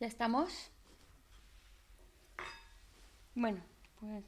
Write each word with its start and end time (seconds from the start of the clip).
¿Ya 0.00 0.06
estamos? 0.06 0.70
Bueno, 3.34 3.60
pues 4.00 4.24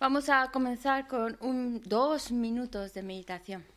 vamos 0.00 0.30
a 0.30 0.50
comenzar 0.50 1.06
con 1.06 1.36
un, 1.42 1.82
dos 1.84 2.32
minutos 2.32 2.94
de 2.94 3.02
meditación. 3.02 3.73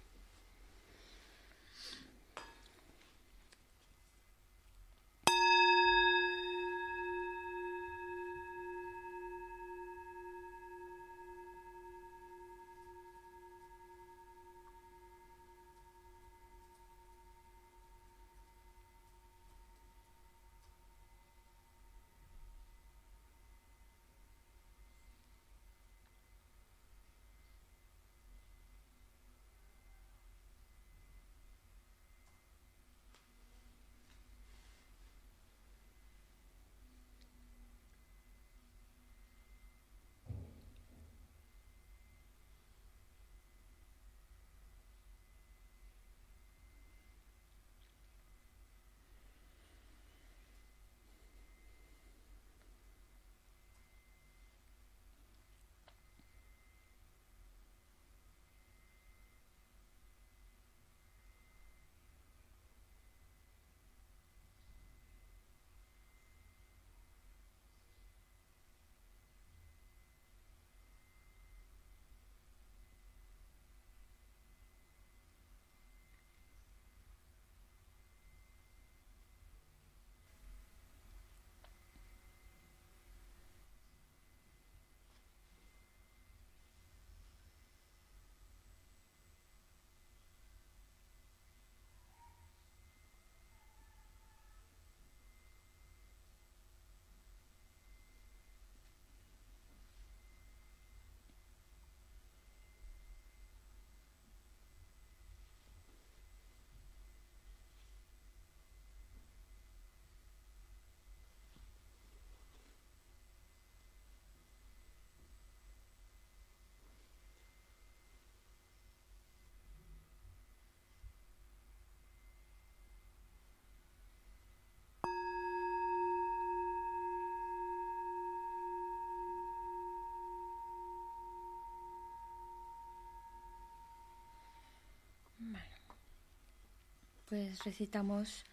Pues 137.30 137.64
recitamos 137.64 138.46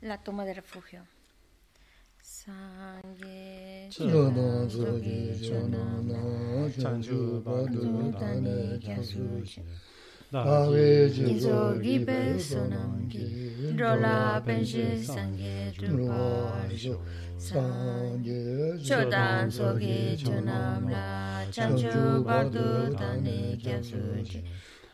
la 0.00 0.18
toma 0.18 0.44
de 0.44 0.54
refugio. 0.54 1.06
Sangye 2.22 3.88
Inso 10.32 11.80
gibe 11.82 12.38
sonam 12.38 13.08
gi 13.10 13.74
Rola 13.76 14.40
penshi 14.46 15.02
sangye 15.02 15.72
drupa 15.76 16.68
Sangye 17.36 18.78
Chodan 18.86 19.50
sogi 19.50 20.16
chonam 20.16 20.88
la 20.88 21.44
Chanchu 21.50 22.22
bardu 22.22 22.94
tani 22.96 23.58
kya 23.58 23.82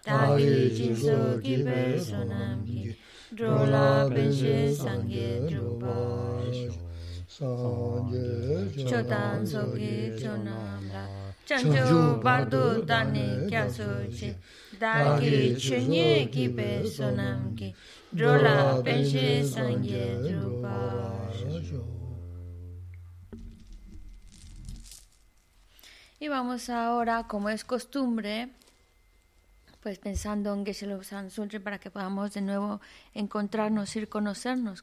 Tahi 0.07 0.71
jinso 0.77 1.41
gibe 1.43 1.99
sonam 1.99 2.65
gi 2.67 2.97
Rola 3.39 4.09
penshi 4.15 4.57
sangye 4.83 5.29
drupa 5.51 5.97
Chodan 8.89 9.45
sogi 9.45 10.15
chonam 10.21 10.83
la 10.95 11.05
Chanchu 11.49 12.23
bardu 12.23 12.87
tani 12.87 13.27
kya 13.51 13.65
suji 13.77 14.31
dāki 14.81 15.57
chūnyē 15.65 16.31
ki 16.33 16.47
pē 16.57 16.71
sonam 16.97 17.55
ki 17.59 17.75
drola 18.15 18.57
penshē 18.85 19.29
sangye 19.53 20.07
Y 26.19 26.29
vamos 26.29 26.71
ahora, 26.71 27.25
como 27.29 27.51
es 27.51 27.63
costumbre, 27.63 28.49
pues 29.87 30.01
pensando 30.01 30.53
en 30.53 30.67
Geshe-lo 30.67 31.01
Sansulri 31.05 31.61
para 31.61 31.79
que 31.79 31.93
podamos 31.93 32.35
de 32.35 32.41
nuevo 32.41 32.81
encontrarnos 33.15 33.95
y 33.95 34.05
conocernos, 34.09 34.83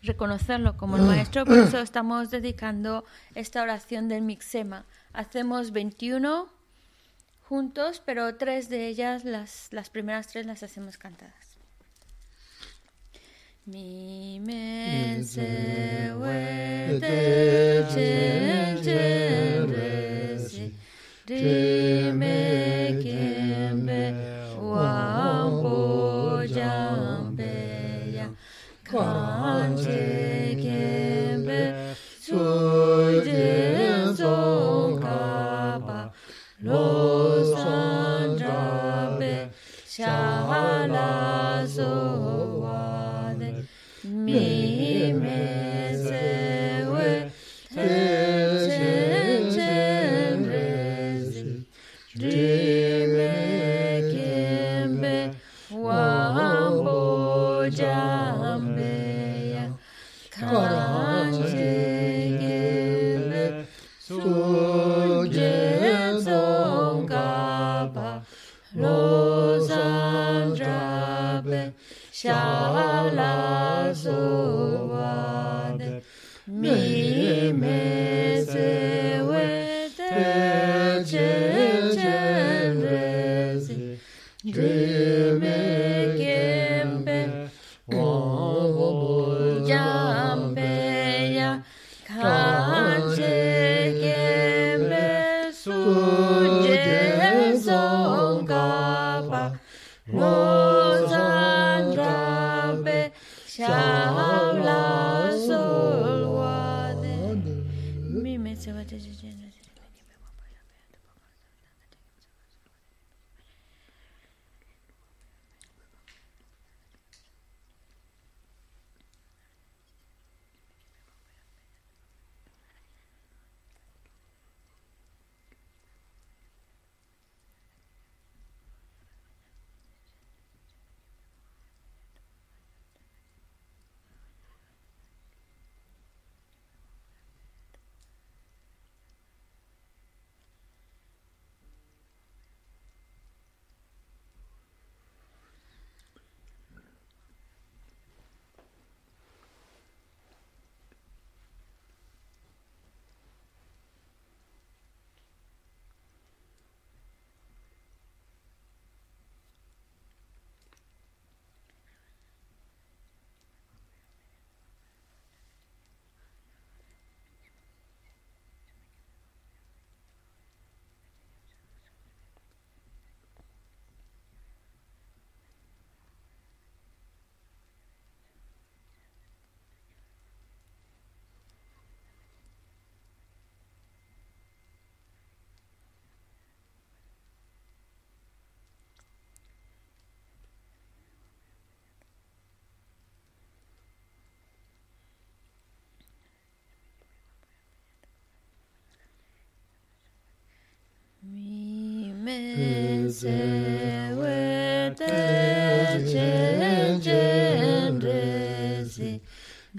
reconocerlo 0.00 0.76
como 0.76 0.96
el 0.96 1.02
maestro, 1.02 1.44
por 1.44 1.58
eso 1.58 1.80
estamos 1.80 2.30
dedicando 2.30 3.04
esta 3.34 3.60
oración 3.64 4.06
del 4.06 4.22
Mixema. 4.22 4.84
Hacemos 5.12 5.72
21 5.72 6.48
juntos, 7.48 8.00
pero 8.06 8.36
tres 8.36 8.68
de 8.68 8.86
ellas, 8.86 9.24
las, 9.24 9.66
las 9.72 9.90
primeras 9.90 10.28
tres 10.28 10.46
las 10.46 10.62
hacemos 10.62 10.98
cantadas. 10.98 11.58
Mi 13.64 14.38
me 14.38 15.24
se 15.24 16.12
Teme 21.40 22.36
kembe 23.02 24.02
ya 28.16 28.26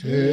te 0.04 0.33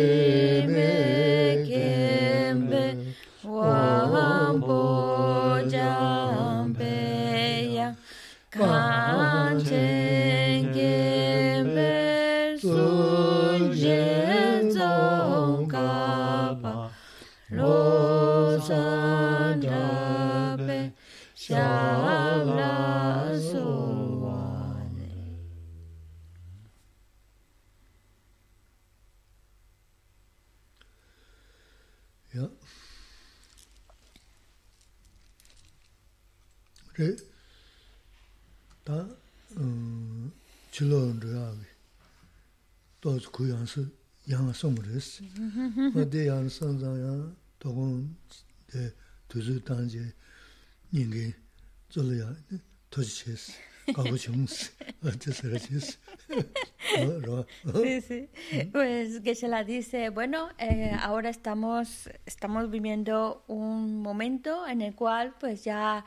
Sí, 57.82 58.00
sí. 58.00 58.28
Pues 58.72 59.20
que 59.20 59.34
se 59.34 59.48
la 59.48 59.64
dice, 59.64 60.10
bueno, 60.10 60.48
eh, 60.58 60.92
ahora 61.00 61.30
estamos, 61.30 62.10
estamos 62.26 62.70
viviendo 62.70 63.44
un 63.46 64.00
momento 64.02 64.66
en 64.66 64.80
el 64.82 64.94
cual 64.94 65.34
pues 65.38 65.64
ya 65.64 66.04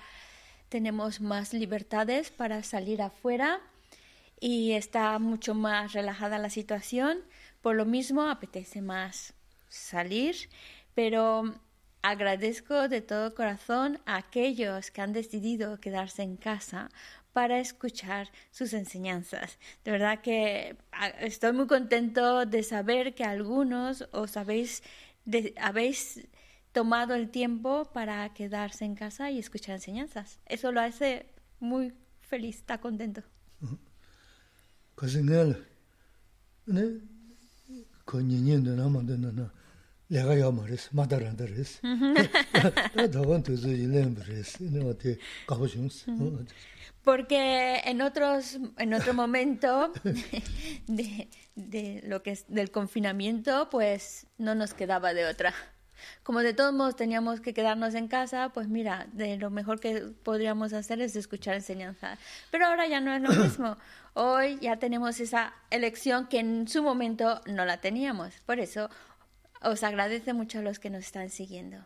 tenemos 0.69 1.21
más 1.21 1.53
libertades 1.53 2.31
para 2.31 2.63
salir 2.63 3.01
afuera 3.01 3.61
y 4.39 4.71
está 4.73 5.19
mucho 5.19 5.53
más 5.53 5.93
relajada 5.93 6.37
la 6.37 6.49
situación. 6.49 7.19
Por 7.63 7.77
lo 7.77 7.85
mismo, 7.85 8.23
apetece 8.23 8.81
más 8.81 9.33
salir, 9.69 10.35
pero 10.93 11.55
agradezco 12.01 12.89
de 12.89 12.99
todo 12.99 13.33
corazón 13.33 14.01
a 14.05 14.17
aquellos 14.17 14.91
que 14.91 14.99
han 14.99 15.13
decidido 15.13 15.79
quedarse 15.79 16.23
en 16.23 16.35
casa 16.35 16.89
para 17.31 17.59
escuchar 17.59 18.29
sus 18.51 18.73
enseñanzas. 18.73 19.57
De 19.85 19.91
verdad 19.91 20.19
que 20.19 20.75
ah, 20.91 21.07
estoy 21.21 21.53
muy 21.53 21.65
contento 21.67 22.45
de 22.45 22.63
saber 22.63 23.15
que 23.15 23.23
algunos 23.23 24.09
os 24.11 24.35
habéis, 24.35 24.83
habéis 25.55 26.27
tomado 26.73 27.15
el 27.15 27.29
tiempo 27.29 27.89
para 27.93 28.33
quedarse 28.33 28.83
en 28.83 28.95
casa 28.95 29.31
y 29.31 29.39
escuchar 29.39 29.75
enseñanzas. 29.75 30.41
Eso 30.47 30.73
lo 30.73 30.81
hace 30.81 31.27
muy 31.61 31.93
feliz, 32.19 32.57
está 32.57 32.79
contento. 32.79 33.23
Porque 47.03 47.81
en 47.85 48.01
otros 48.01 48.59
en 48.77 48.93
otro 48.93 49.13
momento 49.15 49.91
de, 50.87 51.29
de 51.55 52.01
lo 52.05 52.21
que 52.23 52.31
es 52.31 52.45
del 52.47 52.71
confinamiento, 52.71 53.69
pues 53.69 54.27
no 54.37 54.55
nos 54.55 54.73
quedaba 54.73 55.13
de 55.13 55.25
otra 55.25 55.53
como 56.23 56.39
de 56.39 56.53
todos 56.53 56.73
modos 56.73 56.95
teníamos 56.95 57.41
que 57.41 57.53
quedarnos 57.53 57.95
en 57.95 58.07
casa, 58.07 58.49
pues 58.53 58.67
mira, 58.67 59.07
de 59.13 59.37
lo 59.37 59.49
mejor 59.49 59.79
que 59.79 60.01
podríamos 60.23 60.73
hacer 60.73 61.01
es 61.01 61.15
escuchar 61.15 61.55
enseñanza. 61.55 62.17
Pero 62.51 62.67
ahora 62.67 62.87
ya 62.87 63.01
no 63.01 63.13
es 63.13 63.21
lo 63.21 63.29
mismo. 63.43 63.77
Hoy 64.13 64.59
ya 64.61 64.77
tenemos 64.77 65.19
esa 65.19 65.53
elección 65.71 66.27
que 66.27 66.39
en 66.39 66.67
su 66.67 66.83
momento 66.83 67.41
no 67.47 67.65
la 67.65 67.81
teníamos. 67.81 68.33
Por 68.45 68.59
eso 68.59 68.89
os 69.61 69.83
agradece 69.83 70.33
mucho 70.33 70.59
a 70.59 70.61
los 70.61 70.79
que 70.79 70.89
nos 70.89 71.03
están 71.03 71.29
siguiendo. 71.29 71.77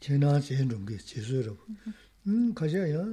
제나 0.00 0.40
제는 0.40 0.86
게 0.86 0.96
제수로 0.96 1.56
음 2.26 2.54
가자야 2.54 3.04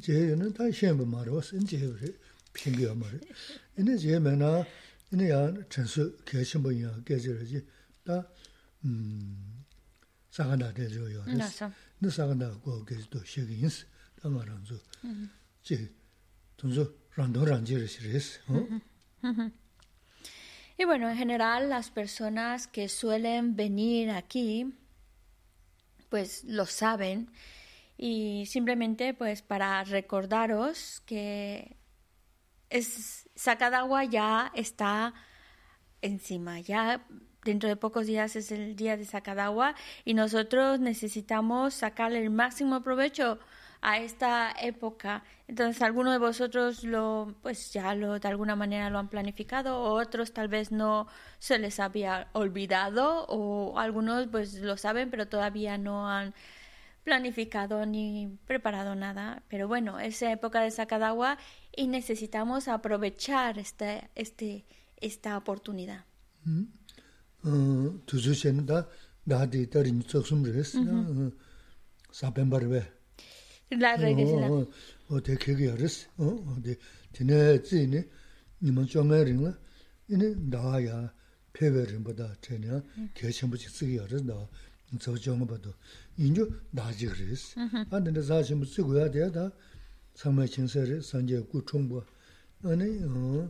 제는 0.00 0.52
다 0.52 0.70
시험을 0.70 1.06
말어 1.06 1.40
신제를 1.40 2.18
비교 2.52 2.94
말해 2.94 3.18
이제 3.78 3.96
제면아 3.96 4.64
이내야 5.12 5.54
전수 5.68 6.16
계신 6.24 6.62
분이야 6.62 7.02
계절이지 7.04 7.66
다음 8.04 9.64
사간다 10.30 10.72
되죠요 10.72 11.24
네 11.98 12.10
사간다 12.10 12.50
고 12.60 12.84
계도 12.84 13.24
시기인스 13.24 13.86
담아란조 14.20 14.78
제 15.62 15.90
돈조 16.56 17.08
randoranjir 17.18 17.82
siris 17.88 18.40
Y 20.78 20.84
bueno, 20.84 21.10
en 21.10 21.18
general 21.18 21.68
las 21.68 21.90
personas 21.90 22.68
que 22.68 22.88
suelen 22.88 23.56
venir 23.56 24.10
aquí 24.12 24.72
pues 26.08 26.44
lo 26.44 26.66
saben. 26.66 27.30
Y 27.96 28.46
simplemente 28.46 29.14
pues 29.14 29.42
para 29.42 29.82
recordaros 29.84 31.00
que 31.06 31.76
es 32.70 33.28
agua 33.58 34.04
ya 34.04 34.52
está 34.54 35.14
encima, 36.02 36.60
ya 36.60 37.04
dentro 37.44 37.68
de 37.68 37.76
pocos 37.76 38.06
días 38.06 38.36
es 38.36 38.52
el 38.52 38.76
día 38.76 38.96
de 38.96 39.04
Sakadawa 39.04 39.74
y 40.04 40.14
nosotros 40.14 40.80
necesitamos 40.80 41.74
sacarle 41.74 42.22
el 42.22 42.30
máximo 42.30 42.82
provecho 42.82 43.38
a 43.80 43.98
esta 43.98 44.52
época. 44.60 45.24
Entonces, 45.46 45.82
algunos 45.82 46.12
de 46.12 46.18
vosotros 46.18 46.84
lo, 46.84 47.34
pues 47.42 47.72
ya 47.72 47.94
lo 47.94 48.18
de 48.18 48.28
alguna 48.28 48.56
manera 48.56 48.90
lo 48.90 48.98
han 48.98 49.08
planificado, 49.08 49.80
o 49.80 50.00
otros 50.00 50.32
tal 50.32 50.48
vez 50.48 50.72
no 50.72 51.06
se 51.38 51.58
les 51.58 51.80
había 51.80 52.28
olvidado, 52.32 53.26
o 53.28 53.78
algunos 53.78 54.26
pues 54.28 54.54
lo 54.54 54.76
saben, 54.76 55.10
pero 55.10 55.28
todavía 55.28 55.78
no 55.78 56.08
han 56.10 56.34
planificado 57.04 57.86
ni 57.86 58.38
preparado 58.46 58.94
nada. 58.94 59.42
Pero 59.48 59.68
bueno, 59.68 59.98
es 59.98 60.20
época 60.22 60.60
de 60.60 60.70
Sakadawa 60.70 61.38
y 61.74 61.86
necesitamos 61.86 62.68
aprovechar 62.68 63.58
este, 63.58 64.10
este, 64.14 64.66
esta 64.96 65.36
oportunidad. 65.36 66.04
Mm. 66.44 66.64
Uh, 67.44 68.00
라라게지나. 73.70 74.48
어때 75.08 75.34
그게 75.36 75.70
알았어? 75.70 76.08
어 76.18 76.56
어디 76.56 76.76
지네 77.12 77.62
지네 77.62 78.04
니만 78.62 78.86
정해링라 78.86 79.56
이네 80.08 80.34
나야 80.48 81.12
페베림보다 81.52 82.36
제냐? 82.40 82.82
개심부지 83.14 83.68
쓰기 83.68 83.98
알았나. 84.00 84.48
저 85.00 85.16
정도 85.16 85.46
봐도. 85.46 85.72
인조 86.16 86.48
나지 86.70 87.06
그랬어. 87.06 87.60
안 87.90 88.04
근데 88.04 88.22
사실 88.22 88.64
쓰고야 88.64 89.10
돼다? 89.10 89.50
상매 90.14 90.46
진세를 90.46 91.02
산제 91.02 91.40
구총부. 91.50 92.02
아니 92.64 93.02
어 93.04 93.48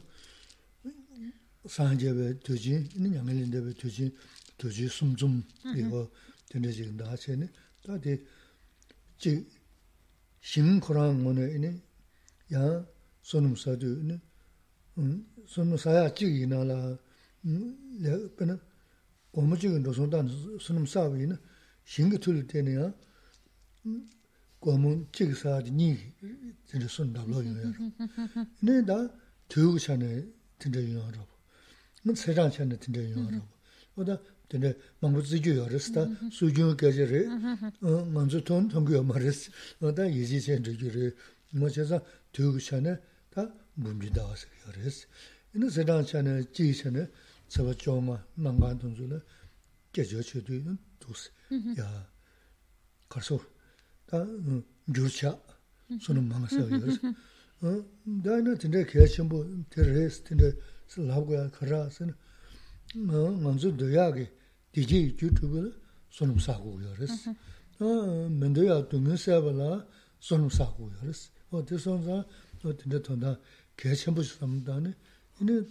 산제베 1.67 2.41
되지? 2.41 2.89
이는 2.97 3.15
양일인데베 3.15 3.75
되지? 3.75 4.15
되지 4.57 4.89
숨좀 4.89 5.45
이거 5.77 6.11
되는 6.49 6.73
지금 6.73 6.97
다 6.97 7.11
하체네. 7.11 7.49
다디 7.87 8.25
지 9.19 9.47
신 10.49 10.81
코랑 10.81 11.26
오늘 11.26 11.55
이네 11.57 11.78
야 12.55 12.87
손음 13.21 13.55
사도 13.55 13.87
이네 13.87 14.19
손음 15.47 15.76
사야 15.76 16.14
찍이 16.14 16.47
나라 16.47 16.97
내가 18.00 18.59
고무직은 19.31 19.83
로선단 19.83 20.26
손음 20.59 20.87
사위네 20.87 21.35
신기 21.85 22.19
틀 22.19 22.47
때네야 22.47 22.95
고문 24.59 25.07
찍사디 25.12 25.71
니 25.71 25.99
진짜 26.64 26.88
손다 26.88 27.26
로요 27.26 27.52
네다 28.62 29.14
교육 29.50 29.78
전에 29.78 30.26
진짜 30.59 30.81
유용하라고 30.81 31.28
뭐 32.05 32.14
세상 32.14 32.50
전에 32.50 32.78
진짜 32.78 33.02
유용하라고 33.02 33.47
보다 33.95 34.19
근데 34.49 34.75
망부 35.00 35.23
지주 35.23 35.57
열었다 35.59 36.09
수준 36.33 36.76
계절에 36.76 37.26
먼저 38.12 38.40
돈 38.40 38.69
통교 38.69 39.02
말했어 39.02 39.52
어다 39.81 40.11
예지세 40.11 40.62
지주를 40.62 41.14
뭐제서 41.52 42.00
되고샤네 42.33 42.97
다 43.31 43.52
문제다 43.75 44.25
와서 44.25 44.47
열었어 44.67 45.07
이는 45.55 45.69
세단차네 45.69 46.52
지세네 46.52 47.09
저거 47.49 47.75
좀 47.75 48.17
망간 48.35 48.78
돈주네 48.78 49.19
계절치도 49.93 50.76
도스 50.99 51.31
야 51.78 52.11
가서 53.09 53.38
다 54.07 54.25
줄차 54.95 55.38
손은 56.00 56.26
망서 56.28 56.71
열었어 56.71 56.99
어 57.61 57.85
나는 58.05 58.59
진짜 58.59 58.83
계신 58.85 59.28
뭐 59.28 59.45
테레스 59.69 60.25
근데 60.25 60.52
라고야 60.97 61.50
가라서 61.50 62.07
먼저 62.95 63.76
돼야게 63.76 64.38
디지 64.77 65.15
유튜브 65.22 65.82
손음 66.10 66.39
사고 66.39 66.82
요레스 66.82 67.30
어 67.80 67.86
mendo야 68.25 68.88
동네 68.88 69.15
세발라 69.15 69.86
손음 70.20 70.50
사고 70.50 70.92
요레스 71.01 71.32
어 71.51 71.63
대선자 71.65 72.12
어 72.12 72.25
근데 72.62 73.01
돈다 73.01 73.38
개첨부 73.77 74.24
삼다네 74.24 74.94
이네 75.42 75.62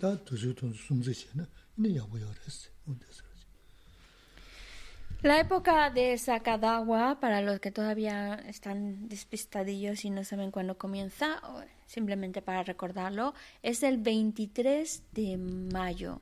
다 0.00 0.16
두주돈 0.24 0.72
숨지시네 0.72 1.44
이네 1.78 1.96
야고 1.96 2.20
요레스 2.20 2.70
어 2.86 2.96
대선 2.98 3.26
La 5.22 5.40
época 5.40 5.90
de 5.90 6.18
Sakadawa, 6.18 7.18
para 7.18 7.40
los 7.40 7.58
que 7.58 7.70
todavía 7.70 8.34
están 8.46 9.08
despistadillos 9.08 10.04
y 10.04 10.10
no 10.10 10.22
saben 10.22 10.50
cuándo 10.50 10.76
comienza, 10.76 11.40
simplemente 11.86 12.42
para 12.42 12.62
recordarlo, 12.62 13.34
es 13.62 13.82
el 13.82 13.96
23 13.96 15.02
de 15.12 15.36
mayo 15.38 16.20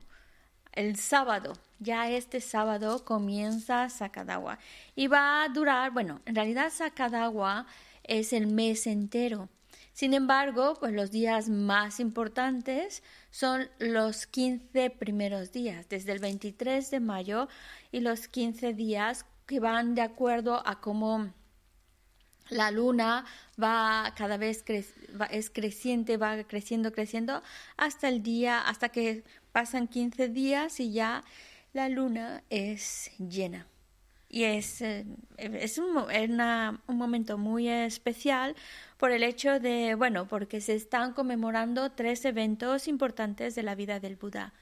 el 0.71 0.95
sábado. 0.95 1.53
Ya 1.80 2.10
este 2.10 2.40
sábado 2.40 3.04
comienza 3.04 3.88
Sakadawa. 3.88 4.58
Y 4.94 5.06
va 5.06 5.42
a 5.42 5.48
durar, 5.48 5.92
bueno, 5.92 6.20
en 6.26 6.34
realidad 6.34 6.70
Sakadawa 6.70 7.66
es 8.04 8.32
el 8.32 8.46
mes 8.46 8.86
entero. 8.86 9.48
Sin 9.92 10.14
embargo, 10.14 10.76
pues 10.78 10.92
los 10.92 11.10
días 11.10 11.48
más 11.48 11.98
importantes 12.00 13.02
son 13.30 13.68
los 13.78 14.26
15 14.26 14.90
primeros 14.90 15.52
días, 15.52 15.88
desde 15.88 16.12
el 16.12 16.18
23 16.20 16.90
de 16.90 17.00
mayo 17.00 17.48
y 17.90 18.00
los 18.00 18.28
15 18.28 18.72
días 18.74 19.26
que 19.46 19.58
van 19.58 19.94
de 19.94 20.02
acuerdo 20.02 20.62
a 20.66 20.80
cómo 20.80 21.32
la 22.50 22.70
luna 22.70 23.24
va 23.62 24.12
cada 24.16 24.36
vez 24.36 24.64
es 25.30 25.50
creciente, 25.50 26.16
va 26.16 26.44
creciendo, 26.44 26.92
creciendo 26.92 27.42
hasta 27.76 28.08
el 28.08 28.22
día, 28.22 28.60
hasta 28.60 28.90
que 28.90 29.24
pasan 29.52 29.88
15 29.88 30.28
días 30.28 30.80
y 30.80 30.92
ya 30.92 31.24
la 31.72 31.88
luna 31.88 32.42
es 32.50 33.10
llena. 33.18 33.66
Y 34.28 34.44
es, 34.44 34.80
eh, 34.80 35.06
es, 35.38 35.78
un, 35.78 35.86
un, 35.96 36.96
momento 36.96 37.36
muy 37.36 37.68
especial 37.68 38.54
por 38.96 39.10
el 39.10 39.24
hecho 39.24 39.58
de, 39.58 39.96
bueno, 39.96 40.28
porque 40.28 40.60
se 40.60 40.74
están 40.74 41.14
conmemorando 41.14 41.90
tres 41.90 42.24
eventos 42.24 42.86
importantes 42.86 43.56
de 43.56 43.64
la 43.64 43.74
vida 43.74 43.98
del 43.98 44.14
Buda. 44.14 44.52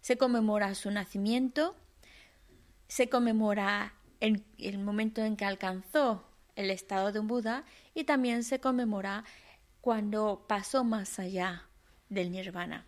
Se 0.00 0.16
conmemora 0.16 0.76
su 0.76 0.92
nacimiento, 0.92 1.74
se 2.86 3.08
conmemora 3.08 3.94
el, 4.20 4.44
el 4.58 4.78
momento 4.78 5.24
en 5.24 5.36
que 5.36 5.44
alcanzó 5.44 6.24
el 6.54 6.70
estado 6.70 7.10
de 7.10 7.18
un 7.18 7.26
Buda 7.26 7.64
y 7.94 8.04
también 8.04 8.44
se 8.44 8.60
conmemora 8.60 9.24
cuando 9.80 10.44
pasó 10.46 10.84
más 10.84 11.18
allá 11.18 11.64
del 12.08 12.30
nirvana. 12.30 12.86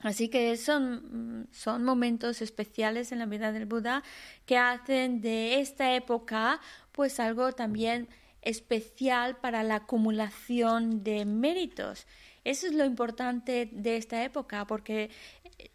Así 0.00 0.28
que 0.28 0.56
son, 0.56 1.48
son 1.50 1.84
momentos 1.84 2.40
especiales 2.40 3.10
en 3.10 3.18
la 3.18 3.26
vida 3.26 3.50
del 3.50 3.66
Buda 3.66 4.04
que 4.46 4.56
hacen 4.56 5.20
de 5.20 5.60
esta 5.60 5.94
época 5.94 6.60
pues 6.92 7.18
algo 7.18 7.52
también 7.52 8.08
especial 8.42 9.36
para 9.36 9.62
la 9.62 9.76
acumulación 9.76 11.02
de 11.02 11.24
méritos. 11.24 12.06
Eso 12.44 12.66
es 12.66 12.74
lo 12.74 12.84
importante 12.84 13.68
de 13.72 13.96
esta 13.96 14.22
época 14.24 14.66
porque 14.66 15.10
eh, 15.58 15.70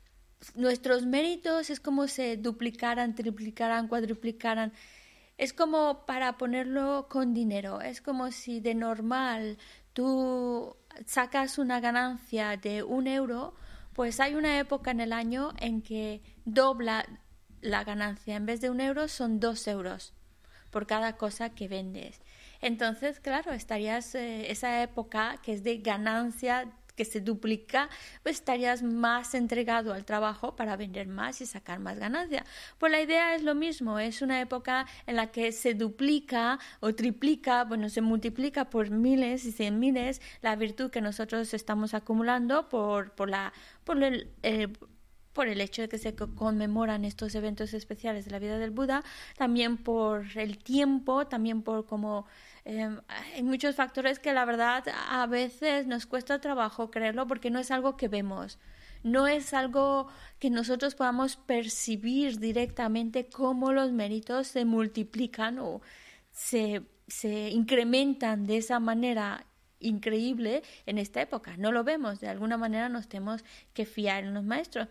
nuestros 0.56 1.06
méritos 1.06 1.70
es 1.70 1.80
como 1.80 2.08
se 2.08 2.38
duplicaran, 2.38 3.16
triplicaran, 3.16 3.88
cuadruplicaran. 3.88 4.74
Es 5.38 5.52
como 5.54 6.06
para 6.06 6.38
ponerlo 6.38 7.08
con 7.10 7.34
dinero. 7.34 7.82
Es 7.82 8.02
como 8.02 8.32
si 8.32 8.60
de 8.60 8.76
normal 8.76 9.58
tú 9.94 10.76
sacas 11.06 11.58
una 11.58 11.80
ganancia 11.80 12.58
de 12.58 12.84
un 12.84 13.08
euro, 13.08 13.56
pues 13.94 14.20
hay 14.20 14.36
una 14.36 14.60
época 14.60 14.92
en 14.92 15.00
el 15.00 15.14
año 15.14 15.54
en 15.60 15.82
que 15.82 16.22
dobla 16.46 17.06
la 17.62 17.84
ganancia. 17.84 18.36
En 18.36 18.46
vez 18.46 18.62
de 18.62 18.70
un 18.70 18.82
euro 18.82 19.08
son 19.08 19.40
dos 19.40 19.68
euros 19.68 20.14
por 20.72 20.88
cada 20.88 21.18
cosa 21.18 21.50
que 21.50 21.68
vendes. 21.68 22.20
Entonces, 22.62 23.20
claro, 23.20 23.52
estarías 23.52 24.16
eh, 24.16 24.50
esa 24.52 24.82
época 24.82 25.38
que 25.44 25.54
es 25.54 25.64
de 25.64 25.78
ganancia 25.78 26.72
que 26.96 27.06
se 27.06 27.22
duplica, 27.22 27.90
pues 28.22 28.38
estarías 28.38 28.84
más 28.84 29.34
entregado 29.34 29.94
al 29.94 30.06
trabajo 30.06 30.56
para 30.56 30.76
vender 30.76 31.08
más 31.08 31.42
y 31.42 31.46
sacar 31.46 31.80
más 31.80 32.00
ganancia. 32.00 32.46
Pues 32.78 32.92
la 32.92 33.02
idea 33.02 33.36
es 33.36 33.44
lo 33.44 33.56
mismo, 33.56 34.00
es 34.00 34.22
una 34.22 34.42
época 34.42 34.86
en 35.08 35.16
la 35.16 35.32
que 35.32 35.52
se 35.52 35.74
duplica 35.74 36.60
o 36.80 36.94
triplica, 36.94 37.64
bueno, 37.64 37.90
se 37.90 38.02
multiplica 38.02 38.70
por 38.70 38.90
miles 38.90 39.46
y 39.46 39.52
cien 39.52 39.80
miles 39.80 40.22
la 40.42 40.56
virtud 40.56 40.92
que 40.92 41.02
nosotros 41.02 41.54
estamos 41.54 41.94
acumulando 41.94 42.70
por, 42.70 43.12
por, 43.12 43.30
la, 43.30 43.54
por 43.84 44.02
el, 44.04 44.32
eh, 44.44 44.68
por 45.34 45.48
el 45.48 45.62
hecho 45.62 45.82
de 45.82 45.90
que 45.90 45.98
se 45.98 46.16
conmemoran 46.16 47.06
estos 47.06 47.36
eventos 47.36 47.74
especiales 47.74 48.26
de 48.26 48.32
la 48.32 48.40
vida 48.40 48.58
del 48.60 48.72
Buda, 48.72 49.04
también 49.38 49.78
por 49.78 50.26
el 50.36 50.58
tiempo, 50.60 51.28
también 51.28 51.64
por 51.64 51.86
cómo 51.86 52.28
Em, 52.66 53.02
hay 53.08 53.44
muchos 53.44 53.76
factores 53.76 54.20
que 54.20 54.32
la 54.34 54.46
verdad 54.46 54.86
a 55.10 55.26
veces 55.28 55.86
nos 55.86 56.06
cuesta 56.06 56.40
trabajo 56.40 56.92
creerlo 56.92 57.28
porque 57.28 57.50
no 57.50 57.60
es 57.60 57.72
algo 57.72 57.98
que 57.98 58.08
vemos, 58.08 58.58
no 59.04 59.28
es 59.28 59.54
algo 59.54 60.08
que 60.40 60.50
nosotros 60.50 60.96
podamos 60.96 61.36
percibir 61.36 62.40
directamente 62.40 63.28
cómo 63.28 63.74
los 63.74 63.92
méritos 63.92 64.48
se 64.48 64.64
multiplican 64.64 65.60
o 65.60 65.82
se, 66.32 66.84
se 67.08 67.50
incrementan 67.50 68.46
de 68.46 68.58
esa 68.58 68.80
manera 68.80 69.46
increíble 69.80 70.64
en 70.86 70.98
esta 70.98 71.22
época. 71.22 71.58
No 71.58 71.72
lo 71.74 71.84
vemos, 71.84 72.22
de 72.22 72.30
alguna 72.30 72.58
manera 72.58 72.88
nos 72.88 73.10
tenemos 73.10 73.44
que 73.74 73.86
fiar 73.86 74.24
en 74.24 74.34
los 74.34 74.44
maestros. 74.46 74.88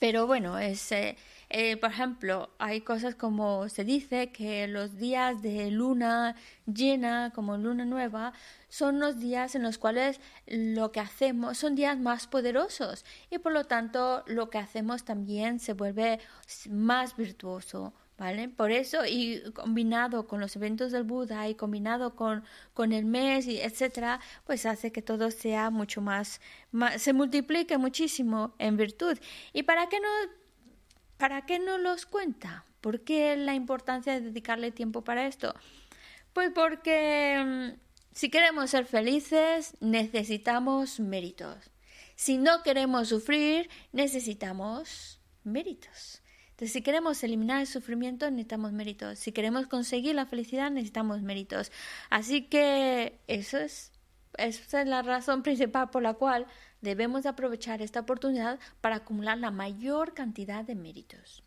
pero 0.00 0.26
bueno, 0.26 0.58
es, 0.58 0.92
eh, 0.92 1.16
eh, 1.48 1.76
por 1.76 1.90
ejemplo, 1.90 2.50
hay 2.58 2.80
cosas 2.80 3.14
como 3.14 3.68
se 3.68 3.84
dice 3.84 4.32
que 4.32 4.66
los 4.66 4.96
días 4.96 5.42
de 5.42 5.70
luna 5.70 6.34
llena, 6.66 7.30
como 7.34 7.56
luna 7.56 7.84
nueva, 7.84 8.32
son 8.68 8.98
los 8.98 9.20
días 9.20 9.54
en 9.54 9.62
los 9.62 9.78
cuales 9.78 10.20
lo 10.46 10.90
que 10.90 11.00
hacemos 11.00 11.58
son 11.58 11.76
días 11.76 11.98
más 11.98 12.26
poderosos 12.26 13.04
y 13.30 13.38
por 13.38 13.52
lo 13.52 13.64
tanto 13.64 14.24
lo 14.26 14.50
que 14.50 14.58
hacemos 14.58 15.04
también 15.04 15.60
se 15.60 15.72
vuelve 15.74 16.20
más 16.68 17.16
virtuoso. 17.16 17.94
¿Vale? 18.18 18.48
Por 18.48 18.70
eso, 18.70 19.04
y 19.04 19.42
combinado 19.52 20.26
con 20.26 20.40
los 20.40 20.56
eventos 20.56 20.90
del 20.90 21.04
Buda 21.04 21.50
y 21.50 21.54
combinado 21.54 22.16
con, 22.16 22.44
con 22.72 22.92
el 22.94 23.04
mes, 23.04 23.46
y 23.46 23.60
etcétera, 23.60 24.20
pues 24.46 24.64
hace 24.64 24.90
que 24.90 25.02
todo 25.02 25.30
sea 25.30 25.68
mucho 25.68 26.00
más, 26.00 26.40
más, 26.72 27.02
se 27.02 27.12
multiplique 27.12 27.76
muchísimo 27.76 28.54
en 28.58 28.78
virtud. 28.78 29.18
¿Y 29.52 29.64
para 29.64 29.90
qué 29.90 30.00
no 30.00 30.08
¿Para 31.16 31.46
qué 31.46 31.58
no 31.58 31.78
los 31.78 32.06
cuenta? 32.06 32.64
¿Por 32.80 33.00
qué 33.02 33.36
la 33.36 33.54
importancia 33.54 34.12
de 34.12 34.20
dedicarle 34.20 34.70
tiempo 34.70 35.02
para 35.02 35.26
esto? 35.26 35.54
Pues 36.32 36.50
porque 36.54 37.42
mm, 37.44 37.78
si 38.12 38.30
queremos 38.30 38.70
ser 38.70 38.84
felices 38.84 39.76
necesitamos 39.80 41.00
méritos. 41.00 41.70
Si 42.14 42.38
no 42.38 42.62
queremos 42.62 43.08
sufrir 43.08 43.68
necesitamos 43.92 45.20
méritos. 45.44 46.22
Entonces, 46.56 46.72
si 46.72 46.80
queremos 46.80 47.22
eliminar 47.22 47.60
el 47.60 47.66
sufrimiento, 47.66 48.30
necesitamos 48.30 48.72
méritos. 48.72 49.18
Si 49.18 49.30
queremos 49.30 49.66
conseguir 49.66 50.14
la 50.14 50.24
felicidad, 50.24 50.70
necesitamos 50.70 51.20
méritos. 51.20 51.70
Así 52.08 52.44
que 52.48 53.18
eso 53.26 53.58
es, 53.58 53.92
esa 54.38 54.80
es 54.80 54.88
la 54.88 55.02
razón 55.02 55.42
principal 55.42 55.90
por 55.90 56.02
la 56.02 56.14
cual 56.14 56.46
debemos 56.80 57.26
aprovechar 57.26 57.82
esta 57.82 58.00
oportunidad 58.00 58.58
para 58.80 58.96
acumular 58.96 59.38
la 59.38 59.50
mayor 59.50 60.14
cantidad 60.14 60.64
de 60.64 60.74
méritos. 60.74 61.42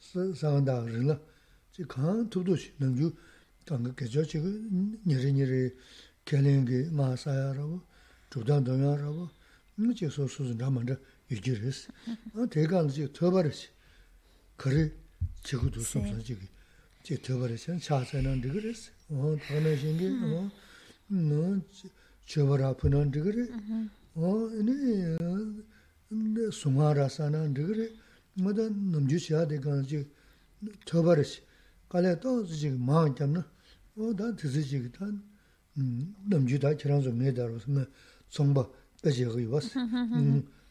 사간다 0.00 0.82
그러나 0.82 1.20
지 1.72 1.84
강한 1.84 2.28
두도시 2.28 2.72
남주 2.78 3.14
당가 3.64 3.94
계절 3.94 4.26
지금 4.26 4.98
니리니리 5.06 5.76
결행게 6.24 6.90
마사야라고 6.90 7.80
조단 8.30 8.64
동야라고 8.64 9.28
무지 9.76 10.08
소소스 10.08 10.54
남한데 10.54 10.96
유지르스 11.30 11.88
어 12.34 12.46
대간지 12.46 13.12
더버르시 13.12 13.68
그래 14.56 14.90
지구도 15.42 15.80
소소지기 15.80 16.40
지 17.02 17.22
더버르시 17.22 17.78
차세는 17.78 18.40
되그레스 18.40 18.90
어 19.10 19.36
더는 19.46 19.96
게 19.98 20.08
어너 21.10 21.60
저버라 22.26 22.74
푸는 22.74 23.10
되그레 23.10 23.48
어 24.14 24.50
이니 24.54 25.16
송아라사는 26.52 27.54
되그레 27.54 27.90
뭐다 28.35 28.69
남주 28.69 29.17
시야 29.17 29.47
되가 29.47 29.81
이제 29.81 30.07
처벌이시 30.85 31.41
갈래 31.89 32.19
또 32.19 32.43
이제 32.43 32.69
마음 32.71 33.15
때문에 33.15 33.43
뭐다 33.93 34.35
드시지 34.35 34.91
단 34.91 35.23
남주 36.29 36.59
다 36.59 36.75
저랑 36.75 37.01
좀 37.01 37.17
내다로서 37.19 37.71
뭐 37.71 37.85
송바 38.29 38.69
빼지고 39.01 39.49
왔어 39.53 39.79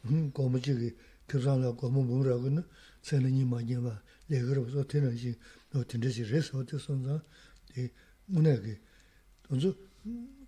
음 0.06 0.30
고무지기 0.32 0.94
그러나 1.26 1.72
고무 1.72 2.04
뭐라고는 2.04 2.62
세는이 3.02 3.44
많이 3.44 3.74
봐 3.80 4.02
내가 4.26 4.46
그러고서 4.46 4.86
되는지 4.86 5.38
너 5.70 5.84
된듯이 5.84 6.22
그래서 6.24 6.58
어땠었나 6.58 7.22
이 7.76 7.88
문에게 8.26 8.80
먼저 9.48 9.74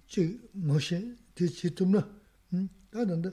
지 0.06 0.40
뭐시 0.52 1.16
뒤치 1.34 1.74
좀나 1.74 2.08
음 2.52 2.68
다른데 2.90 3.30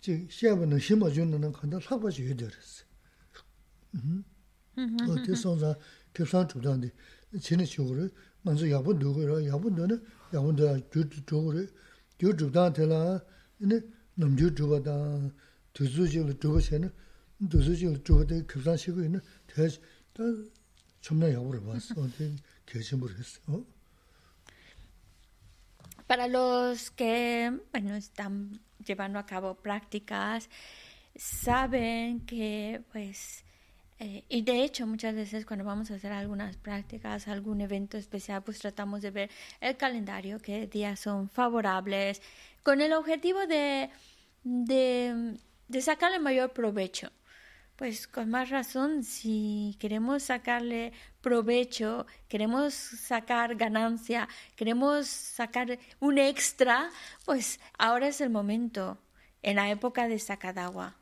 지 0.00 0.26
시합은 0.30 0.78
심어 0.78 1.10
주는 1.10 1.52
간다 1.52 1.78
사바 1.80 2.10
줘야 2.10 2.34
되었어 2.36 2.84
어 4.76 5.22
대선자 5.24 5.76
대선 6.12 6.48
주단데 6.48 6.90
진의 7.40 7.66
쪽으로 7.66 8.08
먼저 8.42 8.68
야부 8.70 8.94
누구로 8.94 9.46
야부 9.46 9.70
너는 9.70 10.04
야부도 10.32 10.90
주 10.90 11.24
쪽으로 11.26 11.66
주 12.18 12.36
주단텔라 12.36 13.20
근데 13.58 13.80
남주 14.14 14.54
주바다 14.54 15.30
두수지로 15.72 16.38
주버세는 16.38 16.90
두수지로 17.50 18.02
주버데 18.02 18.42
급산시고 18.44 19.02
있는 19.02 19.20
대 19.46 19.68
정말 21.00 21.32
야부를 21.34 21.62
봤어 21.62 22.00
어디 22.00 22.36
계심을 22.66 23.18
했어 23.18 23.64
Para 26.06 26.28
los 26.28 26.90
que 26.90 27.50
bueno, 27.72 27.94
están 27.96 28.60
llevando 28.86 29.18
a 29.18 29.24
cabo 29.24 29.54
prácticas, 29.54 30.50
saben 31.16 32.26
que 32.26 32.84
pues 32.92 33.42
Eh, 33.99 34.23
y 34.29 34.43
de 34.43 34.63
hecho, 34.63 34.87
muchas 34.87 35.13
veces 35.13 35.45
cuando 35.45 35.65
vamos 35.65 35.91
a 35.91 35.95
hacer 35.95 36.13
algunas 36.13 36.55
prácticas, 36.55 37.27
algún 37.27 37.59
evento 37.59 37.97
especial, 37.97 38.41
pues 38.43 38.59
tratamos 38.59 39.01
de 39.01 39.11
ver 39.11 39.29
el 39.59 39.75
calendario, 39.75 40.39
qué 40.41 40.67
días 40.67 41.01
son 41.01 41.29
favorables, 41.29 42.21
con 42.63 42.79
el 42.81 42.93
objetivo 42.93 43.45
de, 43.45 43.89
de, 44.43 45.81
sacarle 45.81 46.19
mayor 46.19 46.53
provecho. 46.53 47.11
Pues 47.75 48.07
con 48.07 48.29
más 48.29 48.49
razón, 48.49 49.03
si 49.03 49.75
queremos 49.79 50.23
sacarle 50.23 50.93
provecho, 51.21 52.05
queremos 52.27 52.73
sacar 52.73 53.55
ganancia, 53.55 54.27
queremos 54.55 55.07
sacar 55.07 55.79
un 55.99 56.17
extra, 56.17 56.89
pues 57.25 57.59
ahora 57.77 58.07
es 58.09 58.21
el 58.21 58.29
momento, 58.29 58.97
en 59.43 59.57
la 59.57 59.69
época 59.71 60.07
de 60.07 60.19
Sacadagua. 60.19 60.98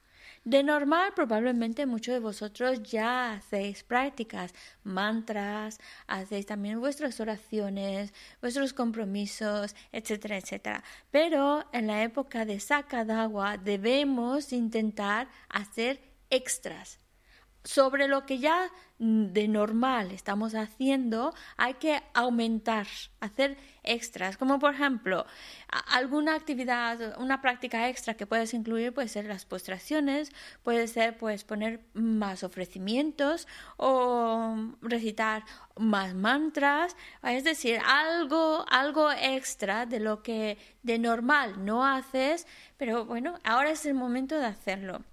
De 0.48 0.64
normal, 0.64 1.12
probablemente 1.14 1.86
muchos 1.86 2.14
de 2.14 2.22
vosotros 2.22 2.82
ya 2.82 3.34
hacéis 3.34 3.84
prácticas, 3.84 4.54
mantras, 4.82 5.78
hacéis 6.08 6.46
también 6.46 6.80
vuestras 6.80 7.20
oraciones, 7.20 8.14
vuestros 8.40 8.72
compromisos, 8.72 9.76
etcétera, 9.92 10.38
etcétera. 10.38 10.86
Pero 11.12 11.66
en 11.74 11.88
la 11.88 12.02
época 12.02 12.46
de 12.46 12.62
agua 13.12 13.58
debemos 13.58 14.54
intentar 14.54 15.28
hacer 15.50 16.00
extras, 16.30 17.02
sobre 17.66 18.08
lo 18.08 18.26
que 18.26 18.40
ya 18.40 18.72
de 19.00 19.48
normal 19.48 20.12
estamos 20.12 20.56
haciendo, 20.56 21.34
hay 21.56 21.76
que 21.76 22.02
aumentar, 22.14 22.88
hacer 23.20 23.58
extras, 23.84 24.38
como 24.38 24.58
por 24.60 24.74
ejemplo, 24.74 25.26
alguna 25.92 26.36
actividad, 26.36 27.20
una 27.20 27.42
práctica 27.42 27.90
extra 27.90 28.16
que 28.16 28.26
puedes 28.26 28.54
incluir 28.54 28.94
puede 28.94 29.08
ser 29.08 29.26
las 29.26 29.46
postraciones, 29.46 30.32
puede 30.64 30.88
ser 30.88 31.18
pues 31.18 31.44
poner 31.44 31.82
más 31.94 32.44
ofrecimientos 32.44 33.48
o 33.78 34.56
recitar 34.82 35.44
más 35.76 36.16
mantras, 36.16 36.96
es 37.24 37.44
decir, 37.44 37.80
algo 37.86 38.66
algo 38.70 39.12
extra 39.12 39.86
de 39.86 40.00
lo 40.00 40.24
que 40.24 40.58
de 40.82 40.98
normal 40.98 41.64
no 41.66 41.86
haces, 41.86 42.48
pero 42.78 43.06
bueno, 43.06 43.40
ahora 43.44 43.72
es 43.72 43.86
el 43.86 43.94
momento 43.94 44.40
de 44.40 44.46
hacerlo. 44.48 45.04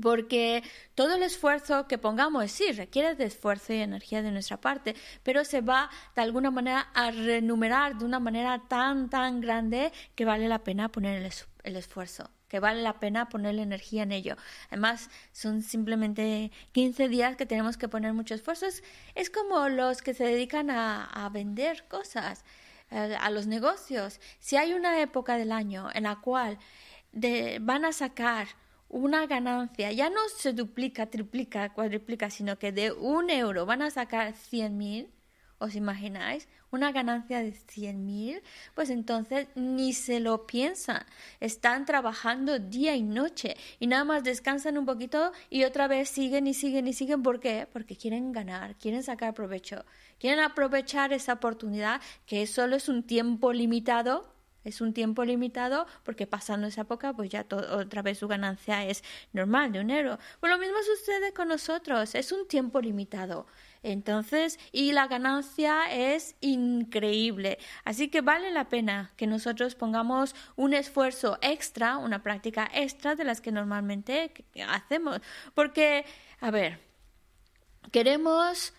Porque 0.00 0.62
todo 0.94 1.16
el 1.16 1.22
esfuerzo 1.22 1.86
que 1.86 1.98
pongamos, 1.98 2.50
sí, 2.50 2.72
requiere 2.72 3.14
de 3.14 3.24
esfuerzo 3.24 3.74
y 3.74 3.80
energía 3.80 4.22
de 4.22 4.30
nuestra 4.30 4.58
parte, 4.58 4.94
pero 5.22 5.44
se 5.44 5.60
va 5.60 5.90
de 6.16 6.22
alguna 6.22 6.50
manera 6.50 6.88
a 6.94 7.10
renumerar 7.10 7.98
de 7.98 8.06
una 8.06 8.18
manera 8.18 8.62
tan, 8.68 9.10
tan 9.10 9.40
grande 9.42 9.92
que 10.14 10.24
vale 10.24 10.48
la 10.48 10.64
pena 10.64 10.88
poner 10.88 11.30
el, 11.62 11.76
esfuerzo, 11.76 12.30
que 12.48 12.58
vale 12.58 12.80
la 12.80 13.00
pena 13.00 13.28
poner 13.28 13.54
la 13.54 13.62
energía 13.62 14.04
en 14.04 14.12
ello. 14.12 14.36
Además, 14.68 15.10
son 15.32 15.60
simplemente 15.60 16.52
15 16.72 17.08
días 17.08 17.36
que 17.36 17.44
tenemos 17.44 17.76
que 17.76 17.88
poner 17.88 18.14
mucho 18.14 18.34
esfuerzo. 18.34 18.66
Es, 19.14 19.28
como 19.28 19.68
los 19.68 20.00
que 20.00 20.14
se 20.14 20.24
dedican 20.24 20.70
a, 20.70 21.28
vender 21.34 21.84
cosas, 21.88 22.46
eh, 22.90 23.14
a 23.20 23.28
los 23.28 23.46
negocios. 23.46 24.20
Si 24.40 24.56
hay 24.56 24.72
una 24.72 25.00
época 25.02 25.36
del 25.36 25.52
año 25.52 25.90
en 25.92 26.04
la 26.04 26.16
cual 26.16 26.58
van 27.60 27.84
a 27.84 27.92
sacar 27.92 28.48
una 28.92 29.26
ganancia, 29.26 29.90
ya 29.90 30.10
no 30.10 30.20
se 30.36 30.52
duplica, 30.52 31.06
triplica, 31.06 31.72
cuadriplica, 31.72 32.30
sino 32.30 32.58
que 32.58 32.70
de 32.70 32.92
un 32.92 33.30
euro 33.30 33.66
van 33.66 33.82
a 33.82 33.90
sacar 33.90 34.34
100 34.34 34.76
mil, 34.76 35.10
¿os 35.58 35.74
imagináis? 35.74 36.46
Una 36.70 36.92
ganancia 36.92 37.40
de 37.40 37.52
100 37.52 38.04
mil, 38.04 38.42
pues 38.74 38.90
entonces 38.90 39.48
ni 39.54 39.94
se 39.94 40.20
lo 40.20 40.46
piensan. 40.46 41.04
Están 41.40 41.86
trabajando 41.86 42.58
día 42.58 42.94
y 42.94 43.02
noche 43.02 43.56
y 43.80 43.86
nada 43.86 44.04
más 44.04 44.24
descansan 44.24 44.78
un 44.78 44.86
poquito 44.86 45.32
y 45.50 45.64
otra 45.64 45.88
vez 45.88 46.08
siguen 46.08 46.46
y 46.46 46.54
siguen 46.54 46.86
y 46.86 46.92
siguen. 46.92 47.22
¿Por 47.22 47.40
qué? 47.40 47.66
Porque 47.72 47.96
quieren 47.96 48.32
ganar, 48.32 48.76
quieren 48.76 49.02
sacar 49.02 49.34
provecho 49.34 49.84
quieren 50.22 50.38
aprovechar 50.38 51.12
esa 51.12 51.32
oportunidad, 51.32 52.00
que 52.26 52.46
solo 52.46 52.76
es 52.76 52.88
un 52.88 53.02
tiempo 53.02 53.52
limitado, 53.52 54.32
es 54.64 54.80
un 54.80 54.92
tiempo 54.92 55.24
limitado 55.24 55.86
porque 56.04 56.26
pasando 56.26 56.66
esa 56.66 56.82
época 56.82 57.12
pues 57.12 57.30
ya 57.30 57.46
otra 57.50 58.02
vez 58.02 58.18
su 58.18 58.28
ganancia 58.28 58.84
es 58.84 59.02
normal 59.32 59.72
de 59.72 59.80
un 59.80 59.90
euro. 59.90 60.18
Pues 60.40 60.50
lo 60.52 60.58
mismo 60.58 60.76
sucede 60.82 61.32
con 61.32 61.48
nosotros, 61.48 62.14
es 62.14 62.32
un 62.32 62.46
tiempo 62.46 62.80
limitado. 62.80 63.46
Entonces, 63.82 64.60
y 64.70 64.92
la 64.92 65.08
ganancia 65.08 65.92
es 65.92 66.36
increíble. 66.40 67.58
Así 67.84 68.08
que 68.08 68.20
vale 68.20 68.52
la 68.52 68.68
pena 68.68 69.12
que 69.16 69.26
nosotros 69.26 69.74
pongamos 69.74 70.36
un 70.54 70.72
esfuerzo 70.72 71.38
extra, 71.42 71.96
una 71.96 72.22
práctica 72.22 72.70
extra 72.72 73.16
de 73.16 73.24
las 73.24 73.40
que 73.40 73.50
normalmente 73.50 74.32
hacemos. 74.68 75.20
Porque, 75.54 76.04
a 76.40 76.52
ver, 76.52 76.78
queremos 77.90 78.72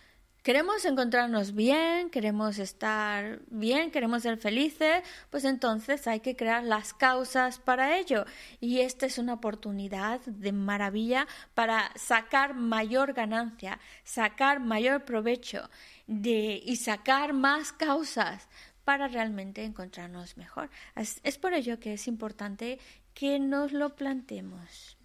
queremos 0.43 0.83
encontrarnos 0.83 1.55
bien, 1.55 2.09
queremos 2.09 2.59
estar 2.59 3.39
bien, 3.49 3.91
queremos 3.91 4.23
ser 4.23 4.37
felices, 4.37 5.01
pues 5.29 5.45
entonces 5.45 6.05
hay 6.05 6.19
que 6.19 6.35
crear 6.35 6.63
las 6.63 6.93
causas 6.93 7.59
para 7.59 7.97
ello. 7.97 8.25
Y 8.59 8.81
esta 8.81 9.05
es 9.05 9.17
una 9.17 9.33
oportunidad 9.33 10.19
de 10.25 10.51
maravilla 10.51 11.27
para 11.55 11.91
sacar 11.95 12.53
mayor 12.53 13.13
ganancia, 13.13 13.79
sacar 14.03 14.59
mayor 14.59 15.05
provecho 15.05 15.69
de, 16.07 16.61
y 16.63 16.75
sacar 16.75 17.33
más 17.33 17.71
causas 17.71 18.49
para 18.83 19.07
realmente 19.07 19.63
encontrarnos 19.63 20.35
mejor. 20.35 20.69
Es, 20.95 21.37
por 21.37 21.53
ello 21.53 21.79
que 21.79 21.93
es 21.93 22.07
importante 22.07 22.79
que 23.13 23.39
nos 23.39 23.71
lo 23.71 23.95
planteemos. 23.95 24.97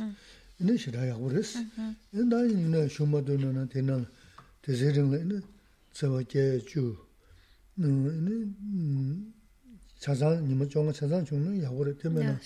Mm-hmm. 0.00 0.14
ina 0.60 0.78
shiraya 0.78 1.16
uris. 1.16 1.56
Mm-hmm. 1.56 2.20
Ina 2.20 2.46
ina 2.46 2.88
shumadu 2.88 3.38
nana 3.38 3.66
tena 3.66 4.06
tezerinla 4.62 5.18
ina 5.20 5.42
tsawa 5.92 6.22
kya 6.24 6.60
chu. 6.66 6.96
Ina 7.78 7.86
mm, 7.88 9.32
chazan, 10.00 10.46
nima 10.48 10.66
chonga 10.66 10.92
chazan 10.92 11.24
chungna 11.24 11.54
ya 11.62 11.70
uri 11.70 11.94
tema 11.94 12.22
na 12.22 12.40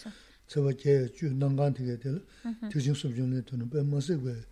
tsawa 0.46 0.72
kya 0.74 1.08
chu 1.14 1.30
nangan 1.30 1.74
tiga 1.74 1.96
tela 1.96 2.20
mm-hmm. 2.44 2.68
tijing 2.68 2.94
subchungla 2.94 3.42
tona 3.44 3.64
pe 3.66 3.82
masi 3.82 4.16
kwe 4.16 4.44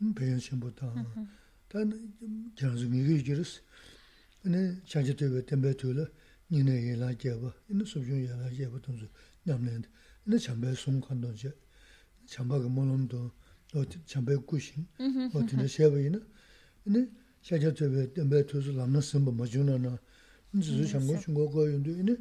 mm, 0.00 0.12
peyan 0.14 0.40
shenpo 0.40 0.70
tanga. 0.74 1.06
Ta 1.68 1.78
mm-hmm. 1.84 2.54
kiranzu 2.56 2.88
ngiga 2.88 3.14
ikiris. 3.14 3.60
Ina 4.44 4.80
chanchi 4.84 5.14
tewe 5.14 5.42
tenpe 5.42 5.74
tuyla 5.74 6.08
nina 6.50 6.72
yela 6.72 7.14
kyaba, 7.14 7.54
ina 7.70 7.84
subchung 7.86 8.20
yela 8.20 8.50
kyaba 8.50 8.78
tonzo 8.80 9.06
nyamlanda. 9.46 9.88
Ina 10.26 10.38
chanpe 10.38 10.74
sum 10.74 11.00
kandonche. 11.00 11.52
chambaga 12.26 12.68
molomdo 12.68 13.32
chambaga 14.06 14.38
kushin 14.38 14.84
mm-hmm. 14.98 15.30
o 15.34 15.42
tina 15.42 15.68
sheba 15.68 16.00
ina 16.00 16.20
ina 16.86 17.06
shaja 17.42 17.72
tsobe 17.72 18.06
tenbe 18.12 18.44
tuzu 18.44 18.72
lamna 18.72 19.02
simba 19.02 19.32
majuna 19.32 19.78
na 19.78 19.98
zizu 20.54 20.72
mm-hmm. 20.72 20.86
shango 20.86 21.20
shungo 21.20 21.48
go 21.48 21.68
yundu 21.68 21.90
ina 22.00 22.16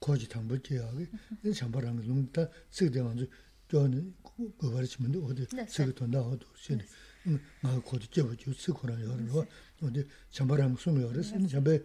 koji 0.00 0.26
tangbo 0.26 0.56
jeyagi 0.56 1.08
mm-hmm. 1.12 1.38
ina 1.44 1.54
chambaranga 1.54 2.02
lungta 2.02 2.50
sikde 2.70 3.00
wanzu 3.00 3.26
joni 3.70 4.12
gobari 4.58 4.88
chimandu 4.88 5.26
ode 5.26 5.46
sikde 5.68 5.92
tonda 5.92 6.20
odo 6.20 6.46
shini 6.54 6.84
nga 7.64 7.80
koji 7.80 8.08
jeba 8.12 8.34
ju 8.34 8.54
sikora 8.54 8.94
yorwa 8.94 9.46
ode 9.82 10.06
chambaranga 10.30 10.78
sungo 10.78 11.00
yoris 11.00 11.32
ina 11.32 11.48
chambaga 11.48 11.84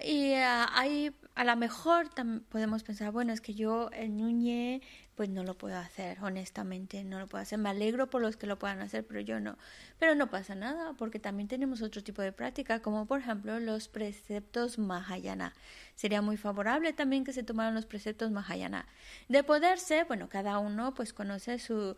Y 0.00 0.32
hay, 0.34 1.12
a 1.34 1.44
lo 1.44 1.56
mejor 1.56 2.10
podemos 2.48 2.84
pensar, 2.84 3.10
bueno, 3.10 3.32
es 3.32 3.40
que 3.40 3.54
yo 3.54 3.90
el 3.92 4.16
ñuñe 4.16 4.80
pues 5.16 5.28
no 5.30 5.42
lo 5.42 5.58
puedo 5.58 5.76
hacer, 5.76 6.22
honestamente, 6.22 7.02
no 7.02 7.18
lo 7.18 7.26
puedo 7.26 7.42
hacer. 7.42 7.58
Me 7.58 7.70
alegro 7.70 8.08
por 8.08 8.22
los 8.22 8.36
que 8.36 8.46
lo 8.46 8.56
puedan 8.56 8.80
hacer, 8.80 9.04
pero 9.04 9.18
yo 9.18 9.40
no. 9.40 9.58
Pero 9.98 10.14
no 10.14 10.30
pasa 10.30 10.54
nada, 10.54 10.92
porque 10.92 11.18
también 11.18 11.48
tenemos 11.48 11.82
otro 11.82 12.04
tipo 12.04 12.22
de 12.22 12.30
práctica, 12.30 12.80
como 12.80 13.04
por 13.06 13.18
ejemplo 13.18 13.58
los 13.58 13.88
preceptos 13.88 14.78
Mahayana. 14.78 15.54
Sería 15.96 16.22
muy 16.22 16.36
favorable 16.36 16.92
también 16.92 17.24
que 17.24 17.32
se 17.32 17.42
tomaran 17.42 17.74
los 17.74 17.84
preceptos 17.86 18.30
Mahayana. 18.30 18.86
De 19.28 19.42
poderse, 19.42 20.04
bueno, 20.04 20.28
cada 20.28 20.60
uno 20.60 20.94
pues 20.94 21.12
conoce 21.12 21.58
su 21.58 21.96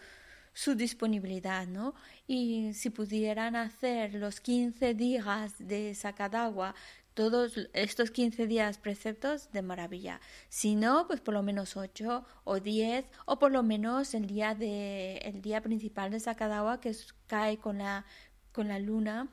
su 0.52 0.74
disponibilidad, 0.74 1.66
¿no? 1.66 1.94
Y 2.26 2.72
si 2.74 2.90
pudieran 2.90 3.56
hacer 3.56 4.14
los 4.14 4.40
15 4.40 4.94
días 4.94 5.54
de 5.58 5.94
sacadagua 5.94 6.74
todos 7.14 7.68
estos 7.73 8.11
15 8.11 8.46
días 8.46 8.79
preceptos 8.79 9.51
de 9.53 9.62
maravilla. 9.62 10.20
Si 10.49 10.75
no, 10.75 11.07
pues 11.07 11.20
por 11.20 11.35
lo 11.35 11.42
menos 11.42 11.77
8 11.77 12.25
o 12.44 12.61
10 12.61 13.05
o 13.27 13.38
por 13.38 13.53
lo 13.53 13.62
menos 13.62 14.14
el 14.14 14.27
día 14.27 14.55
de 14.55 15.18
el 15.18 15.42
día 15.42 15.61
principal 15.61 16.11
de 16.11 16.20
Sakadawa 16.20 16.81
que 16.81 16.94
cae 17.27 17.59
con 17.59 17.79
la 17.79 18.05
con 18.53 18.68
la 18.68 18.79
luna 18.79 19.29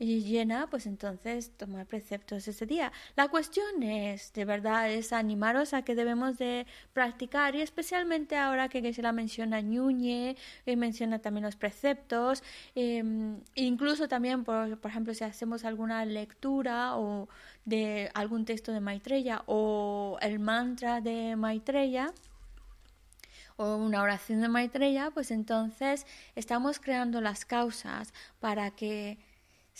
llena, 0.00 0.66
pues 0.68 0.86
entonces 0.86 1.56
tomar 1.56 1.86
preceptos 1.86 2.48
ese 2.48 2.66
día. 2.66 2.92
La 3.16 3.28
cuestión 3.28 3.82
es, 3.82 4.32
de 4.32 4.44
verdad, 4.44 4.90
es 4.90 5.12
animaros 5.12 5.74
a 5.74 5.82
que 5.82 5.94
debemos 5.94 6.38
de 6.38 6.66
practicar 6.92 7.54
y 7.54 7.60
especialmente 7.60 8.36
ahora 8.36 8.68
que 8.68 8.92
se 8.92 9.02
la 9.02 9.12
menciona 9.12 9.60
Ñuñe 9.60 10.36
y 10.66 10.76
menciona 10.76 11.18
también 11.18 11.44
los 11.44 11.56
preceptos, 11.56 12.42
em, 12.74 13.40
incluso 13.54 14.08
también, 14.08 14.44
por, 14.44 14.78
por 14.78 14.90
ejemplo, 14.90 15.14
si 15.14 15.24
hacemos 15.24 15.64
alguna 15.64 16.04
lectura 16.04 16.96
o 16.96 17.28
de 17.64 18.10
algún 18.14 18.44
texto 18.44 18.72
de 18.72 18.80
Maitreya 18.80 19.42
o 19.46 20.18
el 20.22 20.38
mantra 20.38 21.00
de 21.00 21.36
Maitreya, 21.36 22.12
o 23.56 23.76
una 23.76 24.00
oración 24.00 24.40
de 24.40 24.48
Maitreya, 24.48 25.10
pues 25.10 25.30
entonces 25.30 26.06
estamos 26.34 26.80
creando 26.80 27.20
las 27.20 27.44
causas 27.44 28.14
para 28.40 28.70
que 28.70 29.18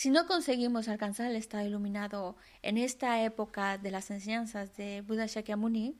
si 0.01 0.09
no 0.09 0.27
conseguimos 0.27 0.89
alcanzar 0.89 1.27
el 1.27 1.37
estado 1.37 1.67
iluminado 1.67 2.35
en 2.63 2.79
esta 2.79 3.23
época 3.23 3.77
de 3.77 3.91
las 3.91 4.11
enseñanzas 4.11 4.75
de 4.79 5.03
Buda 5.03 5.27
Shakyamuni, 5.27 5.95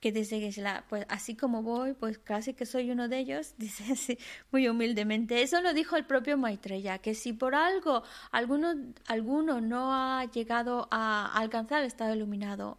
que 0.00 0.12
dice 0.12 0.38
que 0.38 0.52
pues 0.90 1.06
así 1.08 1.34
como 1.34 1.62
voy, 1.62 1.94
pues 1.94 2.18
casi 2.18 2.52
que 2.52 2.66
soy 2.66 2.90
uno 2.90 3.08
de 3.08 3.20
ellos, 3.20 3.54
dice 3.56 3.90
así, 3.90 4.18
muy 4.50 4.68
humildemente. 4.68 5.40
Eso 5.40 5.62
lo 5.62 5.72
dijo 5.72 5.96
el 5.96 6.04
propio 6.04 6.36
Maitreya, 6.36 6.98
que 6.98 7.14
si 7.14 7.32
por 7.32 7.54
algo 7.54 8.02
alguno, 8.32 8.74
alguno 9.06 9.62
no 9.62 9.94
ha 9.94 10.26
llegado 10.26 10.88
a 10.90 11.32
alcanzar 11.34 11.80
el 11.80 11.86
estado 11.86 12.14
iluminado 12.14 12.76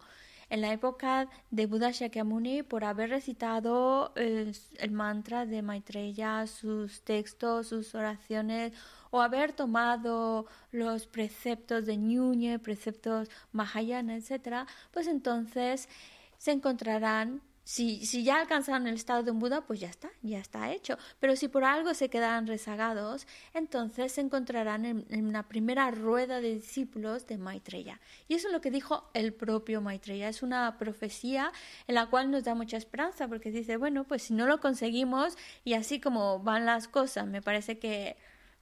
en 0.50 0.60
la 0.60 0.72
época 0.72 1.28
de 1.50 1.66
Buda 1.66 1.90
Shakyamuni, 1.90 2.62
por 2.62 2.84
haber 2.84 3.10
recitado 3.10 4.12
el, 4.14 4.56
el 4.78 4.90
mantra 4.92 5.46
de 5.46 5.62
Maitreya, 5.62 6.46
sus 6.46 7.02
textos, 7.02 7.66
sus 7.66 7.96
oraciones, 7.96 8.72
o 9.14 9.22
haber 9.22 9.52
tomado 9.52 10.46
los 10.72 11.06
preceptos 11.06 11.86
de 11.86 11.96
Ñuñe, 11.96 12.58
preceptos 12.58 13.30
Mahayana, 13.52 14.16
etc., 14.16 14.66
pues 14.90 15.06
entonces 15.06 15.88
se 16.36 16.50
encontrarán 16.50 17.40
si, 17.62 18.04
si, 18.04 18.24
ya 18.24 18.40
alcanzaron 18.40 18.88
el 18.88 18.96
estado 18.96 19.22
de 19.22 19.30
un 19.30 19.38
Buda, 19.38 19.60
pues 19.62 19.78
ya 19.78 19.88
está, 19.88 20.10
ya 20.20 20.40
está 20.40 20.72
hecho. 20.72 20.98
Pero 21.20 21.36
si 21.36 21.46
por 21.46 21.62
algo 21.62 21.94
se 21.94 22.10
quedan 22.10 22.48
rezagados, 22.48 23.28
entonces 23.54 24.10
se 24.10 24.20
encontrarán 24.20 24.84
en, 24.84 25.06
en, 25.08 25.32
la 25.32 25.44
primera 25.44 25.90
rueda 25.92 26.40
de 26.40 26.56
discípulos 26.56 27.26
de 27.28 27.38
Maitreya. 27.38 28.00
Y 28.26 28.34
eso 28.34 28.48
es 28.48 28.52
lo 28.52 28.60
que 28.60 28.72
dijo 28.72 29.08
el 29.14 29.32
propio 29.32 29.80
Maitreya. 29.80 30.28
Es 30.28 30.42
una 30.42 30.76
profecía 30.76 31.52
en 31.86 31.94
la 31.94 32.06
cual 32.06 32.32
nos 32.32 32.42
da 32.42 32.56
mucha 32.56 32.76
esperanza, 32.76 33.28
porque 33.28 33.52
dice, 33.52 33.76
bueno, 33.76 34.02
pues 34.04 34.24
si 34.24 34.34
no 34.34 34.46
lo 34.46 34.60
conseguimos 34.60 35.38
y 35.62 35.74
así 35.74 36.00
como 36.00 36.40
van 36.40 36.66
las 36.66 36.88
cosas, 36.88 37.28
me 37.28 37.40
parece 37.40 37.78
que 37.78 38.16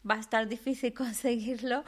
va 0.09 0.17
a 0.17 0.21
estar 0.21 0.49
difícil 0.49 0.93
conseguirlo. 1.03 1.85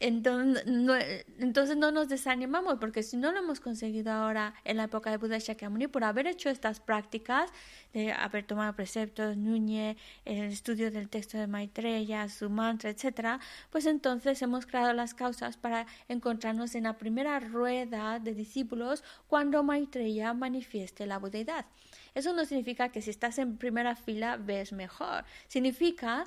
entonces 0.00 1.76
no, 1.76 1.90
nos 1.90 2.08
desanimamos, 2.08 2.78
porque 2.78 3.02
si 3.02 3.18
no 3.18 3.32
lo 3.32 3.40
hemos 3.40 3.60
conseguido 3.60 4.10
ahora 4.12 4.54
en 4.64 4.78
la 4.78 4.84
época 4.84 5.10
de 5.10 5.18
Buda 5.18 5.38
Shakyamuni, 5.38 5.88
por 5.88 6.04
haber 6.04 6.26
hecho 6.26 6.48
estas 6.48 6.80
prácticas, 6.80 7.50
de 7.92 8.12
haber 8.12 8.44
tomado 8.44 8.74
preceptos, 8.74 9.36
Núñez, 9.36 9.98
el 10.24 10.44
estudio 10.44 10.90
del 10.90 11.10
texto 11.10 11.36
de 11.36 11.46
Maitreya, 11.46 12.28
su 12.30 12.48
mantra, 12.48 12.88
etcétera, 12.88 13.40
pues 13.68 13.84
entonces 13.84 14.40
hemos 14.40 14.64
creado 14.64 14.94
las 14.94 15.12
causas 15.12 15.58
para 15.58 15.86
encontrarnos 16.08 16.74
en 16.74 16.84
la 16.84 16.96
primera 16.96 17.38
rueda 17.40 18.20
de 18.20 18.34
discípulos 18.34 19.04
cuando 19.26 19.62
Maitreya 19.62 20.32
manifieste 20.32 21.04
la 21.06 21.18
budeidad. 21.18 21.66
Eso 22.14 22.32
no 22.32 22.44
significa 22.44 22.88
que 22.88 23.02
si 23.02 23.10
estás 23.10 23.38
en 23.38 23.58
primera 23.58 23.96
fila 23.96 24.36
ves 24.36 24.72
mejor. 24.72 25.24
Significa 25.46 26.26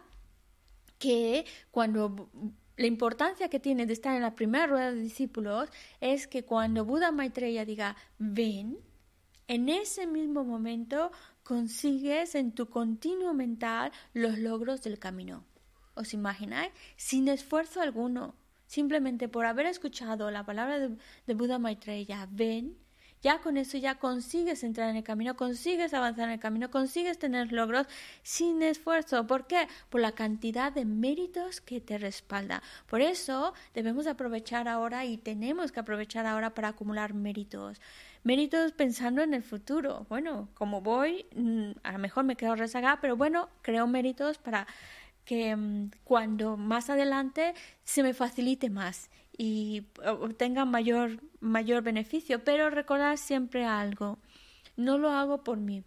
que 1.03 1.45
cuando 1.69 2.29
la 2.77 2.87
importancia 2.87 3.49
que 3.49 3.59
tiene 3.59 3.85
de 3.85 3.91
estar 3.91 4.15
en 4.15 4.21
la 4.21 4.35
primera 4.35 4.67
rueda 4.67 4.93
de 4.93 5.01
discípulos 5.01 5.69
es 5.99 6.27
que 6.27 6.45
cuando 6.45 6.85
Buda 6.85 7.11
Maitreya 7.11 7.65
diga 7.65 7.97
ven, 8.19 8.77
en 9.49 9.67
ese 9.67 10.07
mismo 10.07 10.45
momento 10.45 11.11
consigues 11.43 12.35
en 12.35 12.53
tu 12.53 12.69
continuo 12.69 13.33
mental 13.33 13.91
los 14.13 14.39
logros 14.39 14.81
del 14.81 14.97
camino. 14.97 15.43
¿Os 15.93 16.13
imagináis? 16.13 16.71
Sin 16.95 17.27
esfuerzo 17.27 17.81
alguno, 17.81 18.35
simplemente 18.65 19.27
por 19.27 19.45
haber 19.45 19.65
escuchado 19.65 20.31
la 20.31 20.45
palabra 20.45 20.79
de, 20.79 20.95
de 21.27 21.33
Buda 21.33 21.59
Maitreya, 21.59 22.29
ven, 22.31 22.77
ya 23.23 23.39
con 23.39 23.57
eso 23.57 23.77
ya 23.77 23.95
consigues 23.95 24.63
entrar 24.63 24.89
en 24.89 24.97
el 24.97 25.03
camino, 25.03 25.35
consigues 25.35 25.93
avanzar 25.93 26.25
en 26.25 26.33
el 26.33 26.39
camino, 26.39 26.69
consigues 26.69 27.17
tener 27.17 27.53
logros 27.53 27.87
sin 28.21 28.61
esfuerzo. 28.61 29.25
¿Por 29.25 29.47
qué? 29.47 29.67
Por 29.89 30.01
la 30.01 30.11
cantidad 30.11 30.73
de 30.73 30.83
méritos 30.83 31.61
que 31.61 31.79
te 31.79 31.97
respalda. 31.97 32.61
Por 32.85 33.01
eso 33.01 33.53
debemos 33.73 34.07
aprovechar 34.07 34.67
ahora 34.67 35.05
y 35.05 35.17
tenemos 35.17 35.71
que 35.71 35.79
aprovechar 35.79 36.25
ahora 36.25 36.53
para 36.53 36.67
acumular 36.69 37.13
méritos. 37.13 37.79
Méritos 38.23 38.73
pensando 38.73 39.21
en 39.21 39.33
el 39.33 39.43
futuro. 39.43 40.05
Bueno, 40.09 40.49
como 40.53 40.81
voy, 40.81 41.25
mm, 41.35 41.71
a 41.83 41.93
lo 41.93 41.99
mejor 41.99 42.25
me 42.25 42.35
quedo 42.35 42.55
rezagada, 42.55 42.99
pero 42.99 43.15
bueno, 43.15 43.49
creo 43.61 43.87
méritos 43.87 44.37
para 44.37 44.67
que 45.23 45.55
mm, 45.55 45.91
cuando 46.03 46.57
más 46.57 46.89
adelante 46.89 47.53
se 47.85 48.03
me 48.03 48.13
facilite 48.13 48.69
más 48.69 49.09
y 49.37 49.87
obtenga 50.05 50.65
mayor, 50.65 51.19
mayor 51.39 51.83
beneficio. 51.83 52.43
Pero 52.43 52.69
recordar 52.69 53.17
siempre 53.17 53.65
algo, 53.65 54.19
no 54.77 54.97
lo 54.97 55.11
hago 55.11 55.43
por 55.43 55.57
mí. 55.57 55.83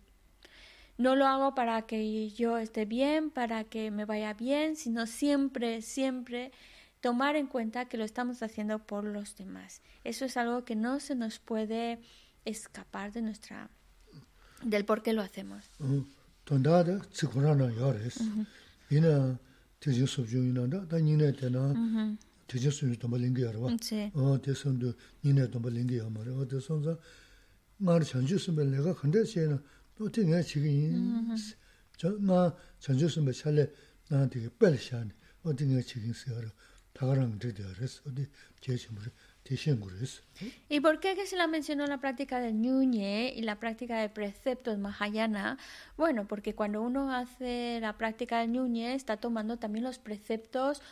No 0.99 1.15
lo 1.15 1.27
hago 1.27 1.55
para 1.55 1.83
que 1.83 2.31
yo 2.31 2.57
esté 2.57 2.87
bien, 2.87 3.31
para 3.31 3.65
que 3.65 3.91
me 3.91 4.07
vaya 4.07 4.33
bien, 4.33 4.77
sino 4.77 5.07
siempre, 5.07 5.83
siempre 5.83 6.53
tomar 7.01 7.37
en 7.37 7.47
cuenta 7.47 7.85
que 7.85 7.99
lo 7.99 8.05
estamos 8.05 8.43
haciendo 8.43 8.79
por 8.79 9.05
los 9.05 9.37
demás. 9.37 9.83
Eso 10.05 10.25
es 10.25 10.37
algo 10.37 10.65
que 10.65 10.75
no 10.75 10.99
se 11.01 11.15
nos 11.15 11.39
puede 11.39 11.99
escapar 12.45 13.13
de 13.13 13.23
nuestra 13.23 13.69
del 14.63 14.85
por 14.85 15.03
qué 15.03 15.13
lo 15.13 15.23
hacemos. 15.23 15.65
Tijin 22.47 22.71
sunyu 22.71 22.97
lingi 23.19 23.43
yarwa. 23.43 23.77
Te 24.43 24.55
sundu 24.55 24.95
nina 25.23 25.47
lingi 25.71 26.01
te 26.49 26.61
sunza 26.61 26.99
lega 27.81 28.95
khanda 28.95 29.23
che 29.25 29.47
na, 29.47 30.43
chigi 30.43 30.69
yin. 30.69 31.35
Chale 31.97 32.19
shani, 34.79 35.13
o, 35.43 35.53
chigi 35.55 36.13
tagarang 36.93 37.39
yaris, 37.41 38.03
o. 38.07 38.11
¿Y 40.69 40.81
por 40.81 40.99
qué 40.99 41.15
que 41.15 41.27
se 41.27 41.37
la 41.37 41.47
mencionó 41.47 41.87
la 41.87 41.99
práctica 41.99 42.41
del 42.41 42.55
Ñuñe 42.55 43.33
y 43.37 43.43
la 43.43 43.61
práctica 43.61 44.01
de 44.01 44.09
preceptos 44.09 44.79
Mahayana? 44.79 45.57
Bueno, 45.97 46.27
porque 46.27 46.55
cuando 46.55 46.83
uno 46.83 47.13
hace 47.13 47.79
la 47.81 47.97
práctica 47.97 48.41
del 48.41 48.51
Ñuñe 48.51 48.95
está 48.95 49.19
tomando 49.19 49.57
también 49.57 49.85
los 49.85 49.99
preceptos 49.99 50.83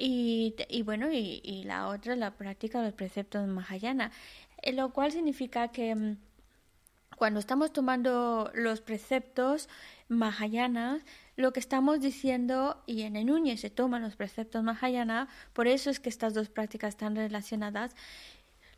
y, 0.00 0.54
y 0.68 0.82
bueno, 0.82 1.08
y, 1.12 1.62
la 1.64 1.88
otra 1.88 2.16
la 2.16 2.36
práctica 2.36 2.80
del 2.82 2.94
precepto 2.94 3.46
Mahayana, 3.46 4.10
eh, 4.62 4.72
lo 4.72 4.92
cual 4.92 5.12
significa 5.12 5.68
que 5.68 5.94
mm, 5.94 6.16
cuando 7.18 7.38
estamos 7.38 7.70
tomando 7.72 8.50
los 8.54 8.80
preceptos 8.80 9.68
Mahayana, 10.08 11.04
lo 11.36 11.52
que 11.52 11.60
estamos 11.60 12.00
diciendo, 12.00 12.82
y 12.86 13.02
en 13.02 13.14
Enuñe 13.16 13.58
se 13.58 13.68
toman 13.68 14.00
los 14.00 14.16
preceptos 14.16 14.62
Mahayana, 14.62 15.28
por 15.52 15.68
eso 15.68 15.90
es 15.90 16.00
que 16.00 16.08
estas 16.08 16.32
dos 16.32 16.48
prácticas 16.48 16.94
están 16.94 17.14
relacionadas, 17.14 17.94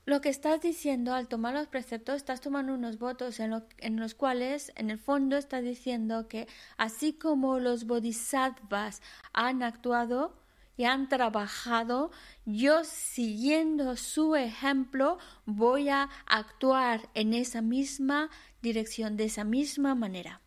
lo 0.05 0.21
que 0.21 0.29
estás 0.29 0.61
diciendo 0.61 1.15
al 1.15 1.29
tomar 1.29 1.55
los 1.55 1.69
preceptos, 1.69 2.17
estás 2.17 2.41
tomando 2.41 2.75
unos 2.75 2.99
votos 2.99 3.39
en, 3.39 3.51
lo, 3.51 3.63
en, 3.79 4.01
los 4.01 4.17
cuales, 4.17 4.73
en 4.75 4.91
el 4.91 4.99
fondo, 4.99 5.37
estás 5.37 5.63
diciendo 5.63 6.27
que 6.27 6.49
así 6.77 7.13
como 7.13 7.61
los 7.61 7.87
bodhisattvas 7.87 9.01
han 9.33 9.63
actuado, 9.63 10.42
y 10.77 10.85
han 10.85 11.09
trabajado, 11.09 12.11
yo 12.45 12.85
siguiendo 12.85 13.97
su 13.97 14.37
ejemplo 14.37 15.19
voy 15.45 15.89
a 15.89 16.09
actuar 16.27 17.09
en 17.15 17.35
esa 17.35 17.63
misma 17.63 18.31
dirección, 18.63 19.17
de 19.17 19.25
esa 19.25 19.45
misma 19.45 19.95
manera. 19.95 20.41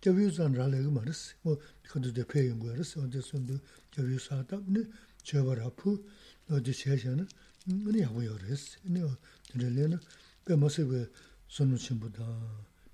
저위산 0.00 0.52
라레가 0.52 0.90
말스 0.90 1.34
뭐 1.42 1.58
그도 1.82 2.12
대표 2.12 2.46
연구해서 2.46 3.02
언제 3.02 3.20
선도 3.20 3.58
저위사다 3.90 4.60
근데 4.64 4.88
저벌 5.22 5.60
아프 5.60 6.04
어디 6.48 6.72
세션은 6.72 7.28
뭐냐 7.66 8.08
하고요 8.08 8.36
그래서 8.38 8.78
근데 8.82 9.02
들으려는 9.50 9.98
그 10.44 10.54
모습에 10.54 11.06
손을 11.48 11.76
친보다 11.76 12.24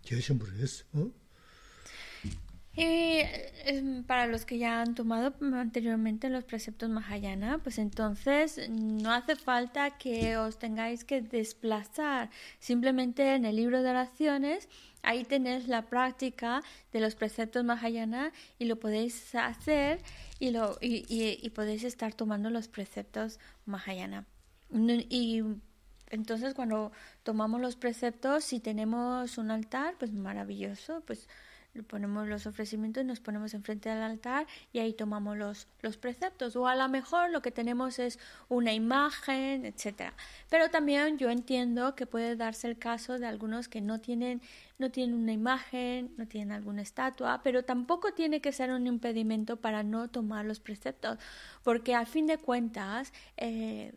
계신 0.03 0.39
분이 0.39 0.63
어 0.95 1.11
Y 2.77 2.83
eh, 2.83 4.03
para 4.07 4.27
los 4.27 4.45
que 4.45 4.59
ya 4.59 4.83
han 4.83 4.95
tomado 4.95 5.35
anteriormente 5.55 6.29
los 6.29 6.45
preceptos 6.45 6.91
Mahayana, 6.91 7.59
pues 7.59 7.79
entonces 7.79 8.69
no 8.69 9.11
hace 9.13 9.35
falta 9.35 9.97
que 9.97 10.37
os 10.37 10.59
tengáis 10.59 11.03
que 11.03 11.23
desplazar. 11.23 12.29
Simplemente 12.59 13.35
en 13.35 13.47
el 13.47 13.57
libro 13.57 13.83
de 13.83 13.89
oraciones 13.89 14.69
ahí 15.03 15.25
tenéis 15.25 15.69
la 15.69 15.87
práctica 15.87 16.63
de 16.93 17.01
los 17.01 17.15
preceptos 17.15 17.65
Mahayana 17.65 18.33
y 18.59 18.67
lo 18.67 18.77
podéis 18.77 19.35
hacer 19.35 20.03
y, 20.39 20.51
lo, 20.51 20.77
y, 20.83 21.49
podéis 21.51 21.85
estar 21.85 22.13
tomando 22.13 22.51
los 22.51 22.69
preceptos 22.69 23.39
Mahayana. 23.65 24.27
Y 24.71 25.43
entonces 26.11 26.53
cuando 26.53 26.93
tomamos 27.23 27.61
los 27.61 27.77
preceptos, 27.77 28.45
si 28.45 28.61
tenemos 28.61 29.39
un 29.39 29.51
altar, 29.51 29.95
pues 29.99 30.13
maravilloso, 30.13 31.03
pues 31.07 31.29
ponemos 31.83 32.29
los 32.29 32.47
ofrecimientos, 32.47 33.05
nos 33.05 33.21
ponemos 33.21 33.55
enfrente 33.55 33.89
del 33.89 34.03
altar 34.03 34.47
y 34.73 34.79
ahí 34.79 34.93
tomamos 34.93 35.37
los, 35.37 35.69
los 35.83 35.97
preceptos. 35.97 36.57
O 36.57 36.67
a 36.67 36.77
lo 36.77 36.89
mejor 36.89 37.31
lo 37.31 37.43
que 37.43 37.51
tenemos 37.51 37.99
es 37.99 38.19
una 38.49 38.73
imagen, 38.73 39.65
etcétera. 39.65 40.15
Pero 40.51 40.71
también 40.71 41.19
yo 41.19 41.31
entiendo 41.31 41.95
que 41.95 42.07
puede 42.07 42.37
darse 42.37 42.69
el 42.69 42.79
caso 42.79 43.19
de 43.19 43.27
algunos 43.27 43.69
que 43.69 43.81
no 43.81 44.01
tienen, 44.01 44.41
no 44.79 44.91
tienen 44.91 45.17
una 45.17 45.33
imagen, 45.33 46.13
no 46.17 46.27
tienen 46.27 46.53
alguna 46.53 46.83
estatua, 46.83 47.41
pero 47.43 47.65
tampoco 47.65 48.13
tiene 48.13 48.41
que 48.41 48.53
ser 48.53 48.71
un 48.71 48.87
impedimento 48.87 49.57
para 49.57 49.83
no 49.83 50.09
tomar 50.09 50.45
los 50.45 50.61
preceptos, 50.61 51.19
porque 51.63 51.95
a 51.95 52.07
fin 52.07 52.27
de 52.27 52.39
cuentas 52.39 53.13
eh, 53.37 53.93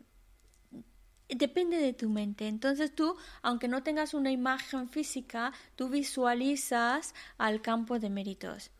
depende 1.36 1.78
de 1.78 1.92
tu 1.92 2.08
mente. 2.08 2.48
Entonces 2.48 2.94
tú, 2.94 3.16
aunque 3.42 3.68
no 3.68 3.82
tengas 3.82 4.14
una 4.14 4.30
imagen 4.30 4.88
física, 4.88 5.52
tú 5.76 5.88
visualizas 5.88 7.14
al 7.38 7.60
campo 7.62 7.98
de 7.98 8.10
méritos. 8.10 8.70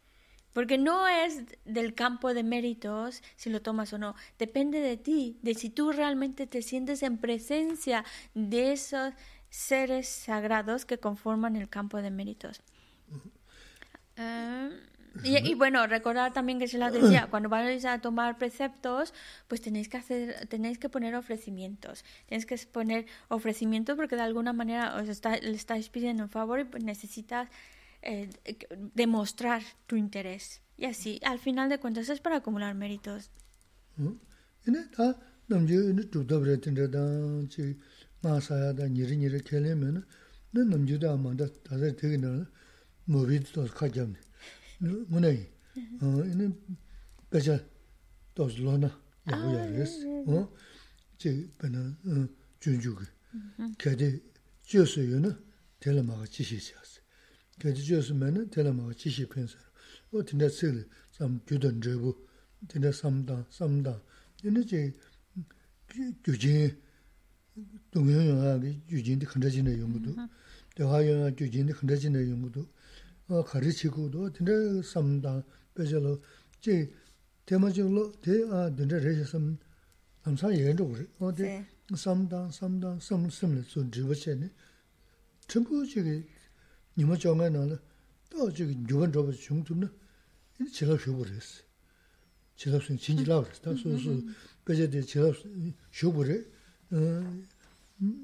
Porque 0.53 0.79
no 0.79 1.07
es 1.07 1.45
del 1.65 1.95
campo 1.95 2.35
de 2.35 2.43
méritos 2.43 3.23
si 3.37 3.51
lo 3.51 3.63
tomas 3.63 3.93
o 3.93 3.99
no. 3.99 4.17
Depende 4.39 4.81
de 4.81 4.97
ti, 4.97 5.39
de 5.43 5.55
si 5.55 5.71
tú 5.71 5.93
realmente 5.93 6.47
te 6.47 6.63
sientes 6.63 7.03
en 7.03 7.19
presencia 7.19 8.05
de 8.35 8.73
esos 8.73 9.15
seres 9.49 10.09
sagrados 10.09 10.85
que 10.85 10.99
conforman 10.99 11.57
el 11.57 11.69
campo 11.69 12.03
de 12.03 12.11
méritos. 12.11 12.63
Y, 15.25 15.55
bueno, 15.55 15.87
recordar 15.87 16.33
también 16.33 16.59
que 16.59 16.69
se 16.69 16.79
la 16.79 16.91
decía, 16.91 17.29
cuando 17.31 17.49
vais 17.49 17.85
a 17.85 18.01
tomar 18.01 18.39
preceptos, 18.39 19.13
pues 19.49 19.61
tenéis 19.61 19.89
que 19.89 19.97
hacer, 19.97 20.47
tenéis 20.49 20.79
que 20.79 20.89
poner 20.89 21.15
ofrecimientos. 21.15 22.05
Tenéis 22.27 22.47
que 22.47 22.57
poner 22.71 23.07
ofrecimientos 23.29 23.97
porque 23.97 24.17
de 24.17 24.23
alguna 24.23 24.53
manera 24.53 24.97
os 24.97 25.09
está, 25.09 25.37
le 25.37 25.51
estáis 25.51 25.89
pidiendo 25.89 26.23
un 26.25 26.31
favor 26.31 26.61
y 26.61 26.65
pues 26.65 26.85
necesitas 26.85 27.49
eh, 28.03 28.31
demostrar 28.95 29.63
tu 29.87 29.97
interés. 29.97 30.63
Y 30.77 30.87
así, 30.87 31.21
al 31.25 31.39
final 31.39 31.69
de 31.69 31.79
cuentas, 31.79 32.09
es 32.09 32.21
para 32.21 32.37
acumular 32.37 32.75
méritos. 32.75 33.31
문에 44.81 45.53
어 46.03 46.25
이는 46.25 46.59
배자 47.31 47.65
도슬로나 48.35 49.01
야고야레스 49.31 50.25
어? 50.29 50.53
제베나 51.19 51.99
준주기 52.61 53.05
걔데 53.79 54.21
지었어요는 54.63 55.37
텔레마가 55.81 56.27
지시시었어 56.27 57.01
걔데 57.59 57.81
지었으면은 57.81 58.51
텔레마가 58.51 58.95
지시 58.95 59.27
편서 59.27 59.59
어 60.13 60.23
근데 60.25 60.49
쓸 60.49 60.89
삼규던 61.13 61.81
저부 61.83 62.27
근데 62.69 62.93
삼다 62.93 63.47
삼다. 63.51 64.03
얘는 64.45 64.67
제 64.67 64.95
규제 66.25 66.79
동영하기 67.91 68.83
규진데 68.89 69.27
컨디션의 69.27 69.81
연구도. 69.81 70.15
대화영화 70.77 71.31
규진데 71.35 71.73
컨디션의 71.75 72.31
연구도. 72.31 72.67
chī 73.30 73.90
gyūjīn 73.90 74.12
dōngyōng 74.12 74.26
yōngā 74.26 74.34
kī 74.36 74.46
gyūjīn 74.46 74.46
dī 74.46 74.46
khandā 74.46 74.46
jīnā 74.46 74.46
yōnggūdō 74.46 74.46
dēhā 74.46 74.52
yōngā 74.52 74.66
gyūjīn 74.66 74.66
dī 74.66 74.66
khandā 74.66 74.66
jīnā 74.66 74.76
yōnggūdō 74.76 74.76
kārī 74.76 74.82
chī 74.86 74.86
kūdō 74.86 74.86
dīndā 74.86 74.86
samdā 74.86 75.34
pēchā 75.76 76.00
lō 76.06 76.14
chī 76.62 76.76
tēmā 77.46 77.72
chī 77.74 77.84
lō 77.86 78.04
tē 78.22 78.34
dīndā 78.78 78.98
rēshā 79.02 79.26
sam 79.26 79.46
samsā 80.26 80.52
yēn 80.54 80.78
rō 80.78 80.88
rī 80.94 81.06
dē 81.40 81.66
samdā 82.06 82.52
samdā 82.54 83.02
sam 83.02 83.30
sam 83.32 83.56
lī 83.58 83.64
sō 83.66 83.86
dhīvā 83.90 84.16
chē 84.16 84.38
nī 84.42 84.50
chīmbū 85.50 85.86
chī 85.90 86.06
kī 86.06 86.16
nīmā 86.98 87.18
chōngā 87.18 87.50
nā 87.50 87.62
lā 87.72 87.78
tō 88.30 88.50
chī 88.54 88.70
kī 88.70 88.76
nyūgān 88.86 89.14
rō 89.16 89.22
bā 89.28 89.34
chōng 89.34 89.62
tū 89.66 89.74
nā 89.82 89.90
yīnā 90.60 90.70
chī 90.74 90.86
lā 90.90 90.98
shū 91.02 91.14
bō 91.18 91.30
rēs 91.30 91.66
지갑은 92.56 92.98
진지 92.98 93.26
라브스 93.26 93.62
다 93.62 93.76
소소 93.76 94.22
베제데 94.64 95.02
지갑 95.02 95.36
쇼부레 95.92 96.42
어 96.92 97.44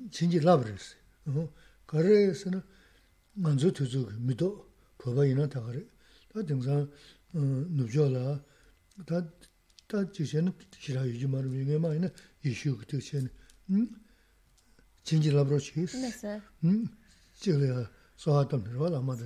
진지 0.09 0.39
라브스 0.39 0.95
어 1.27 1.51
거래에서는 1.85 2.61
먼저 3.33 3.71
투주 3.71 4.07
미도 4.19 4.71
법아이나 5.05 5.49
다 5.49 5.61
그래 5.61 5.85
다 6.33 6.43
등산 6.43 6.89
어 7.33 7.39
누줘라 7.39 8.43
다다 9.05 10.11
지세는 10.11 10.53
싫어 10.77 11.07
요즘 11.07 11.31
말은 11.31 11.51
이게 11.61 11.77
많이는 11.77 12.09
이슈 12.45 12.77
그때 12.77 12.99
음 13.69 13.89
진지 15.03 15.31
라브로치스 15.31 16.41
음 16.63 16.87
저래야 17.39 17.89
소하던 18.17 18.77
거 18.77 18.97
아마도 18.97 19.25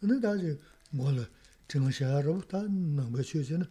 근데 0.00 0.20
다지 0.20 0.58
뭐라 0.90 1.28
등샤로 1.68 2.40
다 2.48 2.62
넘어 2.62 3.22
주시는 3.22 3.66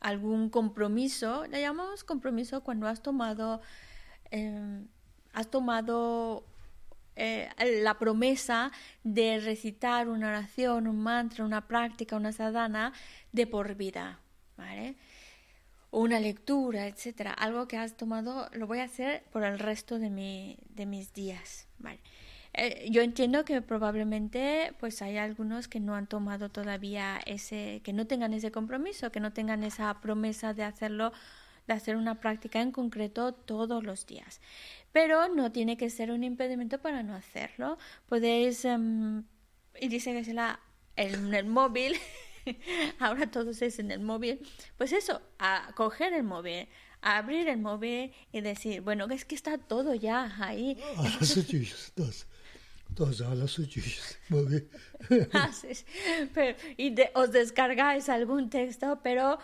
algún 0.00 0.50
compromiso, 0.50 1.46
le 1.46 1.60
llamamos 1.60 2.04
compromiso 2.04 2.62
cuando 2.62 2.86
has 2.86 3.02
tomado 3.02 3.60
eh, 4.30 4.82
has 5.32 5.50
tomado 5.50 6.44
eh, 7.16 7.50
la 7.82 7.98
promesa 7.98 8.72
de 9.04 9.40
recitar 9.40 10.08
una 10.08 10.28
oración, 10.28 10.88
un 10.88 11.02
mantra, 11.02 11.44
una 11.44 11.68
práctica, 11.68 12.16
una 12.16 12.32
sadhana 12.32 12.92
de 13.32 13.46
por 13.46 13.74
vida, 13.74 14.20
¿Vale? 14.57 14.95
Una 15.91 16.19
lectura, 16.19 16.87
etcétera, 16.87 17.31
algo 17.31 17.67
que 17.67 17.77
has 17.77 17.95
tomado, 17.95 18.49
lo 18.53 18.67
voy 18.67 18.79
a 18.79 18.83
hacer 18.83 19.23
por 19.31 19.43
el 19.43 19.59
resto 19.59 19.99
de, 19.99 20.09
mi, 20.09 20.57
de 20.69 20.85
mis 20.85 21.13
días, 21.13 21.67
¿vale? 21.79 21.99
Eh, 22.53 22.87
yo 22.89 23.01
entiendo 23.01 23.45
que 23.45 23.61
probablemente 23.61 24.73
pues 24.79 25.01
hay 25.01 25.17
algunos 25.17 25.67
que 25.67 25.79
no 25.79 25.95
han 25.95 26.07
tomado 26.07 26.49
todavía 26.49 27.19
ese, 27.25 27.81
que 27.83 27.93
no 27.93 28.07
tengan 28.07 28.33
ese 28.33 28.51
compromiso, 28.51 29.11
que 29.11 29.19
no 29.19 29.31
tengan 29.31 29.63
esa 29.63 30.01
promesa 30.01 30.53
de 30.53 30.63
hacerlo, 30.63 31.13
de 31.67 31.73
hacer 31.73 31.95
una 31.95 32.15
práctica 32.15 32.61
en 32.61 32.71
concreto 32.71 33.33
todos 33.33 33.83
los 33.83 34.05
días 34.07 34.41
pero 34.97 35.27
no 35.27 35.51
tiene 35.51 35.77
que 35.77 35.91
ser 35.91 36.09
un 36.09 36.23
impedimento 36.23 36.79
para 36.79 37.03
no 37.03 37.13
hacerlo. 37.13 37.77
Podéis, 38.09 38.65
em, 38.65 39.23
y 39.79 39.89
dice 39.89 40.11
que 40.11 40.23
se 40.23 40.33
la 40.33 40.59
en 40.95 41.35
el 41.35 41.45
móvil, 41.45 41.93
ahora 42.99 43.29
todo 43.29 43.51
es 43.51 43.79
en 43.79 43.91
el 43.91 43.99
móvil, 43.99 44.39
pues 44.77 44.91
eso, 44.91 45.21
a 45.39 45.71
coger 45.75 46.13
el 46.13 46.23
móvil, 46.23 46.67
a 47.01 47.17
abrir 47.17 47.47
el 47.47 47.59
móvil 47.59 48.13
y 48.31 48.41
decir, 48.41 48.81
bueno, 48.81 49.07
es 49.09 49.25
que 49.25 49.35
está 49.35 49.57
todo 49.57 49.93
ya 49.95 50.35
ahí. 50.39 50.77
y 56.77 56.95
os 57.13 57.31
descargáis 57.31 58.09
algún 58.09 58.49
texto, 58.49 58.99
pero 59.03 59.37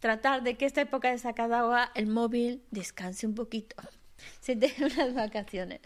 tratar 0.00 0.42
de 0.42 0.56
que 0.56 0.66
esta 0.66 0.82
época 0.82 1.10
de 1.10 1.18
sacada 1.18 1.60
agua 1.60 1.90
el 1.94 2.06
móvil 2.06 2.62
descanse 2.70 3.26
un 3.26 3.34
poquito 3.34 3.76
se 4.40 4.56
den 4.56 4.72
unas 4.80 5.14
vacaciones. 5.14 5.80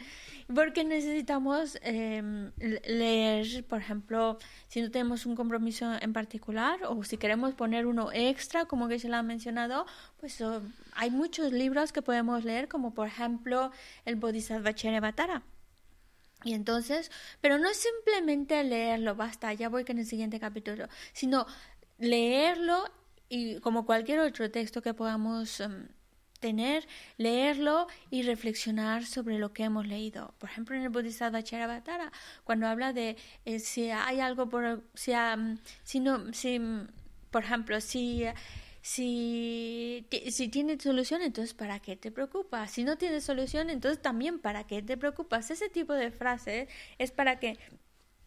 Porque 0.55 0.83
necesitamos 0.83 1.79
em, 1.83 2.53
leer, 2.59 3.65
por 3.65 3.81
ejemplo, 3.81 4.39
si 4.69 4.81
no 4.81 4.91
tenemos 4.91 5.27
un 5.27 5.37
compromiso 5.37 5.93
en 6.01 6.13
particular 6.13 6.81
o 6.89 7.05
si 7.05 7.19
queremos 7.19 7.55
poner 7.55 7.87
uno 7.87 8.11
extra, 8.13 8.65
como 8.65 8.89
que 8.89 8.99
se 8.99 9.09
lo 9.09 9.17
ha 9.17 9.23
mencionado, 9.23 9.85
pues 10.19 10.41
oh, 10.41 10.63
hay 10.95 11.11
muchos 11.11 11.53
libros 11.53 11.93
que 11.93 12.01
podemos 12.01 12.45
leer, 12.45 12.69
como 12.69 12.95
por 12.95 13.07
ejemplo 13.07 13.71
el 14.07 14.17
Bodhisattva 14.17 14.75
Charyavatara. 14.75 15.43
Y 16.45 16.55
entonces, 16.55 17.11
pero 17.41 17.59
no 17.59 17.69
simplemente 17.75 18.63
leerlo, 18.65 19.17
basta, 19.17 19.53
ya 19.53 19.69
voy 19.69 19.85
con 19.85 19.99
el 19.99 20.07
siguiente 20.07 20.39
capítulo, 20.39 20.89
sino 21.13 21.47
leerlo 21.99 22.85
y 23.29 23.59
como 23.61 23.85
cualquier 23.85 24.21
otro 24.21 24.51
texto 24.51 24.81
que 24.81 24.95
podamos 24.95 25.61
em, 25.61 25.89
tener, 26.41 26.87
leerlo 27.17 27.87
y 28.11 28.23
reflexionar 28.23 29.05
sobre 29.05 29.39
lo 29.39 29.53
que 29.53 29.65
hemos 29.65 29.87
leído. 29.87 30.35
Por 30.39 30.51
ejemplo, 30.51 30.77
en 30.77 30.83
el 30.83 30.89
Bodhisattva 30.89 31.43
Charavatara, 31.43 32.13
cuando 32.45 32.67
habla 32.67 32.93
de 32.93 33.17
eh, 33.45 33.59
si 33.59 33.91
hay 33.91 34.21
algo 34.21 34.49
por 34.49 34.83
si, 34.95 35.13
si 35.85 36.01
no 36.01 36.33
si 36.33 36.61
por 37.31 37.45
ejemplo, 37.45 37.81
si 37.81 38.25
si, 38.81 40.07
si 40.31 40.49
tiene 40.49 40.79
solución, 40.81 41.21
entonces 41.21 41.53
¿para 41.53 41.79
qué 41.81 41.97
te 41.97 42.11
preocupas? 42.11 42.71
Si 42.71 42.85
no 42.85 42.97
tiene 42.97 43.21
solución, 43.21 43.69
entonces 43.71 44.01
también 44.01 44.39
¿para 44.39 44.65
qué 44.67 44.83
te 44.83 44.97
preocupas? 44.97 45.51
Ese 45.51 45.69
tipo 45.69 45.93
de 45.93 46.11
frases 46.11 46.69
es 46.99 47.11
para 47.11 47.39
que 47.39 47.59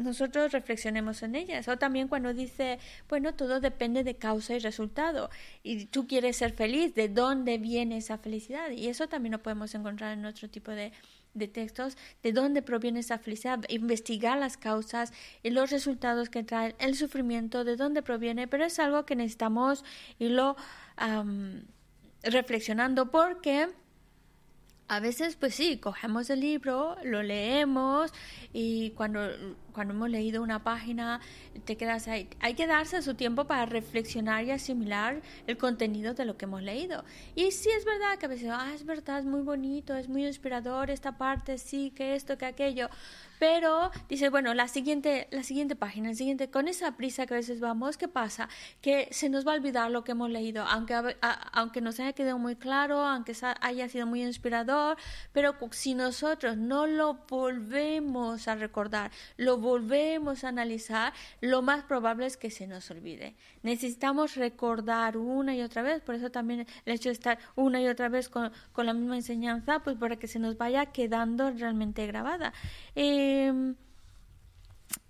nosotros 0.03 0.51
reflexionemos 0.51 1.23
en 1.23 1.35
ellas. 1.35 1.67
O 1.67 1.77
también 1.77 2.07
cuando 2.07 2.33
dice, 2.33 2.79
bueno, 3.09 3.33
todo 3.33 3.59
depende 3.59 4.03
de 4.03 4.15
causa 4.15 4.55
y 4.55 4.59
resultado. 4.59 5.29
Y 5.63 5.85
tú 5.85 6.07
quieres 6.07 6.37
ser 6.37 6.53
feliz, 6.53 6.93
¿de 6.95 7.09
dónde 7.09 7.57
viene 7.57 7.97
esa 7.97 8.17
felicidad? 8.17 8.71
Y 8.71 8.87
eso 8.87 9.07
también 9.07 9.33
lo 9.33 9.41
podemos 9.41 9.73
encontrar 9.75 10.17
en 10.17 10.25
otro 10.25 10.49
tipo 10.49 10.71
de, 10.71 10.91
de 11.33 11.47
textos, 11.47 11.97
de 12.23 12.33
dónde 12.33 12.61
proviene 12.61 12.99
esa 12.99 13.17
felicidad, 13.17 13.59
investigar 13.69 14.37
las 14.37 14.57
causas 14.57 15.13
y 15.43 15.49
los 15.49 15.71
resultados 15.71 16.29
que 16.29 16.43
trae 16.43 16.75
el 16.79 16.95
sufrimiento, 16.95 17.63
de 17.63 17.75
dónde 17.75 18.01
proviene, 18.01 18.47
pero 18.47 18.65
es 18.65 18.79
algo 18.79 19.05
que 19.05 19.15
necesitamos 19.15 19.83
irlo 20.19 20.55
reflexionando 22.23 23.09
porque 23.09 23.67
a 24.91 24.99
veces, 24.99 25.37
pues 25.37 25.55
sí, 25.55 25.77
cogemos 25.77 26.29
el 26.29 26.41
libro, 26.41 26.97
lo 27.05 27.23
leemos 27.23 28.11
y 28.51 28.89
cuando, 28.89 29.21
cuando 29.71 29.93
hemos 29.93 30.09
leído 30.09 30.43
una 30.43 30.65
página 30.65 31.21
te 31.63 31.77
quedas 31.77 32.09
ahí. 32.09 32.27
Hay 32.41 32.55
que 32.55 32.67
darse 32.67 33.01
su 33.01 33.13
tiempo 33.13 33.45
para 33.45 33.65
reflexionar 33.65 34.43
y 34.43 34.51
asimilar 34.51 35.21
el 35.47 35.57
contenido 35.57 36.13
de 36.13 36.25
lo 36.25 36.35
que 36.35 36.43
hemos 36.43 36.61
leído. 36.61 37.05
Y 37.35 37.51
sí 37.51 37.69
es 37.69 37.85
verdad 37.85 38.17
que 38.19 38.25
a 38.25 38.29
veces, 38.29 38.49
ah, 38.51 38.69
es 38.75 38.85
verdad, 38.85 39.19
es 39.19 39.25
muy 39.25 39.43
bonito, 39.43 39.95
es 39.95 40.09
muy 40.09 40.27
inspirador 40.27 40.89
esta 40.89 41.17
parte, 41.17 41.57
sí, 41.57 41.91
que 41.91 42.15
esto, 42.15 42.37
que 42.37 42.47
aquello 42.47 42.89
pero 43.41 43.89
dice, 44.07 44.29
bueno, 44.29 44.53
la 44.53 44.67
siguiente, 44.67 45.27
la 45.31 45.41
siguiente 45.41 45.75
página, 45.75 46.11
el 46.11 46.15
siguiente, 46.15 46.51
con 46.51 46.67
esa 46.67 46.95
prisa 46.95 47.25
que 47.25 47.33
a 47.33 47.37
veces 47.37 47.59
vamos, 47.59 47.97
¿qué 47.97 48.07
pasa? 48.07 48.47
Que 48.81 49.07
se 49.09 49.29
nos 49.29 49.47
va 49.47 49.53
a 49.53 49.55
olvidar 49.55 49.89
lo 49.89 50.03
que 50.03 50.11
hemos 50.11 50.29
leído, 50.29 50.63
aunque, 50.63 51.17
aunque 51.51 51.81
nos 51.81 51.99
haya 51.99 52.13
quedado 52.13 52.37
muy 52.37 52.55
claro, 52.55 52.99
aunque 52.99 53.35
haya 53.61 53.89
sido 53.89 54.05
muy 54.05 54.21
inspirador, 54.21 54.95
pero 55.33 55.55
si 55.71 55.95
nosotros 55.95 56.55
no 56.55 56.85
lo 56.85 57.15
volvemos 57.27 58.47
a 58.47 58.53
recordar, 58.53 59.09
lo 59.37 59.57
volvemos 59.57 60.43
a 60.43 60.49
analizar, 60.49 61.11
lo 61.39 61.63
más 61.63 61.83
probable 61.85 62.27
es 62.27 62.37
que 62.37 62.51
se 62.51 62.67
nos 62.67 62.91
olvide. 62.91 63.33
Necesitamos 63.63 64.35
recordar 64.35 65.17
una 65.17 65.55
y 65.55 65.63
otra 65.63 65.81
vez, 65.81 66.03
por 66.03 66.13
eso 66.13 66.29
también 66.29 66.67
el 66.85 66.93
hecho 66.93 67.09
de 67.09 67.13
estar 67.13 67.39
una 67.55 67.81
y 67.81 67.87
otra 67.87 68.07
vez 68.07 68.29
con, 68.29 68.51
con 68.71 68.85
la 68.85 68.93
misma 68.93 69.15
enseñanza, 69.15 69.79
pues 69.79 69.97
para 69.97 70.17
que 70.17 70.27
se 70.27 70.37
nos 70.37 70.59
vaya 70.59 70.85
quedando 70.85 71.49
realmente 71.49 72.05
grabada. 72.05 72.53
Eh, 72.93 73.30
Em, 73.31 73.75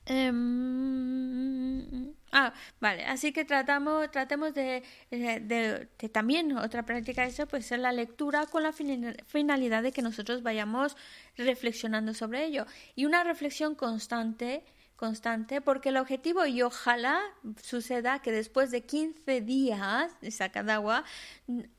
em, 0.05 1.81
ah, 2.31 2.53
vale, 2.79 3.03
así 3.05 3.31
que 3.33 3.45
tratamos, 3.45 4.11
tratemos 4.11 4.53
de, 4.53 4.83
de, 5.09 5.87
también 6.09 6.57
otra 6.57 6.83
práctica 6.83 7.23
de 7.23 7.29
eso, 7.29 7.47
pues 7.47 7.65
ser 7.65 7.79
la 7.79 7.91
lectura 7.91 8.45
con 8.45 8.63
la 8.63 8.73
finalidad 8.73 9.83
de 9.83 9.91
que 9.91 10.01
nosotros 10.01 10.43
vayamos 10.43 10.97
reflexionando 11.37 12.13
sobre 12.13 12.45
ello. 12.45 12.65
Y 12.95 13.05
una 13.05 13.23
reflexión 13.23 13.75
constante, 13.75 14.63
constante, 14.95 15.61
porque 15.61 15.89
el 15.89 15.97
objetivo, 15.97 16.45
y 16.45 16.61
ojalá 16.61 17.19
suceda 17.61 18.21
que 18.21 18.31
después 18.31 18.71
de 18.71 18.85
15 18.85 19.41
días 19.41 20.11
de 20.21 20.71
agua 20.71 21.03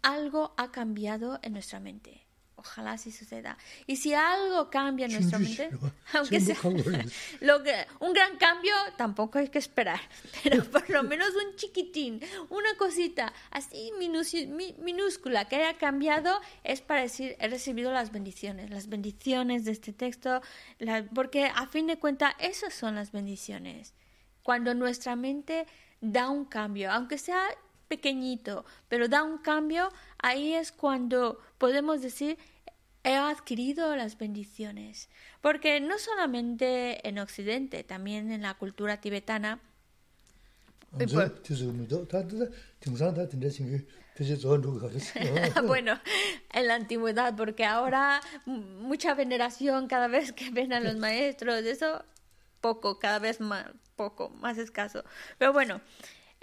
algo 0.03 0.55
ha 0.57 0.73
cambiado 0.73 1.39
en 1.43 1.53
nuestra 1.53 1.79
mente 1.81 2.32
Ojalá 2.65 2.93
así 2.93 3.11
suceda. 3.11 3.59
Y 3.89 3.97
si 3.97 4.15
algo 4.15 4.71
cambia 4.71 5.07
en 5.07 5.13
nuestra 5.15 5.41
mente, 5.41 5.69
aunque 6.15 6.41
sea 6.41 6.57
lo 7.41 7.63
que, 7.65 7.75
un 7.99 8.13
gran 8.13 8.37
cambio, 8.37 8.73
tampoco 8.97 9.41
hay 9.41 9.49
que 9.49 9.59
esperar, 9.59 10.01
pero 10.45 10.65
por 10.65 10.89
lo 10.89 11.03
menos 11.03 11.31
un 11.35 11.57
chiquitín, 11.57 12.21
una 12.51 12.73
cosita 12.77 13.33
así 13.51 13.91
minúscula 13.99 15.47
que 15.47 15.57
haya 15.57 15.77
cambiado, 15.77 16.41
es 16.63 16.81
para 16.83 17.03
decir, 17.03 17.35
he 17.41 17.49
recibido 17.49 17.91
las 17.93 18.13
bendiciones, 18.13 18.71
las 18.71 18.89
bendiciones 18.89 19.65
de 19.65 19.73
este 19.73 19.93
texto, 19.93 20.41
porque 21.13 21.47
a 21.47 21.67
fin 21.67 21.89
de 21.89 21.99
cuentas, 21.99 22.35
esas 22.39 22.73
son 22.73 22.95
las 22.95 23.11
bendiciones. 23.11 23.93
Cuando 24.45 24.73
nuestra 24.75 25.17
mente 25.17 25.67
da 26.01 26.31
un 26.31 26.45
cambio, 26.45 26.93
aunque 26.93 27.19
sea 27.19 27.45
pequeñito, 27.89 28.65
pero 28.89 29.09
da 29.09 29.23
un 29.23 29.39
cambio, 29.39 29.91
ahí 30.17 30.55
es 30.55 30.73
cuando 30.73 31.39
podemos 31.59 32.01
decir, 32.01 32.39
he 33.05 33.17
adquirido 33.17 33.95
las 33.97 34.19
bendiciones. 34.19 35.09
Porque 35.41 35.81
no 35.81 35.99
solamente 35.99 37.07
en 37.09 37.19
Occidente, 37.19 37.85
también 37.85 38.31
en 38.33 38.43
la 38.43 38.55
cultura 38.55 39.01
tibetana. 39.01 39.61
bueno, 45.67 45.99
en 46.53 46.67
la 46.67 46.75
antigüedad, 46.75 47.35
porque 47.35 47.65
ahora 47.65 48.21
mucha 48.45 49.15
veneración 49.15 49.87
cada 49.87 50.07
vez 50.09 50.33
que 50.33 50.51
ven 50.51 50.73
a 50.73 50.81
los 50.81 50.97
maestros, 50.97 51.65
eso 51.65 52.05
poco, 52.61 52.99
cada 52.99 53.19
vez 53.19 53.41
más 53.41 53.67
poco, 53.97 54.31
más 54.31 54.59
escaso. 54.59 55.05
Pero 55.39 55.53
bueno, 55.53 55.81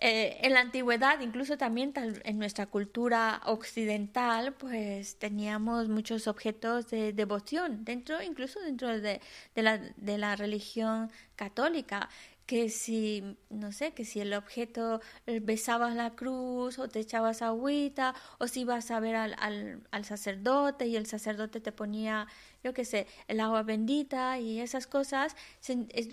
eh, 0.01 0.37
en 0.43 0.53
la 0.53 0.61
antigüedad, 0.61 1.19
incluso 1.19 1.57
también 1.57 1.93
en 2.23 2.39
nuestra 2.39 2.67
cultura 2.67 3.41
occidental, 3.45 4.53
pues 4.53 5.17
teníamos 5.19 5.89
muchos 5.89 6.27
objetos 6.27 6.87
de 6.89 7.11
devoción, 7.11 7.83
dentro, 7.83 8.21
incluso 8.21 8.61
dentro 8.61 8.87
de, 8.99 9.19
de, 9.55 9.61
la, 9.61 9.77
de 9.77 10.17
la 10.17 10.37
religión 10.37 11.11
católica 11.35 12.09
que 12.45 12.69
si, 12.69 13.37
no 13.51 13.71
sé, 13.71 13.93
que 13.93 14.05
si 14.05 14.21
el 14.21 14.33
objeto 14.33 15.01
eh, 15.27 15.39
besabas 15.39 15.95
la 15.95 16.15
cruz 16.15 16.79
o 16.79 16.87
te 16.87 16.99
echabas 16.99 17.43
agüita 17.43 18.15
o 18.39 18.47
si 18.47 18.61
ibas 18.61 18.89
a 18.89 18.99
ver 18.99 19.15
al, 19.15 19.35
al, 19.37 19.83
al 19.91 20.05
sacerdote 20.05 20.87
y 20.87 20.95
el 20.95 21.05
sacerdote 21.05 21.59
te 21.59 21.71
ponía 21.71 22.25
yo 22.63 22.73
qué 22.73 22.85
sé, 22.85 23.07
el 23.27 23.39
agua 23.39 23.63
bendita 23.63 24.39
y 24.39 24.59
esas 24.59 24.87
cosas, 24.87 25.35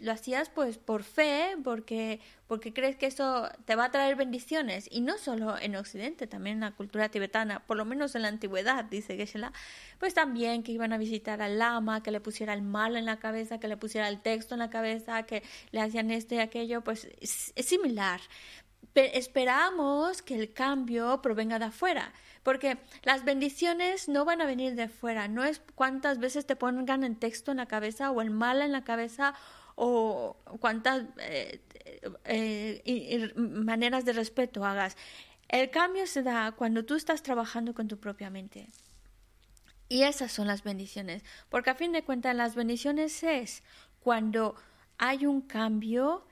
lo 0.02 0.12
hacías 0.12 0.48
pues 0.50 0.78
por 0.78 1.02
fe, 1.02 1.56
porque, 1.64 2.20
porque 2.46 2.72
crees 2.72 2.96
que 2.96 3.06
eso 3.06 3.48
te 3.64 3.74
va 3.74 3.86
a 3.86 3.90
traer 3.90 4.16
bendiciones. 4.16 4.88
Y 4.90 5.00
no 5.00 5.18
solo 5.18 5.58
en 5.58 5.76
Occidente, 5.76 6.26
también 6.26 6.56
en 6.56 6.60
la 6.60 6.72
cultura 6.72 7.08
tibetana, 7.08 7.66
por 7.66 7.76
lo 7.76 7.84
menos 7.84 8.14
en 8.14 8.22
la 8.22 8.28
antigüedad, 8.28 8.84
dice 8.84 9.16
Geshe-la, 9.16 9.52
pues 9.98 10.14
también 10.14 10.62
que 10.62 10.72
iban 10.72 10.92
a 10.92 10.98
visitar 10.98 11.42
al 11.42 11.58
lama, 11.58 12.02
que 12.02 12.10
le 12.10 12.20
pusiera 12.20 12.54
el 12.54 12.62
mal 12.62 12.96
en 12.96 13.06
la 13.06 13.18
cabeza, 13.18 13.58
que 13.58 13.68
le 13.68 13.76
pusiera 13.76 14.08
el 14.08 14.20
texto 14.20 14.54
en 14.54 14.60
la 14.60 14.70
cabeza, 14.70 15.24
que 15.24 15.42
le 15.72 15.80
hacían 15.80 16.10
esto 16.10 16.36
y 16.36 16.38
aquello, 16.38 16.82
pues 16.82 17.08
es, 17.20 17.52
es 17.56 17.66
similar. 17.66 18.20
Pero 18.92 19.12
esperamos 19.12 20.22
que 20.22 20.34
el 20.36 20.52
cambio 20.52 21.20
provenga 21.20 21.58
de 21.58 21.66
afuera 21.66 22.12
porque 22.46 22.78
las 23.02 23.24
bendiciones 23.24 24.08
no 24.08 24.24
van 24.24 24.40
a 24.40 24.46
venir 24.46 24.76
de 24.76 24.88
fuera, 24.88 25.26
no 25.26 25.42
es 25.42 25.60
cuántas 25.74 26.20
veces 26.20 26.46
te 26.46 26.54
pongan 26.54 27.02
el 27.02 27.18
texto 27.18 27.50
en 27.50 27.56
la 27.56 27.66
cabeza 27.66 28.12
o 28.12 28.22
el 28.22 28.30
mal 28.30 28.62
en 28.62 28.70
la 28.70 28.84
cabeza 28.84 29.34
o 29.74 30.36
cuántas 30.60 31.06
eh, 31.18 31.60
eh, 32.24 33.32
maneras 33.34 34.04
de 34.04 34.12
respeto 34.12 34.64
hagas. 34.64 34.96
El 35.48 35.70
cambio 35.70 36.06
se 36.06 36.22
da 36.22 36.52
cuando 36.52 36.84
tú 36.84 36.94
estás 36.94 37.24
trabajando 37.24 37.74
con 37.74 37.88
tu 37.88 37.98
propia 37.98 38.30
mente. 38.30 38.68
Y 39.88 40.04
esas 40.04 40.30
son 40.30 40.46
las 40.46 40.62
bendiciones, 40.62 41.24
porque 41.48 41.70
a 41.70 41.74
fin 41.74 41.90
de 41.90 42.04
cuentas 42.04 42.36
las 42.36 42.54
bendiciones 42.54 43.24
es 43.24 43.64
cuando 43.98 44.54
hay 44.98 45.26
un 45.26 45.40
cambio 45.40 46.24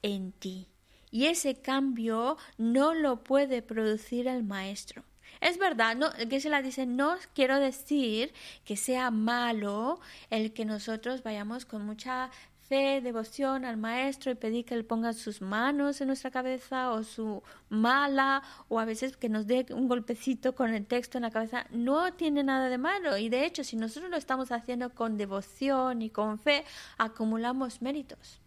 en 0.00 0.32
ti. 0.32 0.70
Y 1.10 1.26
ese 1.26 1.60
cambio 1.60 2.38
no 2.56 2.94
lo 2.94 3.22
puede 3.22 3.60
producir 3.60 4.28
el 4.28 4.44
maestro. 4.44 5.04
Es 5.42 5.58
verdad, 5.58 5.96
no, 5.96 6.12
que 6.30 6.40
se 6.40 6.48
la 6.48 6.62
dice, 6.62 6.86
no 6.86 7.16
quiero 7.34 7.58
decir 7.58 8.32
que 8.64 8.76
sea 8.76 9.10
malo 9.10 9.98
el 10.30 10.52
que 10.52 10.64
nosotros 10.64 11.24
vayamos 11.24 11.64
con 11.66 11.84
mucha 11.84 12.30
fe, 12.68 13.00
devoción 13.00 13.64
al 13.64 13.76
maestro 13.76 14.30
y 14.30 14.36
pedir 14.36 14.64
que 14.64 14.74
él 14.74 14.84
ponga 14.84 15.12
sus 15.12 15.42
manos 15.42 16.00
en 16.00 16.06
nuestra 16.06 16.30
cabeza 16.30 16.92
o 16.92 17.02
su 17.02 17.42
mala 17.70 18.44
o 18.68 18.78
a 18.78 18.84
veces 18.84 19.16
que 19.16 19.28
nos 19.28 19.48
dé 19.48 19.66
un 19.70 19.88
golpecito 19.88 20.54
con 20.54 20.72
el 20.72 20.86
texto 20.86 21.18
en 21.18 21.22
la 21.22 21.32
cabeza, 21.32 21.66
no 21.70 22.12
tiene 22.12 22.44
nada 22.44 22.68
de 22.68 22.78
malo 22.78 23.16
y 23.18 23.28
de 23.28 23.44
hecho 23.44 23.64
si 23.64 23.74
nosotros 23.74 24.12
lo 24.12 24.18
estamos 24.18 24.52
haciendo 24.52 24.94
con 24.94 25.16
devoción 25.16 26.02
y 26.02 26.10
con 26.10 26.38
fe, 26.38 26.64
acumulamos 26.98 27.82
méritos. 27.82 28.41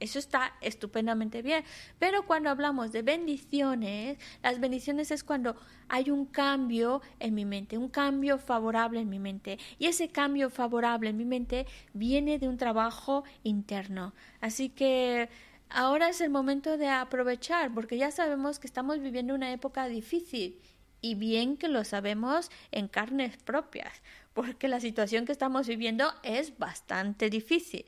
Eso 0.00 0.18
está 0.18 0.52
estupendamente 0.60 1.42
bien. 1.42 1.64
Pero 1.98 2.26
cuando 2.26 2.50
hablamos 2.50 2.92
de 2.92 3.02
bendiciones, 3.02 4.18
las 4.42 4.60
bendiciones 4.60 5.10
es 5.10 5.24
cuando 5.24 5.56
hay 5.88 6.10
un 6.10 6.26
cambio 6.26 7.00
en 7.20 7.34
mi 7.34 7.44
mente, 7.44 7.78
un 7.78 7.88
cambio 7.88 8.38
favorable 8.38 9.00
en 9.00 9.08
mi 9.08 9.18
mente. 9.18 9.58
Y 9.78 9.86
ese 9.86 10.08
cambio 10.08 10.50
favorable 10.50 11.10
en 11.10 11.16
mi 11.16 11.24
mente 11.24 11.66
viene 11.92 12.38
de 12.38 12.48
un 12.48 12.56
trabajo 12.56 13.24
interno. 13.44 14.14
Así 14.40 14.68
que 14.68 15.28
ahora 15.70 16.08
es 16.08 16.20
el 16.20 16.30
momento 16.30 16.76
de 16.76 16.88
aprovechar, 16.88 17.72
porque 17.72 17.96
ya 17.96 18.10
sabemos 18.10 18.58
que 18.58 18.66
estamos 18.66 19.00
viviendo 19.00 19.34
una 19.34 19.52
época 19.52 19.86
difícil. 19.86 20.60
Y 21.00 21.16
bien 21.16 21.58
que 21.58 21.68
lo 21.68 21.84
sabemos 21.84 22.50
en 22.72 22.88
carnes 22.88 23.36
propias, 23.36 24.02
porque 24.32 24.68
la 24.68 24.80
situación 24.80 25.26
que 25.26 25.32
estamos 25.32 25.66
viviendo 25.68 26.12
es 26.22 26.58
bastante 26.58 27.28
difícil. 27.28 27.84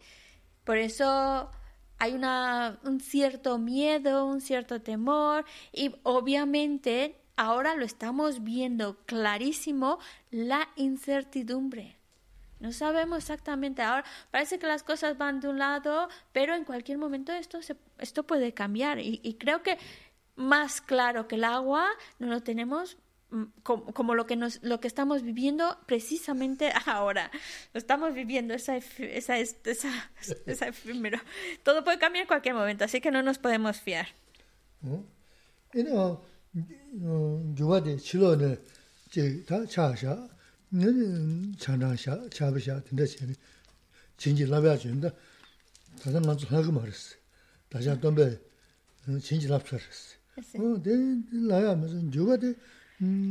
Por 0.65 0.77
eso 0.77 1.51
hay 1.99 2.15
una, 2.15 2.79
un 2.85 3.01
cierto 3.01 3.59
miedo, 3.59 4.27
un 4.27 4.41
cierto 4.41 4.81
temor 4.81 5.45
y 5.73 5.95
obviamente 6.03 7.17
ahora 7.37 7.75
lo 7.75 7.85
estamos 7.85 8.43
viendo 8.43 8.97
clarísimo 9.07 9.99
la 10.31 10.69
incertidumbre. 10.77 11.97
No 12.59 12.73
sabemos 12.73 13.19
exactamente 13.19 13.83
ahora, 13.83 14.05
parece 14.31 14.59
que 14.59 14.67
las 14.67 14.83
cosas 14.83 15.19
van 15.19 15.41
de 15.41 15.49
un 15.49 15.59
lado, 15.59 16.09
pero 16.33 16.55
en 16.55 16.65
cualquier 16.65 16.97
momento 16.97 17.33
esto, 17.33 17.61
se, 17.61 17.77
esto 17.99 18.23
puede 18.23 18.55
cambiar 18.55 18.99
y, 18.99 19.21
y 19.23 19.35
creo 19.35 19.63
que 19.63 19.79
más 20.37 20.81
claro 20.81 21.29
que 21.29 21.37
el 21.37 21.45
agua 21.45 21.87
no 22.19 22.29
lo 22.29 22.43
tenemos 22.43 22.97
Mm, 23.31 23.45
como, 23.63 24.15
lo 24.15 24.27
que 24.27 24.37
nos 24.37 24.63
lo 24.63 24.79
que 24.81 24.87
estamos 24.87 25.23
viviendo 25.23 25.79
precisamente 25.87 26.73
ahora. 26.87 27.31
Lo 27.73 27.79
estamos 27.79 28.15
viviendo 28.15 28.55
esa 28.55 28.77
esa 28.77 29.39
esa, 29.39 30.11
esa 30.47 30.69
efímero. 30.69 31.19
Todo 31.63 31.83
puede 31.85 31.99
cambiar 31.99 32.23
en 32.23 32.29
cualquier 32.29 32.55
momento 32.55 32.85
así 32.85 33.01
que 33.01 33.11
no 33.11 33.23
nos 33.23 33.39
podemos 33.39 33.81
fiar 33.81 34.09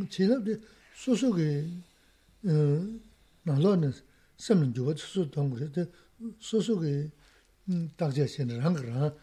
제일데 0.10 0.60
소소게 0.96 1.68
어 2.46 3.00
나로는 3.44 3.92
섬은 4.38 4.74
주고 4.74 4.96
소소 4.96 5.30
동그래데 5.32 5.92
소소게 6.40 7.12
딱제신을 7.98 8.64
한 8.64 8.74
거라 8.74 9.14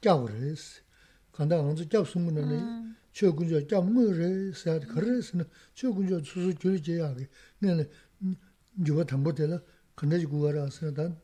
껴버스 0.00 0.82
간다 1.30 1.62
먼저 1.62 1.86
껴숨으면은 1.88 2.94
최군조 3.12 3.66
껴물을 3.66 4.54
사야 4.54 4.80
그래서는 4.80 5.46
최군조 5.74 6.24
소소 6.24 6.52
줄제야 6.58 7.14
내는 7.58 7.88
주고 8.84 9.04
담보텔라? 9.04 9.60
근데 9.94 10.24
구하라서 10.24 10.92
난 10.94 11.20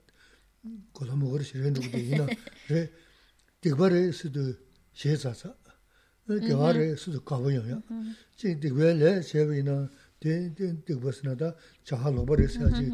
고소 0.92 1.16
먹으러 1.16 1.42
싫은 1.42 1.72
누구도 1.72 1.98
있나? 1.98 2.26
그래 2.66 2.90
디버스도 3.60 4.54
제자사. 4.92 5.54
chi 8.35 8.57
digba 8.57 8.93
le 8.93 9.21
chewe 9.21 9.57
ina 9.57 9.89
digba 10.19 11.11
sina 11.11 11.35
da 11.35 11.55
chaha 11.83 12.09
loba 12.09 12.35
re 12.35 12.47
siya 12.47 12.69
chi 12.69 12.89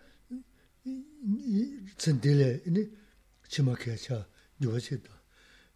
tsendele, 1.98 2.62
ini 2.66 2.90
chima 3.48 3.76
kaya 3.76 3.98
cha 3.98 4.28
yuwa 4.60 4.80
chigda. 4.80 5.10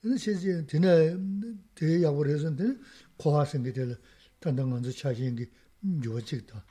Ini 0.04 0.18
chizi 0.18 0.66
dina 0.66 1.18
dee 1.74 2.00
yabu 2.00 2.24
rezon 2.24 2.56
dina 2.56 2.76
koha 3.18 3.46
singi 3.46 3.72
dele 3.72 3.98
tanda 4.40 4.64
nganzu 4.64 4.92
cha 4.92 5.14
shingi 5.14 5.50
yuwa 6.02 6.22
chigda. 6.22 6.64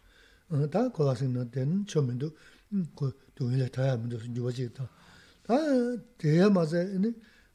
Da 0.70 0.90
koha 0.90 1.16
singi 1.16 1.44
dina 1.50 1.84
chomindu 1.84 2.32
dungile 3.34 3.68
taya 3.70 3.96
mindu 3.96 4.18
yuwa 4.32 4.52
chigda. 4.52 4.88
Da 5.46 5.96
dee 6.16 6.48
maza 6.48 6.82
ini 6.82 7.12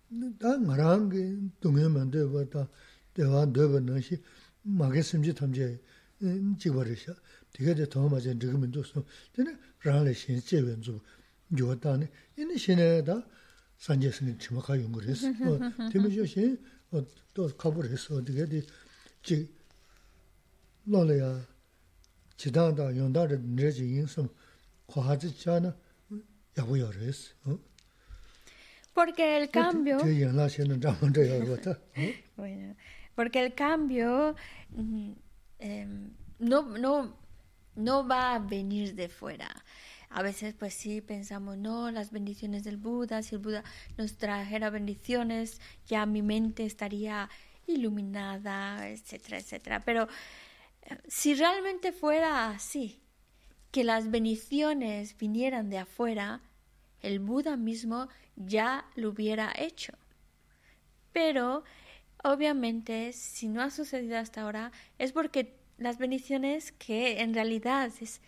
da 0.10 0.58
ngarangi 0.60 1.52
dungile 1.62 1.88
mindu 1.90 2.20
yuwa 2.20 2.44
da 2.46 2.68
dewa 3.16 3.46
ndoba 3.46 3.80
nanshi 3.80 4.22
mage 4.64 5.02
simji 5.02 5.34
tamze 5.34 5.80
chigwa 6.58 6.84
resha. 6.84 7.16
Diga 7.54 7.74
de 7.74 7.88
tanga 7.88 8.10
maza 8.10 8.34
nriga 8.34 8.58
mindu 8.58 8.84
su. 8.84 9.06
Dina 9.34 9.58
rāli 9.86 10.14
shēn 10.18 10.42
chēwēn 10.48 10.84
zū 10.86 10.96
yuwa 11.60 11.76
tāne, 11.82 12.10
inī 12.40 12.60
shēnē 12.62 12.88
dā 13.08 13.18
sāngyē 13.84 14.12
sēnē 14.16 14.38
tīma 14.42 14.64
kā 14.66 14.78
yungu 14.80 15.04
rēs. 15.04 15.26
Tīma 15.94 16.12
yō 16.14 16.28
shēn 16.30 16.56
tō 17.36 17.50
kāpū 17.60 17.86
rēs, 17.88 18.08
tīgē 18.28 18.48
tī 18.52 18.64
jī 19.28 19.40
lōla 20.94 21.18
yā 21.18 21.30
jidā 22.40 22.70
dā 22.78 22.90
yōndā 22.96 23.28
rā 23.32 23.40
nirē 23.40 23.72
jī 23.78 23.90
yīng 23.98 24.10
sōm 24.12 24.30
kōhā 24.92 25.18
jī 25.24 25.32
chā 25.40 25.60
na 25.64 25.74
yāgu 26.58 26.80
yā 26.82 26.90
rēs. 26.98 27.30
Porque 28.94 29.26
el 29.26 29.48
cambio... 29.50 29.98
Tī 30.04 30.20
yīng 30.22 30.36
lā 30.38 30.50
shēnē 30.54 30.78
rā 30.84 30.94
mā 31.00 31.10
rā 31.16 31.28
yā 31.30 31.40
rā 31.48 31.60
tā. 31.64 31.78
Porque 33.16 33.42
el 33.42 33.54
cambio... 33.58 34.36
Eh, 35.64 35.86
no, 36.40 36.62
no 36.62 36.94
no 37.76 38.08
va 38.08 38.36
a 38.36 38.40
venir 38.40 38.96
de 38.96 39.10
fuera. 39.10 39.64
A 40.10 40.22
veces 40.22 40.54
pues 40.54 40.74
sí 40.76 41.02
pensamos, 41.02 41.58
no, 41.58 41.90
las 41.90 42.12
bendiciones 42.12 42.64
del 42.64 42.78
Buda, 42.78 43.24
si 43.24 43.36
el 43.36 43.42
Buda 43.42 43.64
nos 43.98 44.18
trajera 44.18 44.70
bendiciones, 44.70 45.60
ya 45.88 46.06
mi 46.06 46.22
mente 46.22 46.66
estaría 46.66 47.30
iluminada, 47.66 48.90
etcétera, 48.90 49.40
etcétera. 49.40 49.84
Pero 49.84 50.08
eh, 50.84 50.98
si 51.08 51.34
realmente 51.34 51.92
fuera 51.92 52.52
así, 52.52 53.02
que 53.72 53.84
las 53.84 54.12
bendiciones 54.12 55.18
vinieran 55.18 55.72
de 55.72 55.80
afuera, 55.80 56.42
el 57.02 57.20
Buda 57.20 57.58
mismo 57.58 58.08
ya 58.36 58.86
lo 58.96 59.10
hubiera 59.10 59.52
hecho. 59.58 59.94
Pero, 61.12 61.64
obviamente, 62.24 63.14
si 63.14 63.48
no 63.48 63.64
ha 63.64 63.72
sucedido 63.72 64.20
hasta 64.20 64.42
ahora, 64.42 64.72
es 65.00 65.12
porque 65.12 65.58
las 65.78 65.98
bendiciones 65.98 66.72
que 66.72 67.22
en 67.22 67.34
realidad 67.34 67.92
es, 68.00 68.22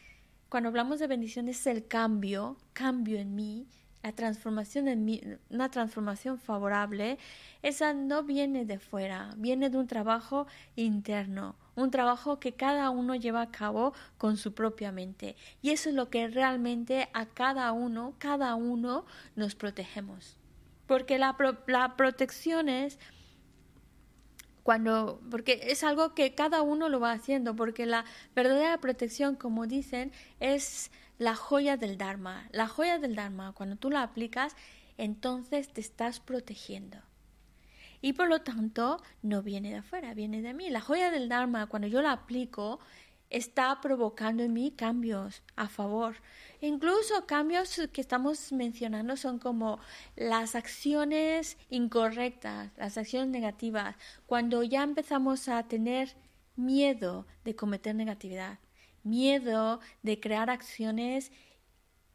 cuando 0.50 0.70
hablamos 0.70 1.00
de 1.00 1.08
bendiciones, 1.08 1.60
es 1.62 1.68
el 1.68 1.88
cambio, 1.88 2.58
cambio 2.74 3.20
en 3.20 3.36
mí, 3.36 3.68
la 4.06 4.12
transformación 4.12 4.88
en 4.88 5.04
mí, 5.04 5.20
una 5.50 5.70
transformación 5.72 6.38
favorable, 6.38 7.18
esa 7.64 7.94
no 7.94 8.22
viene 8.22 8.64
de 8.64 8.78
fuera, 8.78 9.32
viene 9.36 9.72
de 9.72 9.80
un 9.80 9.88
trabajo 9.88 10.46
interno, 10.76 11.56
un 11.76 11.90
trabajo 11.90 12.40
que 12.40 12.54
cada 12.54 12.92
uno 12.92 13.16
lleva 13.16 13.42
a 13.42 13.50
cabo 13.50 13.94
con 14.20 14.38
su 14.38 14.54
propia 14.54 14.92
mente. 14.92 15.36
Y 15.64 15.72
eso 15.72 15.90
es 15.90 15.96
lo 15.96 16.12
que 16.12 16.28
realmente 16.28 17.10
a 17.14 17.26
cada 17.26 17.72
uno, 17.72 18.14
cada 18.20 18.54
uno 18.54 19.06
nos 19.36 19.56
protegemos. 19.56 20.38
Porque 20.86 21.18
la, 21.18 21.36
la 21.66 21.96
protección 21.96 22.70
es 22.70 23.00
cuando, 24.66 25.22
porque 25.30 25.60
es 25.68 25.84
algo 25.84 26.16
que 26.16 26.34
cada 26.34 26.64
uno 26.64 26.90
lo 26.90 27.00
va 27.00 27.12
haciendo, 27.12 27.56
porque 27.56 27.86
la 27.86 28.04
verdadera 28.36 28.80
protección, 28.80 29.36
como 29.36 29.68
dicen, 29.68 30.12
es 30.40 30.90
la 31.20 31.36
joya 31.36 31.78
del 31.78 32.00
Dharma. 32.00 32.50
La 32.52 32.68
joya 32.68 32.98
del 32.98 33.14
Dharma, 33.14 33.52
cuando 33.52 33.76
tú 33.76 33.92
la 33.92 34.02
aplicas, 34.02 34.56
entonces 34.98 35.72
te 35.72 35.82
estás 35.82 36.20
protegiendo. 36.20 36.98
Y 38.02 38.14
por 38.14 38.28
lo 38.28 38.42
tanto, 38.42 39.04
no 39.22 39.44
viene 39.44 39.70
de 39.70 39.78
afuera, 39.78 40.16
viene 40.16 40.42
de 40.42 40.56
mí. 40.56 40.72
La 40.72 40.82
joya 40.82 41.12
del 41.12 41.30
Dharma, 41.30 41.68
cuando 41.68 41.88
yo 41.88 42.02
la 42.02 42.14
aplico, 42.14 42.80
está 43.38 43.80
provocando 43.82 44.44
en 44.44 44.54
mí 44.54 44.72
cambios 44.72 45.44
a 45.56 45.68
favor. 45.68 46.16
Incluso 46.62 47.26
cambios 47.26 47.82
que 47.92 48.02
estamos 48.02 48.52
mencionando 48.52 49.18
son 49.18 49.40
como 49.40 49.80
las 50.16 50.56
acciones 50.56 51.58
incorrectas, 51.70 52.72
las 52.78 52.98
acciones 52.98 53.30
negativas, 53.30 53.96
cuando 54.26 54.64
ya 54.64 54.84
empezamos 54.84 55.48
a 55.48 55.64
tener 55.64 56.16
miedo 56.56 57.26
de 57.44 57.56
cometer 57.56 57.94
negatividad 57.96 58.60
miedo 59.06 59.80
de 60.04 60.20
crear 60.20 60.50
acciones 60.50 61.32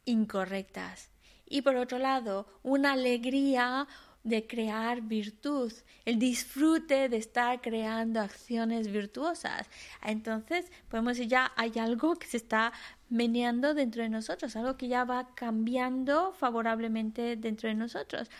incorrectas. 0.04 1.10
Y 1.46 1.62
por 1.62 1.76
otro 1.76 1.98
lado, 1.98 2.46
una 2.62 2.92
alegría 2.92 3.88
de 4.22 4.46
crear 4.46 5.00
virtud, 5.00 5.72
el 6.04 6.18
disfrute 6.18 7.08
de 7.08 7.16
estar 7.16 7.60
creando 7.60 8.20
acciones 8.20 8.92
virtuosas. 8.92 9.68
Entonces, 10.02 10.70
podemos 10.88 11.16
decir, 11.16 11.30
ya 11.30 11.52
hay 11.56 11.72
algo 11.78 12.16
que 12.16 12.26
se 12.26 12.36
está 12.36 12.72
meneando 13.08 13.74
dentro 13.74 14.02
de 14.02 14.08
nosotros, 14.08 14.54
algo 14.56 14.76
que 14.76 14.88
ya 14.88 15.04
va 15.04 15.34
cambiando 15.34 16.32
favorablemente 16.32 17.36
dentro 17.36 17.68
de 17.68 17.74
nosotros. 17.74 18.30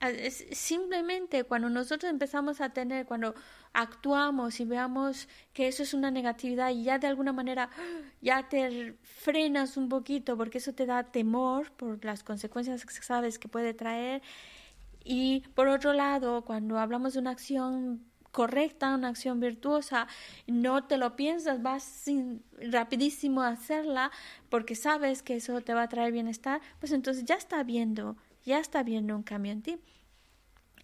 Es 0.00 0.44
simplemente 0.52 1.44
cuando 1.44 1.70
nosotros 1.70 2.10
empezamos 2.10 2.60
a 2.60 2.70
tener, 2.70 3.06
cuando 3.06 3.34
actuamos 3.72 4.60
y 4.60 4.64
veamos 4.64 5.28
que 5.52 5.68
eso 5.68 5.82
es 5.82 5.94
una 5.94 6.10
negatividad 6.10 6.70
y 6.70 6.84
ya 6.84 6.98
de 6.98 7.06
alguna 7.06 7.32
manera 7.32 7.70
ya 8.20 8.48
te 8.48 8.96
frenas 9.02 9.76
un 9.76 9.88
poquito 9.88 10.36
porque 10.36 10.58
eso 10.58 10.72
te 10.74 10.86
da 10.86 11.04
temor 11.04 11.70
por 11.72 12.04
las 12.04 12.22
consecuencias 12.22 12.84
que 12.84 12.92
sabes 12.92 13.38
que 13.38 13.48
puede 13.48 13.74
traer. 13.74 14.22
Y 15.04 15.40
por 15.54 15.68
otro 15.68 15.92
lado, 15.92 16.44
cuando 16.44 16.78
hablamos 16.78 17.14
de 17.14 17.20
una 17.20 17.30
acción 17.30 18.02
correcta, 18.32 18.94
una 18.94 19.08
acción 19.08 19.38
virtuosa, 19.38 20.08
no 20.46 20.84
te 20.84 20.98
lo 20.98 21.14
piensas, 21.14 21.62
vas 21.62 22.04
rapidísimo 22.58 23.42
a 23.42 23.48
hacerla 23.48 24.10
porque 24.48 24.74
sabes 24.74 25.22
que 25.22 25.36
eso 25.36 25.60
te 25.60 25.74
va 25.74 25.82
a 25.82 25.88
traer 25.88 26.12
bienestar, 26.12 26.60
pues 26.80 26.92
entonces 26.92 27.24
ya 27.24 27.36
está 27.36 27.62
viendo, 27.62 28.16
ya 28.44 28.58
está 28.58 28.82
viendo 28.82 29.14
un 29.14 29.22
cambio 29.22 29.52
en 29.52 29.62
ti 29.62 29.78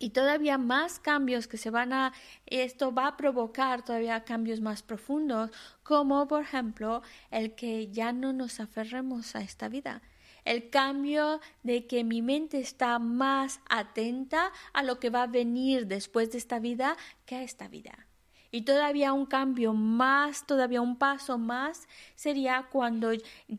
y 0.00 0.10
todavía 0.10 0.58
más 0.58 0.98
cambios 0.98 1.46
que 1.46 1.58
se 1.58 1.70
van 1.70 1.92
a, 1.92 2.12
esto 2.46 2.92
va 2.92 3.06
a 3.06 3.16
provocar 3.16 3.84
todavía 3.84 4.24
cambios 4.24 4.60
más 4.60 4.82
profundos, 4.82 5.50
como 5.82 6.26
por 6.26 6.42
ejemplo 6.42 7.02
el 7.30 7.54
que 7.54 7.88
ya 7.92 8.12
no 8.12 8.32
nos 8.32 8.60
aferremos 8.60 9.36
a 9.36 9.42
esta 9.42 9.68
vida. 9.68 10.02
El 10.50 10.68
cambio 10.68 11.38
de 11.62 11.86
que 11.86 12.02
mi 12.02 12.22
mente 12.22 12.58
está 12.58 12.98
más 12.98 13.60
atenta 13.68 14.50
a 14.72 14.82
lo 14.82 14.98
que 14.98 15.08
va 15.08 15.22
a 15.22 15.26
venir 15.28 15.86
después 15.86 16.32
de 16.32 16.38
esta 16.38 16.58
vida 16.58 16.96
que 17.24 17.36
a 17.36 17.44
esta 17.44 17.68
vida. 17.68 18.08
Y 18.50 18.62
todavía 18.62 19.12
un 19.12 19.26
cambio 19.26 19.74
más, 19.74 20.48
todavía 20.48 20.80
un 20.80 20.96
paso 20.96 21.38
más 21.38 21.86
sería 22.16 22.66
cuando 22.68 23.12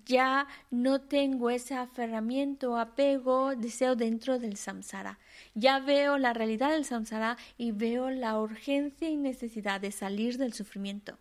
ya 0.06 0.50
no 0.70 1.00
tengo 1.00 1.50
ese 1.50 1.76
aferramiento, 1.76 2.78
apego, 2.78 3.56
deseo 3.56 3.96
dentro 3.96 4.38
del 4.38 4.58
samsara. 4.58 5.18
Ya 5.56 5.80
veo 5.80 6.18
la 6.18 6.34
realidad 6.34 6.72
del 6.72 6.84
samsara 6.84 7.38
y 7.58 7.72
veo 7.72 8.10
la 8.10 8.38
urgencia 8.38 9.10
y 9.10 9.16
necesidad 9.16 9.80
de 9.80 9.94
salir 9.94 10.38
del 10.38 10.52
sufrimiento. 10.52 11.18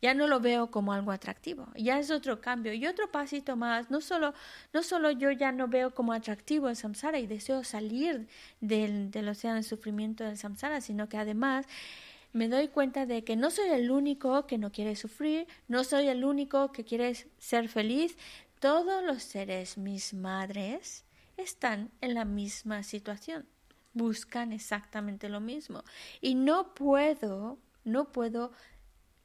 Ya 0.00 0.14
no 0.14 0.28
lo 0.28 0.40
veo 0.40 0.70
como 0.70 0.92
algo 0.92 1.10
atractivo, 1.10 1.66
ya 1.74 1.98
es 1.98 2.10
otro 2.10 2.40
cambio 2.40 2.72
y 2.72 2.86
otro 2.86 3.10
pasito 3.10 3.56
más. 3.56 3.90
No 3.90 4.00
solo, 4.00 4.32
no 4.72 4.82
solo 4.82 5.10
yo 5.10 5.30
ya 5.32 5.50
no 5.50 5.66
veo 5.66 5.92
como 5.92 6.12
atractivo 6.12 6.68
el 6.68 6.76
samsara 6.76 7.18
y 7.18 7.26
deseo 7.26 7.64
salir 7.64 8.28
del, 8.60 9.10
del 9.10 9.28
océano 9.28 9.56
de 9.56 9.64
sufrimiento 9.64 10.22
del 10.24 10.36
samsara, 10.36 10.80
sino 10.80 11.08
que 11.08 11.16
además 11.16 11.66
me 12.32 12.48
doy 12.48 12.68
cuenta 12.68 13.06
de 13.06 13.24
que 13.24 13.36
no 13.36 13.50
soy 13.50 13.68
el 13.70 13.90
único 13.90 14.46
que 14.46 14.58
no 14.58 14.70
quiere 14.70 14.96
sufrir, 14.96 15.46
no 15.66 15.82
soy 15.82 16.08
el 16.08 16.24
único 16.24 16.72
que 16.72 16.84
quiere 16.84 17.14
ser 17.38 17.68
feliz. 17.68 18.16
Todos 18.60 19.02
los 19.04 19.22
seres, 19.22 19.78
mis 19.78 20.14
madres, 20.14 21.04
están 21.36 21.90
en 22.00 22.14
la 22.14 22.24
misma 22.24 22.82
situación, 22.82 23.46
buscan 23.94 24.52
exactamente 24.52 25.28
lo 25.28 25.40
mismo. 25.40 25.84
Y 26.20 26.34
no 26.34 26.74
puedo, 26.74 27.58
no 27.84 28.12
puedo 28.12 28.52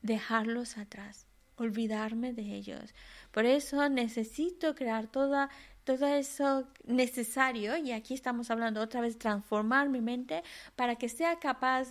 dejarlos 0.04 0.78
atrás, 0.78 1.26
olvidarme 1.56 2.34
de 2.34 2.44
ellos. 2.54 2.94
Por 3.32 3.46
eso 3.46 3.90
necesito 3.90 4.76
crear 4.76 5.08
toda 5.08 5.50
todo 5.84 6.08
eso 6.08 6.66
necesario, 6.86 7.76
y 7.78 7.92
aquí 7.92 8.14
estamos 8.14 8.50
hablando 8.50 8.82
otra 8.82 9.02
vez, 9.02 9.18
transformar 9.18 9.90
mi 9.90 10.02
mente 10.02 10.42
para 10.76 10.96
que 10.96 11.10
sea 11.10 11.40
capaz 11.40 11.90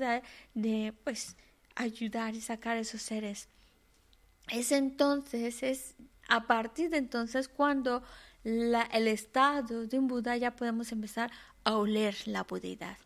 de, 0.55 0.95
pues, 1.05 1.37
ayudar 1.75 2.35
y 2.35 2.41
sacar 2.41 2.77
esos 2.79 3.03
seres. 3.03 3.49
Es 4.51 4.73
entonces, 4.73 5.63
es 5.63 5.95
a 6.29 6.47
partir 6.47 6.91
de 6.91 6.99
entonces 6.99 7.49
cuando 7.49 8.03
la, 8.45 8.83
el 8.83 9.09
estado 9.09 9.87
de 9.87 9.99
un 9.99 10.09
Buda 10.09 10.37
ya 10.37 10.57
podemos 10.57 10.91
empezar 10.93 11.31
a 11.65 11.77
oler 11.77 12.17
la 12.27 12.45
budidad. 12.45 12.97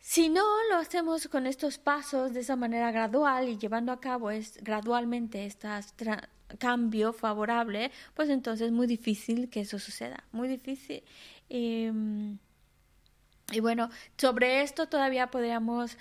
Si 0.00 0.28
no 0.28 0.44
lo 0.70 0.76
hacemos 0.76 1.28
con 1.28 1.46
estos 1.46 1.78
pasos 1.78 2.32
de 2.32 2.40
esa 2.40 2.56
manera 2.56 2.90
gradual 2.90 3.48
y 3.48 3.58
llevando 3.58 3.92
a 3.92 4.00
cabo 4.00 4.30
es, 4.30 4.56
gradualmente 4.62 5.44
estas 5.44 5.94
cambio 6.58 7.12
favorable, 7.12 7.92
pues 8.14 8.28
entonces 8.28 8.68
es 8.68 8.72
muy 8.72 8.86
difícil 8.86 9.48
que 9.50 9.60
eso 9.60 9.78
suceda, 9.78 10.24
muy 10.32 10.48
difícil. 10.48 11.02
Em, 11.48 12.38
y 13.52 13.60
bueno, 13.60 13.90
sobre 14.16 14.62
esto 14.62 14.88
todavía 14.88 15.30
podríamos 15.30 15.96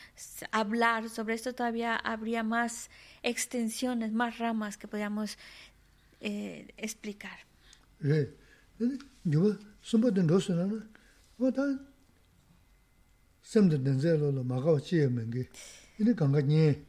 hablar, 0.51 1.09
sobre 1.09 1.33
esto 1.33 1.53
todavía 1.53 1.95
habría 1.95 2.41
más 2.41 2.89
extensiones, 3.21 4.11
más 4.13 4.37
ramas 4.37 4.77
que 4.77 4.87
podríamos 4.87 5.37
eh, 6.21 6.73
explicar. 6.77 7.39
semde 13.49 13.77
denze 13.85 14.15
lo 14.15 14.31
lo 14.31 14.43
magawa 14.43 14.79
chiye 14.79 15.09
menge, 15.09 15.49
ini 15.97 16.13
ganga 16.13 16.39
nye 16.39 16.85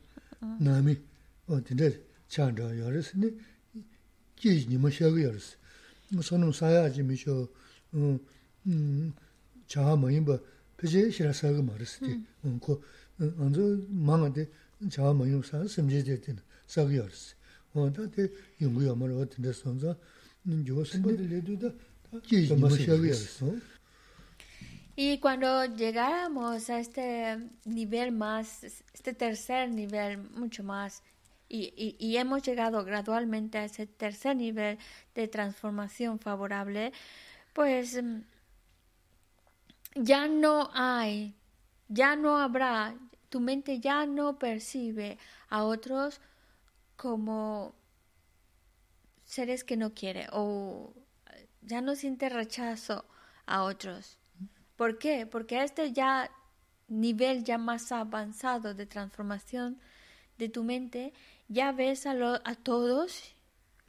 nami, 0.59 0.95
o 1.47 1.59
dinde 1.59 2.05
chanda 2.29 2.75
yaris, 2.75 3.15
ini 3.15 3.33
ji 4.37 4.67
nima 4.69 4.91
shega 4.91 5.19
yaris. 5.19 5.57
Sonam 6.21 6.53
saya 6.53 6.91
ji 6.91 7.03
mi 7.03 7.17
sho 7.17 7.49
um, 7.95 8.21
um, 8.67 9.15
chaha 9.67 9.97
mayinba 9.97 10.39
peche 10.77 11.11
shira 11.11 11.33
saga 11.33 11.63
maris 11.63 11.99
di, 11.99 12.13
hmm. 12.13 12.27
um, 12.45 12.59
ko 12.59 12.83
anzo 13.19 13.83
manga 13.89 14.29
di 14.29 14.47
chaha 14.91 15.15
mayinba 15.15 15.43
saga 15.47 15.67
semje 15.67 16.03
de 16.05 16.19
dina 16.19 16.43
saga 16.67 16.93
yaris. 16.93 17.37
O 17.75 17.89
da 17.89 18.05
di 18.05 18.29
yungu 18.59 18.83
yamara 18.83 19.15
o 19.15 19.25
dinde 19.25 19.55
sonza, 19.55 19.97
yuwa 20.45 20.85
semba 20.85 21.11
di 21.13 21.27
ledu 21.27 21.57
da 21.57 21.73
ji 22.27 22.47
nima 22.51 22.69
shega 22.69 22.97
yaris. 22.97 23.41
Y 25.03 25.17
cuando 25.19 25.65
llegáramos 25.65 26.69
a 26.69 26.79
este 26.79 27.39
nivel 27.65 28.13
más, 28.13 28.65
este 28.93 29.15
tercer 29.15 29.71
nivel 29.71 30.19
mucho 30.19 30.63
más 30.63 31.03
y, 31.49 32.17
hemos 32.19 32.43
llegado 32.43 32.85
gradualmente 32.85 33.57
a 33.57 33.65
ese 33.65 33.87
tercer 33.87 34.37
nivel 34.37 34.79
de 35.15 35.27
transformación 35.27 36.19
favorable, 36.19 36.93
pues 37.55 38.03
mm, 38.03 38.21
ya 39.95 40.29
no 40.29 40.69
hay, 40.75 41.35
ya 41.89 42.15
no 42.15 42.37
habrá, 42.37 42.95
tu 43.31 43.41
mente 43.41 43.81
ya 43.81 44.05
no 44.05 44.39
percibe 44.39 45.17
a 45.49 45.65
otros 45.65 46.21
como 46.97 47.75
seres 49.25 49.65
que 49.65 49.79
no 49.79 49.95
quiere 49.95 50.27
o 50.33 50.93
ya 51.63 51.81
no 51.81 51.97
siente 51.97 52.29
rechazo 52.29 53.07
a 53.47 53.63
otros. 53.63 54.20
¿Por 54.81 54.97
qué? 54.97 55.27
Porque 55.27 55.59
a 55.59 55.65
este 55.65 55.93
ya 55.93 56.31
nivel 56.89 57.45
ya 57.45 57.59
más 57.59 57.93
avanzado 57.93 58.73
de 58.73 58.87
transformación 58.87 59.79
de 60.39 60.49
tu 60.49 60.65
mente 60.65 61.13
ya 61.49 61.71
ves 61.71 62.07
a, 62.07 62.13
a 62.13 62.55
todos 62.55 63.35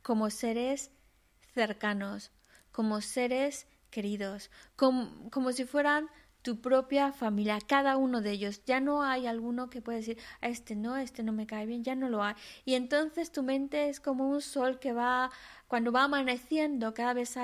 como 0.01 0.29
seres 0.29 0.91
cercanos, 1.53 2.29
como 2.73 2.99
seres 2.99 3.67
queridos, 3.89 4.51
como, 4.75 5.29
como, 5.29 5.53
si 5.53 5.63
fueran 5.63 6.09
tu 6.41 6.59
propia 6.59 7.11
familia, 7.11 7.59
cada 7.65 7.97
uno 7.97 8.21
de 8.21 8.31
ellos. 8.31 8.61
Ya 8.65 8.79
no 8.79 9.03
hay 9.03 9.27
alguno 9.27 9.69
que 9.69 9.81
pueda 9.81 9.97
decir, 9.97 10.17
a 10.41 10.47
este 10.47 10.75
no, 10.75 10.97
este 10.97 11.23
no 11.23 11.31
me 11.31 11.45
cae 11.45 11.65
bien, 11.65 11.83
ya 11.83 11.95
no 11.95 12.09
lo 12.09 12.23
hay. 12.23 12.35
Y 12.65 12.75
entonces 12.75 13.31
tu 13.31 13.43
mente 13.43 13.89
es 13.89 13.99
como 13.99 14.29
un 14.29 14.41
sol 14.41 14.79
que 14.79 14.93
va, 14.93 15.31
cuando 15.67 15.91
va 15.91 16.03
amaneciendo, 16.03 16.93
cada 16.93 17.13
vez 17.13 17.35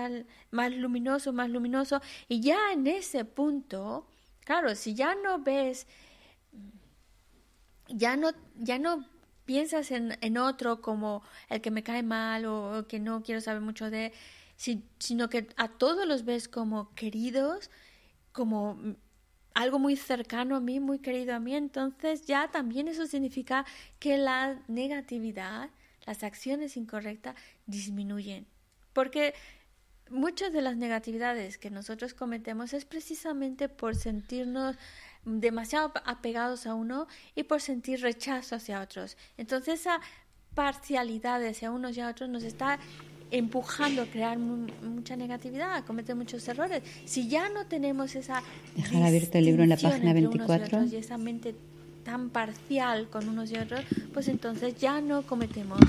más 0.51 0.71
luminoso, 0.71 1.33
más 1.33 1.49
luminoso. 1.49 2.01
Y 2.27 2.41
ya 2.41 2.71
en 2.71 2.87
ese 2.87 3.25
punto, 3.25 4.07
claro, 4.43 4.75
si 4.75 4.95
ya 4.95 5.15
no 5.15 5.39
ves, 5.39 5.87
ya 7.87 8.17
no, 8.17 8.31
ya 8.55 8.79
no 8.79 9.05
piensas 9.45 9.91
en, 9.91 10.17
en, 10.21 10.37
otro 10.37 10.81
como 10.81 11.23
el 11.49 11.61
que 11.61 11.71
me 11.71 11.83
cae 11.83 12.03
mal 12.03 12.45
o, 12.45 12.85
que 12.87 12.99
no 12.99 13.23
quiero 13.23 13.41
saber 13.41 13.61
mucho 13.61 13.89
de, 13.89 14.11
sino 14.57 15.29
que 15.29 15.47
a 15.55 15.69
todos 15.69 16.05
los 16.05 16.25
ves 16.25 16.47
como 16.47 16.93
queridos, 16.95 17.69
como 18.37 18.77
algo 19.55 19.79
muy 19.79 19.95
cercano 19.95 20.55
a 20.55 20.59
mí, 20.59 20.79
muy 20.79 20.99
querido 20.99 21.33
a 21.33 21.39
mí, 21.39 21.55
entonces 21.55 22.21
ya 22.27 22.51
también 22.51 22.87
eso 22.87 23.07
significa 23.07 23.65
que 23.97 24.19
la 24.19 24.61
negatividad, 24.67 25.71
las 26.05 26.21
acciones 26.21 26.77
incorrectas 26.77 27.35
disminuyen. 27.65 28.45
Porque 28.93 29.33
muchas 30.11 30.53
de 30.53 30.61
las 30.61 30.77
negatividades 30.77 31.57
que 31.57 31.71
nosotros 31.71 32.13
cometemos 32.13 32.73
es 32.73 32.85
precisamente 32.85 33.69
por 33.69 33.95
sentirnos 33.95 34.75
demasiado 35.25 35.91
apegados 36.05 36.67
a 36.67 36.75
uno 36.75 37.07
y 37.33 37.41
por 37.41 37.59
sentir 37.59 38.01
rechazo 38.01 38.55
hacia 38.55 38.81
otros. 38.81 39.17
Entonces 39.37 39.79
esa 39.79 39.99
parcialidad 40.53 41.43
hacia 41.43 41.71
unos 41.71 41.97
y 41.97 42.01
a 42.01 42.09
otros 42.09 42.29
nos 42.29 42.43
está 42.43 42.77
empujando 43.31 44.01
a 44.01 44.05
crear 44.05 44.37
mucha 44.37 45.15
negatividad, 45.15 45.75
a 45.75 45.85
cometer 45.85 46.15
muchos 46.15 46.47
errores. 46.47 46.81
Si 47.05 47.27
ya 47.27 47.49
no 47.49 47.65
tenemos 47.65 48.15
esa 48.15 48.41
dejar 48.75 49.03
abierto 49.03 49.37
el 49.37 49.45
libro 49.45 49.63
en 49.63 49.69
la 49.69 49.77
página 49.77 50.13
24 50.13 50.85
y, 50.85 50.95
esa 50.95 51.17
mente 51.17 51.55
tan 52.03 52.29
parcial 52.29 53.09
con 53.09 53.27
unos 53.27 53.51
y 53.51 53.57
otros, 53.57 53.81
pues 54.13 54.27
entonces 54.27 54.75
ya 54.77 55.01
no 55.01 55.23
cometemos 55.23 55.79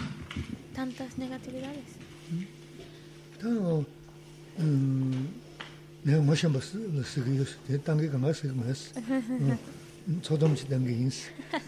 tantas 0.74 1.18
negatividades. 1.18 1.84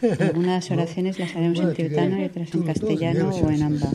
Algunas 0.21 0.71
oraciones 0.71 1.19
las 1.19 1.37
haremos 1.37 1.61
en 1.61 1.75
tibetano 1.75 2.21
y 2.21 2.25
otras 2.25 2.55
en 2.55 2.63
castellano 2.63 3.29
o 3.29 3.51
en 3.51 3.63
amba. 3.63 3.91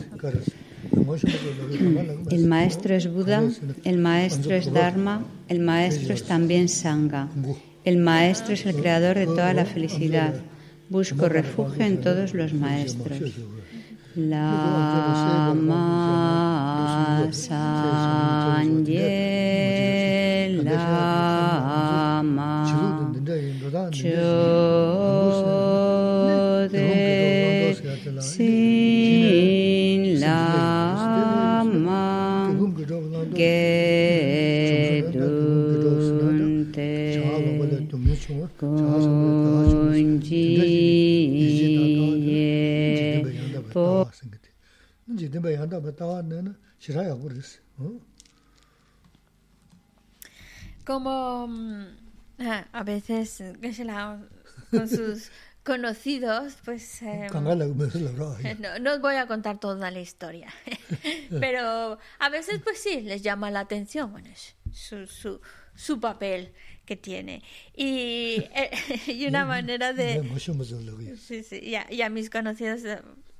El 2.30 2.46
maestro 2.46 2.94
es 2.94 3.12
Buda, 3.12 3.42
el 3.84 3.98
maestro 3.98 4.54
es 4.54 4.72
Dharma, 4.72 5.24
el 5.48 5.60
maestro 5.60 6.14
es 6.14 6.22
también 6.24 6.68
Sangha. 6.68 7.28
El 7.84 7.98
maestro 7.98 8.54
es 8.54 8.66
el 8.66 8.74
creador 8.74 9.16
de 9.16 9.26
toda 9.26 9.52
la 9.52 9.64
felicidad. 9.64 10.34
Busco 10.88 11.28
refugio 11.28 11.84
en 11.84 12.00
todos 12.00 12.34
los 12.34 12.54
maestros. 12.54 13.18
Lama 14.16 15.62
Sanje 17.32 18.96
lama 20.64 22.66
Como 50.84 51.48
mm, 51.48 51.86
ah, 52.40 52.66
a 52.72 52.82
veces 52.84 53.42
con 54.70 54.88
sus 54.88 55.30
conocidos, 55.64 56.54
pues... 56.64 57.02
Eh, 57.02 58.56
no, 58.60 58.78
no 58.78 58.94
os 58.94 59.00
voy 59.00 59.16
a 59.16 59.26
contar 59.26 59.58
toda 59.58 59.90
la 59.90 60.00
historia, 60.00 60.48
pero 61.40 61.98
a 62.18 62.28
veces 62.30 62.60
pues 62.62 62.78
sí, 62.78 63.00
les 63.00 63.22
llama 63.22 63.50
la 63.50 63.60
atención, 63.60 64.12
bueno, 64.12 64.30
su, 64.72 65.06
su, 65.08 65.40
su 65.74 65.98
papel 65.98 66.52
que 66.84 66.96
tiene. 66.96 67.42
Y, 67.74 68.44
eh, 68.54 68.70
y 69.08 69.26
una 69.26 69.44
manera 69.44 69.92
de... 69.92 70.22
Sí, 71.16 71.42
sí, 71.42 71.60
y 71.60 72.00
a 72.00 72.08
mis 72.10 72.30
conocidos 72.30 72.82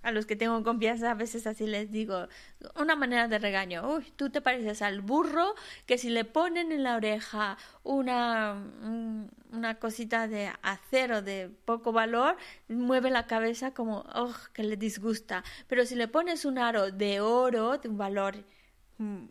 a 0.06 0.12
los 0.12 0.24
que 0.24 0.36
tengo 0.36 0.62
confianza 0.62 1.10
a 1.10 1.14
veces 1.14 1.48
así 1.48 1.66
les 1.66 1.90
digo, 1.90 2.28
una 2.76 2.94
manera 2.94 3.26
de 3.26 3.40
regaño, 3.40 3.96
uy, 3.96 4.04
tú 4.14 4.30
te 4.30 4.40
pareces 4.40 4.80
al 4.80 5.00
burro 5.00 5.56
que 5.84 5.98
si 5.98 6.10
le 6.10 6.24
ponen 6.24 6.70
en 6.70 6.84
la 6.84 6.94
oreja 6.94 7.58
una, 7.82 8.54
una 9.50 9.74
cosita 9.80 10.28
de 10.28 10.52
acero 10.62 11.22
de 11.22 11.50
poco 11.64 11.90
valor, 11.90 12.36
mueve 12.68 13.10
la 13.10 13.26
cabeza 13.26 13.74
como, 13.74 14.04
oh, 14.14 14.32
que 14.52 14.62
le 14.62 14.76
disgusta, 14.76 15.42
pero 15.66 15.84
si 15.84 15.96
le 15.96 16.06
pones 16.06 16.44
un 16.44 16.58
aro 16.58 16.92
de 16.92 17.20
oro, 17.20 17.78
de 17.78 17.88
un 17.88 17.98
valor 17.98 18.36
mm, 18.98 19.24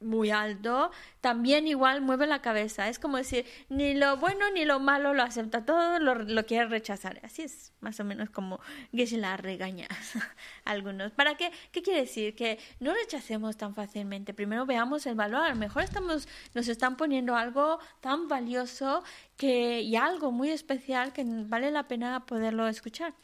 muy 0.00 0.30
alto, 0.30 0.90
también 1.20 1.66
igual 1.66 2.00
mueve 2.00 2.26
la 2.26 2.40
cabeza. 2.40 2.88
Es 2.88 2.98
como 2.98 3.16
decir, 3.16 3.44
ni 3.68 3.94
lo 3.94 4.16
bueno 4.16 4.50
ni 4.52 4.64
lo 4.64 4.80
malo 4.80 5.14
lo 5.14 5.22
acepta, 5.22 5.64
todo 5.64 5.98
lo, 5.98 6.46
quiere 6.46 6.66
rechazar. 6.66 7.20
Así 7.22 7.42
es 7.42 7.72
más 7.80 7.98
o 8.00 8.04
menos 8.04 8.30
como 8.30 8.60
se 8.92 9.16
la 9.16 9.36
regaña 9.36 9.88
a 10.64 10.70
algunos. 10.70 11.12
¿Para 11.12 11.36
qué? 11.36 11.50
¿Qué 11.72 11.82
quiere 11.82 12.00
decir? 12.00 12.34
Que 12.34 12.58
no 12.80 12.94
rechacemos 12.94 13.56
tan 13.56 13.74
fácilmente. 13.74 14.34
Primero 14.34 14.66
veamos 14.66 15.06
el 15.06 15.14
valor. 15.14 15.44
A 15.44 15.50
lo 15.50 15.56
mejor 15.56 15.82
estamos, 15.82 16.28
nos 16.54 16.68
están 16.68 16.96
poniendo 16.96 17.36
algo 17.36 17.78
tan 18.00 18.28
valioso 18.28 19.02
que, 19.36 19.80
y 19.82 19.96
algo 19.96 20.32
muy 20.32 20.50
especial 20.50 21.12
que 21.12 21.24
vale 21.26 21.70
la 21.70 21.88
pena 21.88 22.26
poderlo 22.26 22.68
escuchar. 22.68 23.14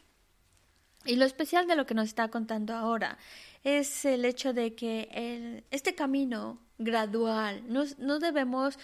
Y 1.05 1.17
lo 1.17 1.25
especial 1.25 1.67
de 1.67 1.75
lo 1.75 1.85
que 1.85 1.93
nos 1.93 2.07
está 2.07 2.29
contando 2.29 2.73
ahora 2.73 3.19
es 3.63 4.05
el 4.05 4.25
hecho 4.25 4.53
de 4.53 4.75
que 4.75 5.09
el, 5.11 5.63
este 5.71 5.95
camino 5.95 6.59
gradual. 6.77 7.63
No, 7.67 8.19
debemos 8.19 8.77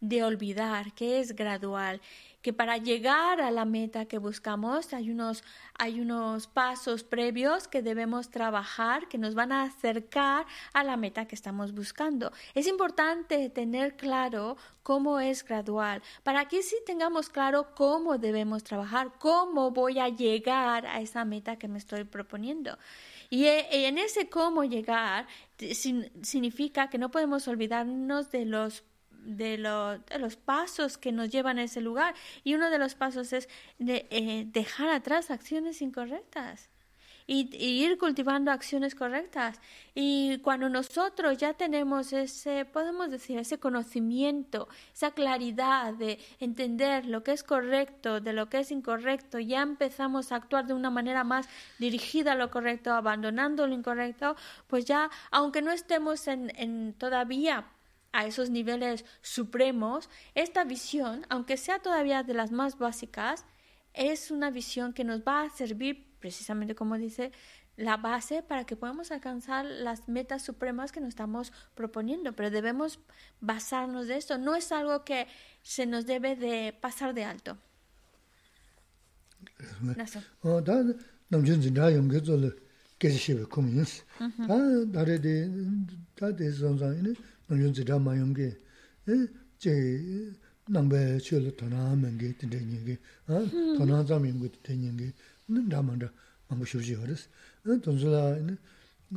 de 0.00 0.22
olvidar 0.22 0.92
que 0.94 1.20
es 1.20 1.34
gradual, 1.34 2.00
que 2.42 2.52
para 2.52 2.76
llegar 2.76 3.40
a 3.40 3.50
la 3.50 3.64
meta 3.64 4.04
que 4.04 4.18
buscamos 4.18 4.92
hay 4.92 5.10
unos, 5.10 5.42
hay 5.78 6.00
unos 6.00 6.46
pasos 6.46 7.02
previos 7.02 7.66
que 7.66 7.82
debemos 7.82 8.30
trabajar 8.30 9.08
que 9.08 9.18
nos 9.18 9.34
van 9.34 9.52
a 9.52 9.64
acercar 9.64 10.46
a 10.72 10.84
la 10.84 10.96
meta 10.96 11.26
que 11.26 11.34
estamos 11.34 11.72
buscando. 11.72 12.30
Es 12.54 12.66
importante 12.66 13.48
tener 13.48 13.96
claro 13.96 14.56
cómo 14.82 15.18
es 15.18 15.44
gradual, 15.44 16.02
para 16.22 16.46
que 16.46 16.62
sí 16.62 16.76
tengamos 16.86 17.30
claro 17.30 17.74
cómo 17.74 18.18
debemos 18.18 18.62
trabajar, 18.62 19.12
cómo 19.18 19.72
voy 19.72 19.98
a 19.98 20.08
llegar 20.08 20.86
a 20.86 21.00
esa 21.00 21.24
meta 21.24 21.56
que 21.56 21.66
me 21.66 21.78
estoy 21.78 22.04
proponiendo. 22.04 22.78
Y 23.28 23.46
eh, 23.46 23.88
en 23.88 23.98
ese 23.98 24.28
cómo 24.28 24.62
llegar 24.64 25.26
significa 25.58 26.88
que 26.88 26.98
no 26.98 27.10
podemos 27.10 27.48
olvidarnos 27.48 28.30
de 28.30 28.44
los 28.44 28.84
de, 29.10 29.58
de, 29.58 30.18
los 30.18 30.36
pasos 30.36 30.98
que 30.98 31.10
nos 31.10 31.30
llevan 31.30 31.58
a 31.58 31.64
ese 31.64 31.80
lugar. 31.80 32.14
Y 32.44 32.54
uno 32.54 32.70
de 32.70 32.78
los 32.78 32.94
pasos 32.94 33.32
es 33.32 33.48
de, 33.78 34.06
eh, 34.10 34.44
dejar 34.46 34.88
atrás 34.88 35.30
acciones 35.30 35.82
incorrectas 35.82 36.70
y, 37.26 37.48
ir 37.56 37.98
cultivando 37.98 38.50
acciones 38.50 38.94
correctas. 38.94 39.60
Y 39.94 40.38
cuando 40.38 40.68
nosotros 40.68 41.38
ya 41.38 41.54
tenemos 41.54 42.12
ese, 42.12 42.64
podemos 42.64 43.10
decir, 43.10 43.38
ese 43.38 43.58
conocimiento, 43.58 44.68
esa 44.94 45.10
claridad 45.12 45.94
de 45.94 46.18
entender 46.38 47.06
lo 47.06 47.22
que 47.22 47.32
es 47.32 47.42
correcto, 47.42 48.20
de 48.20 48.32
lo 48.32 48.48
que 48.48 48.60
es 48.60 48.70
incorrecto, 48.70 49.38
ya 49.38 49.62
empezamos 49.62 50.32
a 50.32 50.36
actuar 50.36 50.66
de 50.66 50.74
una 50.74 50.90
manera 50.90 51.24
más 51.24 51.48
dirigida 51.78 52.32
a 52.32 52.36
lo 52.36 52.50
correcto, 52.50 52.92
abandonando 52.92 53.66
lo 53.66 53.74
incorrecto, 53.74 54.36
pues 54.66 54.84
ya, 54.84 55.10
aunque 55.30 55.62
no 55.62 55.72
estemos 55.72 56.28
en, 56.28 56.94
todavía 56.98 57.66
a 58.12 58.26
esos 58.26 58.50
niveles 58.50 59.04
supremos, 59.20 60.08
esta 60.34 60.64
visión, 60.64 61.26
aunque 61.28 61.56
sea 61.56 61.80
todavía 61.80 62.22
de 62.22 62.34
las 62.34 62.50
más 62.50 62.78
básicas, 62.78 63.44
es 63.92 64.30
una 64.30 64.50
visión 64.50 64.92
que 64.92 65.04
nos 65.04 65.22
va 65.22 65.42
a 65.42 65.50
servir 65.50 66.05
precisamente 66.26 66.74
como 66.74 66.98
dice, 66.98 67.30
la 67.76 67.98
base 67.98 68.42
para 68.42 68.64
que 68.64 68.74
podamos 68.74 69.12
alcanzar 69.12 69.64
las 69.64 70.08
metas 70.08 70.42
supremas 70.42 70.90
que 70.90 70.98
nos 70.98 71.10
estamos 71.10 71.52
proponiendo, 71.76 72.34
pero 72.34 72.50
debemos 72.50 72.98
basarnos 73.40 74.08
de 74.08 74.16
esto. 74.16 74.36
No 74.36 74.56
es 74.56 74.72
algo 74.72 75.04
que 75.04 75.28
se 75.62 75.86
nos 75.86 76.04
debe 76.04 76.34
de 76.34 76.76
pasar 76.80 77.14
de 77.14 77.22
alto. 77.22 77.58
nā 95.48 95.80
māndā 95.82 96.10
māngu 96.50 96.66
shūrjī 96.66 96.96
yō 96.96 97.06
rēs. 97.06 97.26
Tōnzu 97.66 98.10
lā 98.10 98.22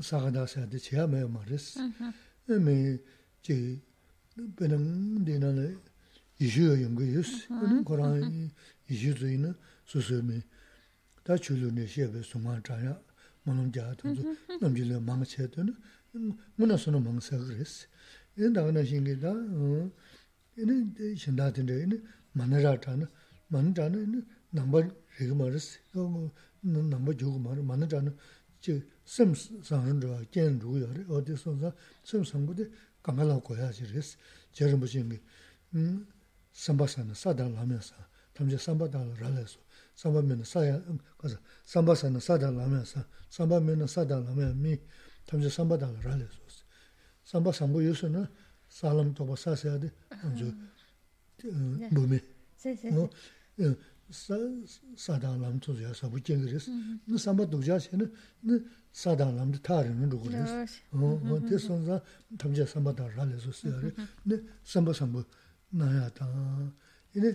sāgā 0.06 0.32
dā 0.34 0.46
sā 0.50 0.66
dā 0.70 0.78
chiyā 0.78 1.08
mā 1.10 1.24
yō 1.24 1.30
mā 1.34 1.42
rēs. 1.50 1.78
Mē 2.50 2.76
jī 3.46 3.58
bēnā 4.38 4.78
dī 5.26 5.38
nā 5.42 5.52
lā 5.58 5.68
yīshū 6.40 6.70
yō 6.70 6.76
yōngu 6.86 7.10
yōs. 7.16 7.34
Korāng 7.88 8.22
yīshū 8.90 9.16
zui 9.18 9.38
nā 9.42 9.54
sū 9.90 10.04
sū 10.06 10.22
mē 10.26 10.42
dā 11.26 11.38
chū 11.38 11.58
lū 11.58 11.72
nē 11.74 11.88
shē 11.90 12.10
bē 12.14 12.24
sū 12.26 12.42
mā 12.44 12.60
chā 12.66 12.78
yā 12.84 12.96
mā 13.46 13.58
nōng 13.58 13.74
jā 13.74 13.88
tōnzu 14.02 14.38
nām 14.62 14.78
jī 14.78 14.86
lā 14.92 15.02
māngu 15.02 15.26
chē 15.26 15.50
tō 15.50 15.66
nā 15.66 15.74
mū 16.14 16.70
nā 16.70 16.78
sū 16.78 16.94
nā 16.94 17.02
māngu 17.02 17.26
sā 17.26 17.38
gā 17.42 17.58
rēs. 17.58 17.86
Dā 18.38 18.62
gā 18.64 18.72
nā 18.74 18.86
shīngi 18.86 19.18
dā 19.20 19.34
shindā 20.58 21.50
tīndā 21.56 22.00
mā 22.38 22.46
nā 22.46 22.62
rā 22.64 22.78
chā 22.82 22.96
nā 22.98 23.08
mā 23.52 23.62
nā 23.66 23.74
chā 23.74 23.90
nā 23.90 24.22
nāmbā 24.54 24.86
이거 25.20 25.36
말스 25.36 25.80
이거 25.90 26.32
남바 26.62 27.14
조고 27.18 27.40
말 27.40 27.62
만나잖아 27.62 28.12
저 28.62 28.74
심스 29.06 29.62
상한저 29.64 30.26
견 30.32 30.60
주요 30.60 30.86
어디서서 31.08 31.74
심상부대 32.04 32.70
강가라고 33.02 33.42
거야 33.42 33.72
지레스 33.72 34.18
저런 34.52 34.80
무슨 34.80 35.20
음 35.76 36.08
삼바사는 36.54 37.14
사달 37.14 37.56
하면서 37.56 37.96
담제 38.34 38.58
삼바달 38.58 39.16
라래서 39.20 39.60
삼바면 39.96 40.44
사야 40.44 40.82
가서 41.18 41.38
삼바사는 41.66 42.20
사달 42.20 42.58
하면서 42.58 43.04
삼바면 43.30 43.88
사달 43.88 44.26
하면 44.26 44.62
미 44.62 44.78
담제 45.26 45.50
삼바달 45.50 46.00
라래서 46.04 46.40
삼바 47.24 47.52
삼부 47.52 47.86
요소는 47.86 48.28
사람 48.68 49.14
도바 49.14 49.36
사세야데 49.36 49.92
먼저 50.24 50.46
몸에 51.92 52.18
어 52.92 53.10
sādāng 54.10 55.38
lāṃ 55.38 55.60
tsū 55.62 55.76
yā 55.78 55.94
sābu 55.94 56.18
jīng 56.18 56.42
rīs, 56.50 56.66
mm-hmm. 56.70 57.14
nā 57.14 57.18
sāmbā 57.22 57.46
dōjā 57.46 57.78
xē 57.78 57.98
nā, 58.02 58.08
nā 58.50 58.58
sādāng 58.94 59.36
lāṃ 59.38 59.54
dā 59.54 59.60
tā 59.62 59.78
rī 59.86 59.94
nā 59.94 60.10
rūg 60.10 60.26
rīs, 60.34 60.78
mm-hmm. 60.94 61.46
tē 61.46 61.60
sōn 61.62 61.86
sā 61.86 62.00
tam 62.42 62.54
jā 62.58 62.66
sāmbā 62.66 62.94
dā 62.98 63.06
rā 63.14 63.28
lī 63.30 63.38
sō 63.38 63.54
sī 63.54 63.70
yā 63.70 63.78
rī, 63.84 63.92
mm-hmm. 63.94 64.34
nā 64.34 64.40
sāmbā 64.66 64.96
sāmbā 64.98 65.22
nā 65.78 65.90
yā 65.94 66.08
tā, 66.18 66.26
nā 66.26 67.34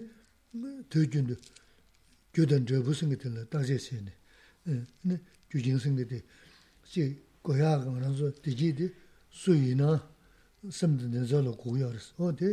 tē 0.91 1.05
yun 1.15 1.31
dā 1.31 1.37
gyō 2.35 2.49
dān 2.51 2.67
dā 2.67 2.83
bū 2.83 2.95
sīng 2.95 3.15
tē 3.23 3.31
lā 3.31 3.47
dā 3.47 3.63
jē 3.63 3.79
xē 3.79 4.01
nā, 4.03 4.13
nā 5.07 5.21
gyō 5.51 5.63
jīng 5.63 5.79
sīng 5.79 6.01
tē, 6.03 6.23
xī 6.91 7.07
gō 7.47 7.59
yā 7.61 7.77
gāng 7.85 8.03
rā 8.03 8.11
sō 8.19 8.33
tē 8.43 8.51
jī 8.51 8.75
tē 8.75 8.91
sū 9.31 9.55
yī 9.55 9.79
nā 9.79 9.95
sāmbā 10.75 11.07
dā 11.07 11.13
nā 11.15 11.23
zā 11.23 11.39
lā 11.39 11.55
gu 11.55 11.79
yā 11.79 11.93
rīs, 11.95 12.11
O 12.19 12.35
tē 12.35 12.51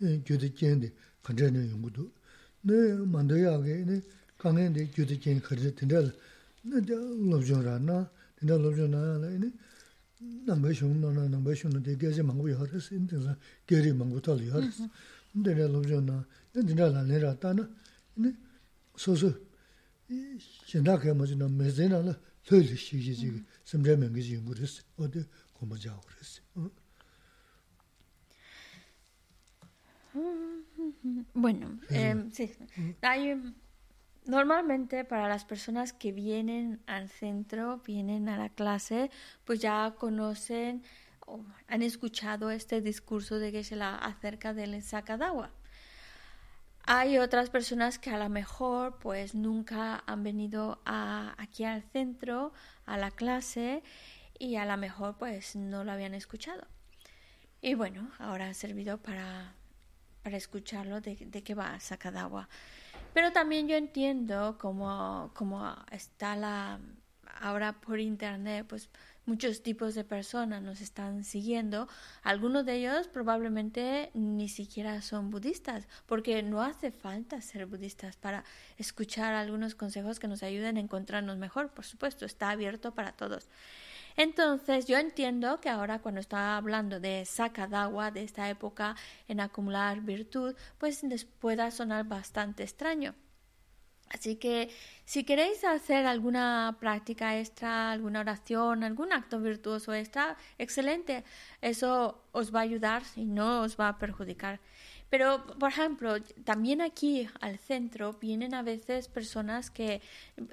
gyō 0.00 0.40
dā 0.40 0.48
jēng 0.56 0.80
dē 0.86 0.88
kān 1.20 1.36
네 2.62 2.72
만더야게. 2.94 3.84
네 3.84 4.00
강에데 4.38 4.90
교대진 4.94 5.40
거지 5.40 5.74
된다 5.74 6.00
근데 6.62 6.94
럽존라나 6.94 8.10
된다 8.36 8.56
럽존나 8.56 9.18
네 9.18 9.50
남배 10.46 10.70
숑나 10.70 11.28
남배 11.30 11.52
숑나 11.54 11.82
되게 11.82 12.22
망고 12.22 12.50
여하스 12.50 12.94
인데서 12.94 13.34
게리 13.66 13.92
망고 13.92 14.20
털 14.20 14.46
여하스 14.46 14.88
근데 15.32 15.54
럽존나 15.54 16.24
된다 16.52 16.88
라네라 16.88 17.38
따나. 17.38 17.68
네 18.14 18.32
소소. 18.96 19.32
이 20.10 20.38
신다게 20.66 21.12
뭐지?나 21.12 21.46
메제나라. 21.48 22.18
흘리시지 22.46 23.14
지.금 23.14 23.44
심제면 23.64 24.12
그지. 24.12 24.42
그랬어. 24.42 24.82
어디? 24.96 25.22
고마자 25.52 26.00
그랬어. 26.00 26.40
응 26.56 26.70
Bueno, 31.34 31.78
eh, 31.90 32.28
sí. 32.32 32.50
Hay, 33.02 33.54
normalmente 34.24 35.04
para 35.04 35.28
las 35.28 35.44
personas 35.44 35.92
que 35.92 36.12
vienen 36.12 36.80
al 36.86 37.08
centro, 37.08 37.78
vienen 37.84 38.28
a 38.28 38.36
la 38.36 38.48
clase, 38.48 39.10
pues 39.44 39.60
ya 39.60 39.94
conocen 39.98 40.82
o 41.26 41.40
han 41.68 41.82
escuchado 41.82 42.50
este 42.50 42.80
discurso 42.80 43.38
de 43.38 43.50
geshe 43.50 43.80
acerca 43.80 44.54
del 44.54 44.82
Sakadawa. 44.82 45.50
Hay 46.90 47.18
otras 47.18 47.50
personas 47.50 47.98
que 47.98 48.08
a 48.08 48.18
lo 48.18 48.30
mejor 48.30 48.98
pues 48.98 49.34
nunca 49.34 50.02
han 50.06 50.22
venido 50.22 50.80
aquí 50.86 51.64
al 51.64 51.82
centro, 51.82 52.52
a 52.86 52.96
la 52.96 53.10
clase, 53.10 53.82
y 54.38 54.56
a 54.56 54.64
lo 54.64 54.76
mejor 54.76 55.16
pues 55.18 55.56
no 55.56 55.84
lo 55.84 55.92
habían 55.92 56.14
escuchado. 56.14 56.66
Y 57.60 57.74
bueno, 57.74 58.10
ahora 58.18 58.48
ha 58.48 58.54
servido 58.54 58.98
para, 58.98 59.52
para 60.28 60.36
escucharlo 60.36 61.00
de, 61.00 61.16
de 61.16 61.42
qué 61.42 61.54
va 61.54 61.80
Sakadawa. 61.80 62.50
Pero 63.14 63.32
también 63.32 63.66
yo 63.66 63.76
entiendo 63.76 64.58
cómo, 64.60 65.30
cómo 65.32 65.74
está 65.90 66.36
la 66.36 66.78
ahora 67.40 67.80
por 67.80 67.98
internet, 67.98 68.66
pues 68.68 68.90
muchos 69.24 69.62
tipos 69.62 69.94
de 69.94 70.04
personas 70.04 70.60
nos 70.60 70.82
están 70.82 71.24
siguiendo. 71.24 71.88
Algunos 72.22 72.66
de 72.66 72.74
ellos 72.74 73.08
probablemente 73.08 74.10
ni 74.12 74.50
siquiera 74.50 75.00
son 75.00 75.30
budistas, 75.30 75.88
porque 76.04 76.42
no 76.42 76.60
hace 76.60 76.90
falta 76.90 77.40
ser 77.40 77.64
budistas 77.64 78.18
para 78.18 78.44
escuchar 78.76 79.32
algunos 79.32 79.74
consejos 79.74 80.18
que 80.18 80.28
nos 80.28 80.42
ayuden 80.42 80.76
a 80.76 80.80
encontrarnos 80.80 81.38
mejor. 81.38 81.70
Por 81.70 81.86
supuesto, 81.86 82.26
está 82.26 82.50
abierto 82.50 82.92
para 82.92 83.12
todos. 83.12 83.48
Entonces, 84.18 84.86
yo 84.86 84.98
entiendo 84.98 85.60
que 85.60 85.68
ahora 85.68 86.00
cuando 86.00 86.20
está 86.20 86.56
hablando 86.56 86.98
de 86.98 87.24
agua 87.72 88.10
de 88.10 88.24
esta 88.24 88.50
época 88.50 88.96
en 89.28 89.38
acumular 89.38 90.00
virtud, 90.00 90.56
pues 90.78 91.04
les 91.04 91.24
pueda 91.24 91.70
sonar 91.70 92.04
bastante 92.04 92.64
extraño. 92.64 93.14
Así 94.10 94.34
que 94.34 94.70
si 95.04 95.22
queréis 95.22 95.62
hacer 95.62 96.04
alguna 96.04 96.78
práctica 96.80 97.38
extra, 97.38 97.92
alguna 97.92 98.18
oración, 98.20 98.82
algún 98.82 99.12
acto 99.12 99.38
virtuoso 99.38 99.94
extra, 99.94 100.36
excelente. 100.58 101.22
Eso 101.60 102.24
os 102.32 102.52
va 102.52 102.60
a 102.60 102.62
ayudar 102.62 103.04
y 103.14 103.24
no 103.24 103.60
os 103.62 103.78
va 103.78 103.88
a 103.88 103.98
perjudicar. 103.98 104.58
Pero, 105.10 105.46
por 105.58 105.70
ejemplo, 105.70 106.20
también 106.44 106.80
aquí 106.82 107.28
al 107.40 107.58
centro 107.58 108.14
vienen 108.14 108.54
a 108.54 108.62
veces 108.62 109.08
personas 109.08 109.70
que 109.70 110.02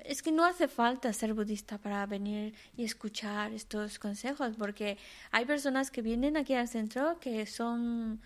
es 0.06 0.22
que 0.22 0.32
no 0.32 0.46
hace 0.46 0.68
falta 0.68 1.12
ser 1.12 1.34
budista 1.34 1.78
para 1.78 2.06
venir 2.06 2.54
y 2.78 2.86
escuchar 2.86 3.52
estos 3.52 4.00
consejos, 4.00 4.56
porque 4.58 4.98
hay 5.32 5.46
personas 5.46 5.92
que 5.92 6.02
vienen 6.02 6.38
aquí 6.38 6.54
al 6.54 6.70
centro 6.70 7.20
que 7.20 7.46
son 7.46 8.22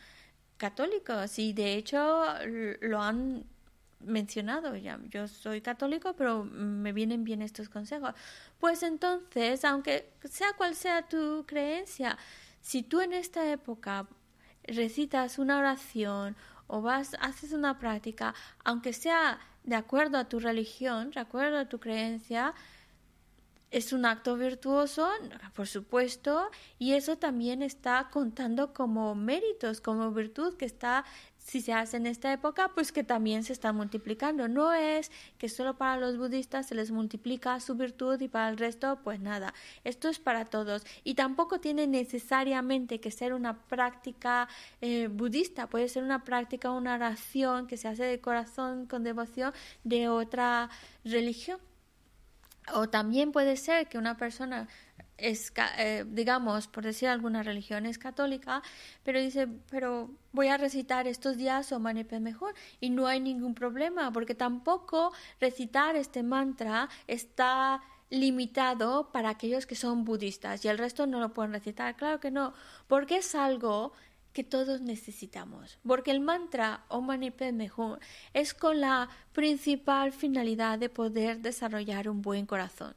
católicos 0.57 1.39
y 1.39 1.53
de 1.53 1.73
hecho 1.75 2.25
lo 2.81 3.01
han 3.01 3.45
mencionado 4.01 4.75
ya, 4.75 4.99
yo 5.09 5.27
soy 5.27 5.61
católico, 5.61 6.13
pero 6.13 6.43
me 6.45 6.93
vienen 6.93 7.23
bien 7.23 7.41
estos 7.41 7.69
consejos. 7.69 8.13
Pues 8.59 8.83
entonces, 8.83 9.65
aunque 9.65 10.11
sea 10.29 10.53
cual 10.53 10.75
sea 10.75 11.07
tu 11.07 11.43
creencia, 11.47 12.17
si 12.61 12.83
tú 12.83 13.01
en 13.01 13.13
esta 13.13 13.51
época 13.51 14.07
recitas 14.63 15.39
una 15.39 15.57
oración 15.57 16.35
o 16.67 16.81
vas, 16.81 17.15
haces 17.19 17.51
una 17.51 17.79
práctica, 17.79 18.35
aunque 18.63 18.93
sea 18.93 19.39
de 19.63 19.75
acuerdo 19.75 20.17
a 20.17 20.29
tu 20.29 20.39
religión, 20.39 21.11
de 21.11 21.19
acuerdo 21.19 21.57
a 21.57 21.65
tu 21.65 21.79
creencia, 21.79 22.53
es 23.71 23.93
un 23.93 24.05
acto 24.05 24.35
virtuoso, 24.35 25.07
por 25.53 25.67
supuesto, 25.67 26.49
y 26.79 26.93
eso 26.93 27.17
también 27.17 27.61
está 27.61 28.09
contando 28.11 28.73
como 28.73 29.13
méritos, 29.13 29.79
como 29.79 30.11
virtud 30.11 30.57
que 30.57 30.65
está 30.65 31.05
si 31.39 31.61
se 31.61 31.73
hace 31.73 31.97
en 31.97 32.05
esta 32.05 32.31
época, 32.31 32.69
pues 32.75 32.91
que 32.91 33.03
también 33.03 33.43
se 33.43 33.53
está 33.53 33.73
multiplicando. 33.73 34.47
No 34.47 34.73
es 34.73 35.11
que 35.37 35.49
solo 35.49 35.77
para 35.77 35.97
los 35.97 36.17
budistas 36.17 36.67
se 36.67 36.75
les 36.75 36.91
multiplica 36.91 37.59
su 37.59 37.75
virtud 37.75 38.21
y 38.21 38.27
para 38.27 38.49
el 38.49 38.57
resto, 38.57 38.99
pues 39.03 39.19
nada. 39.19 39.53
Esto 39.83 40.09
es 40.09 40.19
para 40.19 40.45
todos. 40.45 40.85
Y 41.03 41.15
tampoco 41.15 41.59
tiene 41.59 41.87
necesariamente 41.87 42.99
que 42.99 43.09
ser 43.09 43.33
una 43.33 43.57
práctica 43.63 44.47
eh, 44.81 45.07
budista, 45.07 45.67
puede 45.67 45.89
ser 45.89 46.03
una 46.03 46.23
práctica, 46.23 46.71
una 46.71 46.95
oración 46.95 47.65
que 47.65 47.77
se 47.77 47.87
hace 47.87 48.03
de 48.03 48.19
corazón 48.19 48.85
con 48.85 49.03
devoción 49.03 49.53
de 49.83 50.07
otra 50.09 50.69
religión. 51.03 51.59
O 52.75 52.87
también 52.89 53.31
puede 53.31 53.57
ser 53.57 53.87
que 53.87 53.97
una 53.97 54.17
persona 54.17 54.67
es, 55.21 55.51
eh, 55.77 56.05
digamos, 56.07 56.67
por 56.67 56.83
decir 56.83 57.09
alguna 57.09 57.43
religión 57.43 57.85
es 57.85 57.97
católica, 57.97 58.61
pero 59.03 59.19
dice, 59.19 59.47
pero 59.69 60.09
voy 60.31 60.47
a 60.47 60.57
recitar 60.57 61.07
estos 61.07 61.37
días 61.37 61.71
o 61.71 61.79
Mani 61.79 62.05
mejor 62.19 62.53
y 62.79 62.89
no 62.89 63.07
hay 63.07 63.19
ningún 63.19 63.55
problema, 63.55 64.11
porque 64.11 64.35
tampoco 64.35 65.11
recitar 65.39 65.95
este 65.95 66.23
mantra 66.23 66.89
está 67.07 67.81
limitado 68.09 69.11
para 69.11 69.29
aquellos 69.29 69.65
que 69.65 69.75
son 69.75 70.03
budistas 70.03 70.65
y 70.65 70.67
el 70.67 70.77
resto 70.77 71.05
no 71.05 71.19
lo 71.19 71.33
pueden 71.33 71.53
recitar. 71.53 71.95
Claro 71.95 72.19
que 72.19 72.31
no, 72.31 72.53
porque 72.87 73.17
es 73.17 73.35
algo 73.35 73.93
que 74.33 74.43
todos 74.43 74.81
necesitamos, 74.81 75.79
porque 75.85 76.11
el 76.11 76.19
mantra 76.19 76.85
Om 76.87 77.07
Mani 77.07 77.31
Padme 77.31 77.71
es 78.33 78.53
con 78.53 78.79
la 78.79 79.09
principal 79.33 80.11
finalidad 80.11 80.77
de 80.79 80.89
poder 80.89 81.39
desarrollar 81.41 82.09
un 82.09 82.21
buen 82.21 82.45
corazón. 82.45 82.95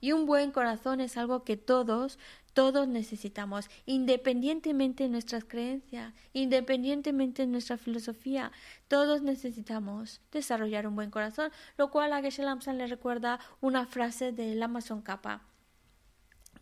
Y 0.00 0.12
un 0.12 0.26
buen 0.26 0.50
corazón 0.50 1.00
es 1.00 1.16
algo 1.16 1.44
que 1.44 1.56
todos, 1.56 2.18
todos 2.52 2.88
necesitamos, 2.88 3.68
independientemente 3.86 5.04
de 5.04 5.10
nuestras 5.10 5.44
creencias, 5.44 6.14
independientemente 6.32 7.42
de 7.42 7.48
nuestra 7.48 7.76
filosofía, 7.76 8.50
todos 8.88 9.22
necesitamos 9.22 10.20
desarrollar 10.32 10.86
un 10.86 10.96
buen 10.96 11.10
corazón, 11.10 11.50
lo 11.76 11.90
cual 11.90 12.12
a 12.12 12.22
Geshe 12.22 12.42
Lamsan 12.42 12.78
le 12.78 12.86
recuerda 12.86 13.40
una 13.60 13.86
frase 13.86 14.32
del 14.32 14.62
Amazon 14.62 15.02
Kappa. 15.02 15.42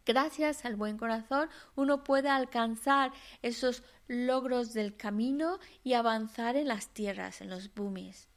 Gracias 0.05 0.65
al 0.65 0.77
buen 0.77 0.97
corazón 0.97 1.51
uno 1.77 2.03
puede 2.03 2.31
alcanzar 2.31 3.13
esos 3.43 3.83
logros 4.07 4.73
del 4.73 4.97
camino 4.97 5.59
y 5.85 5.93
avanzar 5.93 6.57
en 6.57 6.69
las 6.69 6.89
tierras, 6.89 7.43
en 7.43 7.51
los 7.51 7.75
bumis. 7.75 8.28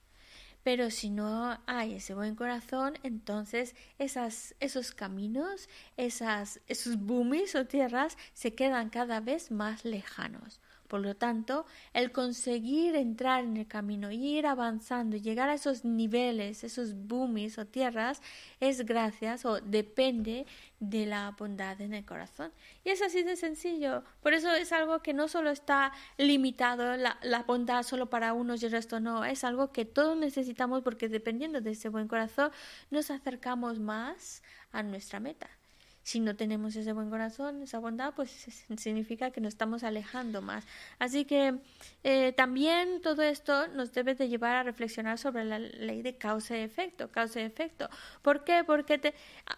Pero 0.64 0.92
si 0.92 1.10
no 1.10 1.60
hay 1.66 1.96
ese 1.96 2.14
buen 2.14 2.36
corazón, 2.36 2.94
entonces 3.04 3.76
esas, 3.98 4.56
esos 4.60 4.92
caminos, 4.92 5.70
esas, 5.98 6.62
esos 6.68 6.98
bumis 6.98 7.56
o 7.56 7.66
tierras 7.66 8.18
se 8.34 8.54
quedan 8.54 8.90
cada 8.90 9.20
vez 9.22 9.52
más 9.52 9.86
lejanos. 9.86 10.60
Por 10.92 11.00
lo 11.00 11.16
tanto, 11.16 11.66
el 11.94 12.12
conseguir 12.12 12.98
entrar 12.98 13.46
en 13.46 13.56
el 13.56 13.66
camino 13.66 14.12
y 14.12 14.38
ir 14.38 14.46
avanzando 14.46 15.16
llegar 15.16 15.48
a 15.48 15.54
esos 15.54 15.86
niveles, 15.86 16.66
esos 16.66 16.96
bumis 16.96 17.58
o 17.58 17.66
tierras, 17.66 18.22
es 18.60 18.86
gracias 18.86 19.46
o 19.46 19.62
depende 19.62 20.46
de 20.82 21.06
la 21.06 21.34
bondad 21.40 21.80
en 21.80 21.94
el 21.94 22.04
corazón. 22.04 22.52
Y 22.84 22.90
es 22.90 23.02
así 23.02 23.24
de 23.24 23.38
sencillo. 23.38 24.04
Por 24.22 24.34
eso 24.34 24.52
es 24.52 24.74
algo 24.74 25.02
que 25.02 25.14
no 25.14 25.30
solo 25.30 25.50
está 25.52 25.94
limitado, 26.18 26.98
la, 26.98 27.18
la 27.22 27.44
bondad 27.44 27.84
solo 27.84 28.10
para 28.10 28.34
unos 28.34 28.62
y 28.62 28.66
el 28.66 28.74
resto 28.74 29.00
no. 29.00 29.24
Es 29.24 29.46
algo 29.46 29.72
que 29.72 29.86
todos 29.86 30.18
necesitamos 30.18 30.84
porque 30.84 31.08
dependiendo 31.08 31.62
de 31.62 31.72
ese 31.72 31.88
buen 31.88 32.10
corazón 32.10 32.52
nos 32.90 33.12
acercamos 33.12 33.80
más 33.80 34.44
a 34.74 34.84
nuestra 34.84 35.22
meta. 35.22 35.61
Si 36.04 36.20
no 36.20 36.36
tenemos 36.36 36.76
ese 36.76 36.94
buen 36.94 37.10
corazón, 37.10 37.62
esa 37.62 37.80
bondad, 37.80 38.14
pues 38.16 38.32
significa 38.78 39.32
que 39.32 39.42
nos 39.42 39.54
estamos 39.54 39.84
alejando 39.84 40.42
más. 40.42 40.66
Así 41.00 41.26
que 41.26 41.60
eh, 42.04 42.34
también 42.34 43.02
todo 43.02 43.22
esto 43.22 43.68
nos 43.68 43.92
debe 43.94 44.16
de 44.16 44.28
llevar 44.28 44.56
a 44.56 44.64
reflexionar 44.64 45.18
sobre 45.20 45.46
la 45.46 45.60
ley 45.60 46.02
de 46.02 46.18
causa 46.18 46.58
y 46.58 46.62
efecto, 46.62 47.12
causa 47.12 47.42
y 47.42 47.44
efecto. 47.44 47.90
¿Por 48.22 48.44
qué? 48.44 48.64
Porque 48.64 48.98
te, 48.98 49.14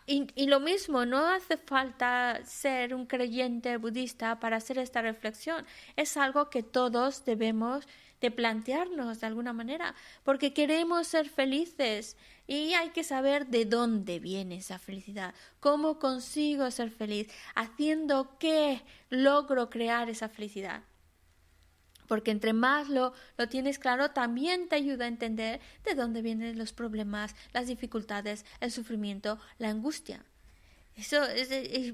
y, 0.05 0.27
y 0.35 0.47
lo 0.47 0.59
mismo, 0.59 1.05
no 1.05 1.25
hace 1.27 1.57
falta 1.57 2.39
ser 2.43 2.93
un 2.93 3.05
creyente 3.05 3.77
budista 3.77 4.39
para 4.39 4.57
hacer 4.57 4.77
esta 4.77 5.01
reflexión. 5.01 5.65
Es 5.95 6.17
algo 6.17 6.49
que 6.49 6.63
todos 6.63 7.23
debemos 7.25 7.87
de 8.23 8.31
plantearnos 8.31 9.19
de 9.19 9.27
alguna 9.27 9.51
manera, 9.51 9.95
porque 10.23 10.53
queremos 10.53 11.07
ser 11.07 11.27
felices 11.27 12.15
y 12.47 12.73
hay 12.73 12.91
que 12.91 13.03
saber 13.03 13.47
de 13.47 13.65
dónde 13.65 14.19
viene 14.19 14.55
esa 14.55 14.79
felicidad, 14.79 15.35
cómo 15.59 15.99
consigo 15.99 16.71
ser 16.71 16.89
feliz, 16.89 17.27
haciendo 17.53 18.37
qué 18.39 18.81
logro 19.09 19.69
crear 19.69 20.09
esa 20.09 20.29
felicidad. 20.29 20.83
Porque 22.07 22.31
entre 22.31 22.53
más 22.53 22.87
lo, 22.87 23.11
lo 23.37 23.49
tienes 23.49 23.77
claro, 23.77 24.11
también 24.11 24.69
te 24.69 24.77
ayuda 24.77 25.03
a 25.03 25.09
entender 25.09 25.59
de 25.83 25.93
dónde 25.93 26.21
vienen 26.21 26.57
los 26.57 26.71
problemas, 26.71 27.35
las 27.51 27.67
dificultades, 27.67 28.45
el 28.61 28.71
sufrimiento, 28.71 29.37
la 29.57 29.67
angustia. 29.67 30.23
Eso, 30.95 31.23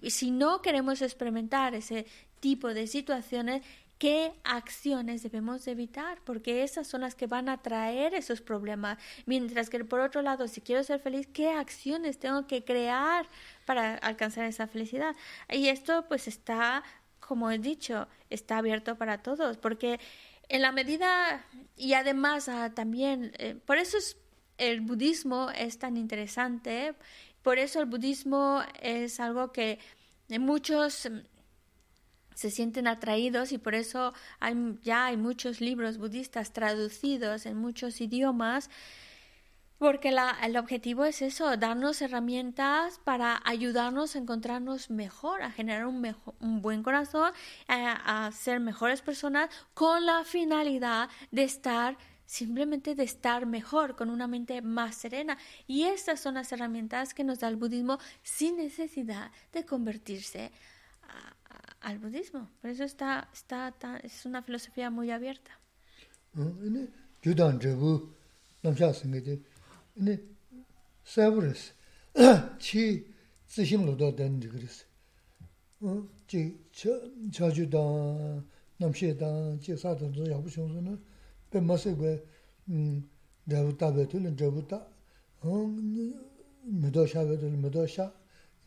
si 0.09 0.29
no 0.29 0.61
queremos 0.61 1.01
experimentar 1.01 1.73
ese 1.73 2.05
tipo 2.39 2.71
de 2.71 2.85
situaciones, 2.85 3.63
qué 3.99 4.33
acciones 4.45 5.23
debemos 5.23 5.67
evitar, 5.67 6.19
porque 6.23 6.63
esas 6.63 6.87
son 6.87 7.01
las 7.01 7.15
que 7.15 7.27
van 7.27 7.49
a 7.49 7.61
traer 7.61 8.15
esos 8.15 8.41
problemas. 8.41 8.97
Mientras 9.25 9.69
que 9.69 9.83
por 9.83 9.99
otro 9.99 10.21
lado, 10.21 10.47
si 10.47 10.61
quiero 10.61 10.83
ser 10.83 11.01
feliz, 11.01 11.27
¿qué 11.27 11.51
acciones 11.51 12.17
tengo 12.17 12.47
que 12.47 12.63
crear 12.63 13.27
para 13.65 13.95
alcanzar 13.95 14.45
esa 14.45 14.67
felicidad? 14.67 15.15
Y 15.49 15.67
esto 15.67 16.05
pues 16.07 16.27
está, 16.27 16.83
como 17.19 17.51
he 17.51 17.59
dicho, 17.59 18.07
está 18.29 18.57
abierto 18.57 18.95
para 18.95 19.21
todos, 19.21 19.57
porque 19.57 19.99
en 20.47 20.61
la 20.61 20.71
medida 20.71 21.45
y 21.75 21.93
además 21.93 22.47
ah, 22.47 22.71
también, 22.73 23.33
eh, 23.37 23.55
por 23.65 23.77
eso 23.77 23.97
es 23.97 24.17
el 24.57 24.81
budismo 24.81 25.49
es 25.51 25.77
tan 25.77 25.97
interesante, 25.97 26.93
por 27.43 27.59
eso 27.59 27.79
el 27.79 27.85
budismo 27.85 28.61
es 28.81 29.19
algo 29.19 29.51
que 29.51 29.79
muchos 30.29 31.09
se 32.39 32.51
sienten 32.51 32.87
atraídos 32.87 33.51
y 33.51 33.57
por 33.57 33.75
eso 33.75 34.13
hay, 34.39 34.55
ya 34.81 35.07
hay 35.07 35.17
muchos 35.17 35.59
libros 35.59 35.97
budistas 35.97 36.53
traducidos 36.53 37.45
en 37.45 37.57
muchos 37.57 37.99
idiomas 37.99 38.69
porque 39.77 40.15
el 40.43 40.55
objetivo 40.55 41.03
es 41.03 41.21
eso, 41.21 41.57
darnos 41.57 42.01
herramientas 42.01 42.99
para 43.03 43.41
ayudarnos 43.43 44.15
a 44.15 44.19
encontrarnos 44.19 44.89
mejor, 44.89 45.41
a 45.41 45.51
generar 45.51 45.85
un, 45.85 45.99
mejor, 45.99 46.33
un 46.39 46.61
buen 46.61 46.81
corazón, 46.81 47.33
a, 47.67 48.27
a, 48.27 48.31
ser 48.31 48.61
mejores 48.61 49.01
personas 49.01 49.49
con 49.73 50.05
la 50.05 50.23
finalidad 50.23 51.09
de 51.31 51.43
estar, 51.43 51.97
simplemente 52.25 52.95
de 52.95 53.03
estar 53.03 53.45
mejor, 53.47 53.97
con 53.97 54.09
una 54.09 54.27
mente 54.27 54.61
más 54.61 54.95
serena. 54.95 55.37
Y 55.67 55.83
estas 55.83 56.21
son 56.21 56.35
las 56.35 56.51
herramientas 56.53 57.13
que 57.13 57.25
nos 57.25 57.39
da 57.39 57.49
el 57.49 57.55
budismo 57.57 57.99
sin 58.21 58.57
necesidad 58.57 59.31
de 59.51 59.65
convertirse 59.65 60.51
al 61.81 61.97
budismo. 61.99 62.49
Por 62.61 62.69
eso 62.69 62.83
está, 62.83 63.29
está 63.33 63.71
tan, 63.71 63.97
es 64.03 64.25
una 64.25 64.41
filosofía 64.41 64.89
muy 64.89 65.11
abierta. 65.11 65.51
Yudan 67.23 67.59
Rebu, 67.59 68.13
Namsha 68.63 68.93
Sengete, 68.93 69.41
Saburis, 71.03 71.73
Chi 72.59 73.05
Tsishim 73.47 73.85
Lodo 73.85 74.11
Dan 74.11 74.39
Rigris, 74.39 74.85
Chi 76.27 76.57
Chaju 77.31 77.65
Dan, 77.65 78.45
Namshe 78.79 79.13
Dan, 79.17 79.59
Chi 79.59 79.75
Sadan 79.75 80.13
Zon 80.13 80.25
Yabu 80.25 80.49
Shonsu 80.49 80.81
Na, 80.81 80.97
Pe 81.49 81.59
Masi 81.59 81.93
Gwe 81.93 82.21
Rebu 83.47 83.73
Tabe 83.75 84.05
Tulin 84.07 84.35
Rebu 84.37 84.61
Ta, 84.67 84.87
Mido 85.43 87.05
Sha 87.07 87.23
Be 87.23 87.37
Tulin 87.37 87.59
Mido 87.59 87.85
Sha, 87.87 88.11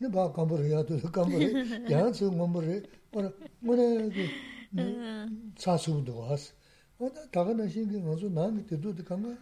네 0.00 0.10
봐, 0.10 0.32
감버려야도 0.32 1.00
감버려. 1.12 1.90
야서 1.90 2.30
감버려. 2.30 2.80
뭐라 3.10 3.32
뭐네 3.60 4.10
그 4.10 4.26
사수도 5.56 6.18
왔어. 6.18 6.54
어 6.98 7.10
다가는 7.32 7.68
신경 7.68 8.04
가서 8.04 8.28
나한테 8.28 8.66
때도 8.66 8.94
간가. 9.04 9.36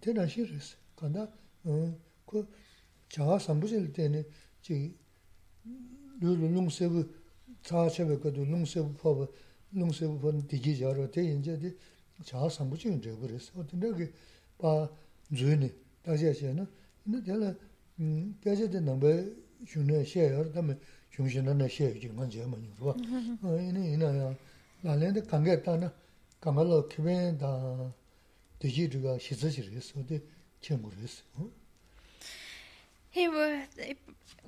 테나 0.00 0.26
싫었어. 0.26 0.76
간다 0.96 1.28
어그 1.64 2.48
자아 3.08 3.38
삼부질 3.38 3.92
때는 3.92 4.24
지 4.62 4.96
룰룽세부 6.20 7.08
자체베 7.62 8.18
거도 8.18 8.44
룽세부 8.44 8.94
퍼버 8.94 9.28
룽세부 9.72 10.20
번 10.20 10.46
디지 10.46 10.78
자로 10.78 11.10
돼 11.10 11.24
이제디 11.24 11.76
자아 12.24 12.48
삼부질 12.48 12.94
이제 12.98 13.10
그랬어 13.16 13.60
어떤데 13.60 13.90
그봐 14.58 14.88
주니 15.34 15.70
다시하시는 16.02 16.66
근데 17.04 17.20
내가 17.32 17.54
음 18.00 18.36
깨져도 18.40 18.80
넘버 18.80 19.06
shūne 19.67 20.03
xēyā 20.07 20.29
rā 20.35 20.45
tāme 20.53 20.75
shūngshīnā 21.15 21.55
nā 21.57 21.67
xēyā 21.67 21.97
jī 21.99 22.11
ngān 22.13 22.31
jē 22.31 22.45
ma 22.47 22.57
nyū 22.59 22.71
rwa. 22.79 22.93
Yīnā 22.99 23.81
yīnā 23.91 24.11
yā, 24.15 24.29
nā 24.85 24.95
lēn 25.01 25.17
dā 25.17 25.23
kāngā 25.27 25.57
tā 25.65 25.75
na, 25.81 25.89
kāngā 26.43 26.63
lō 26.69 26.79
kibēn 26.93 27.39
dā 27.41 27.51
dējī 28.63 28.87
rīgā 28.95 29.17
xīsā 29.25 29.51
xī 29.55 29.67
rīs, 29.67 29.91
wā 29.95 30.05
dē 30.07 30.21
chē 30.63 30.79
ngū 30.79 30.89
rīs. 30.95 31.23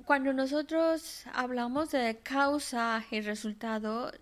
Cuando 0.04 0.32
nosotros 0.32 1.24
hablamos 1.32 1.92
de 1.92 2.16
causa 2.24 3.04
y 3.10 3.20
resultado, 3.20 4.12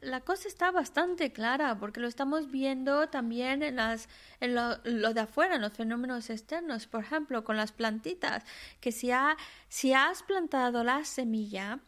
la, 0.00 0.20
cosa 0.20 0.48
está 0.48 0.70
bastante 0.70 1.32
clara 1.32 1.78
porque 1.78 2.00
lo 2.00 2.08
estamos 2.08 2.50
viendo 2.50 3.08
también 3.08 3.62
en, 3.62 3.76
las, 3.76 4.08
en 4.40 4.54
lo, 4.54 4.76
de 4.76 5.20
afuera, 5.20 5.56
en 5.56 5.62
los 5.62 5.72
fenómenos 5.72 6.30
externos. 6.30 6.86
Por 6.86 7.04
ejemplo, 7.04 7.44
con 7.44 7.56
las 7.56 7.72
plantitas, 7.72 8.44
que 8.80 8.92
si, 8.92 9.10
si 9.68 9.92
has 9.92 10.22
plantado 10.22 10.84
la 10.84 11.04
semilla, 11.04 11.80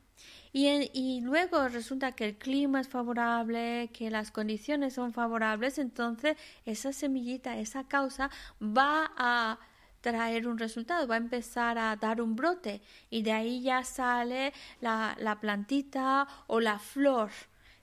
y, 0.53 0.91
y, 0.95 1.21
luego 1.21 1.69
resulta 1.69 2.13
que 2.13 2.25
el 2.25 2.39
clima 2.39 2.81
es 2.81 2.89
favorable, 2.89 3.91
que 3.93 4.11
las 4.11 4.31
condiciones 4.31 4.95
son 4.95 5.13
favorables, 5.13 5.77
entonces 5.79 6.39
esa 6.65 6.95
semillita, 6.95 7.59
esa 7.59 7.85
causa 7.85 8.31
va 8.63 9.13
a 9.19 9.59
traer 10.01 10.49
un 10.49 10.57
resultado, 10.57 11.07
va 11.07 11.17
a 11.17 11.19
empezar 11.19 11.77
a 11.79 11.97
dar 11.97 12.23
un 12.23 12.37
brote 12.37 12.81
y 13.11 13.23
de 13.23 13.33
ahí 13.33 13.61
ya 13.61 13.85
sale 13.85 14.55
la, 14.81 15.15
la 15.19 15.41
plantita 15.41 16.27
o 16.47 16.61
la 16.61 16.79
flor. 16.79 17.31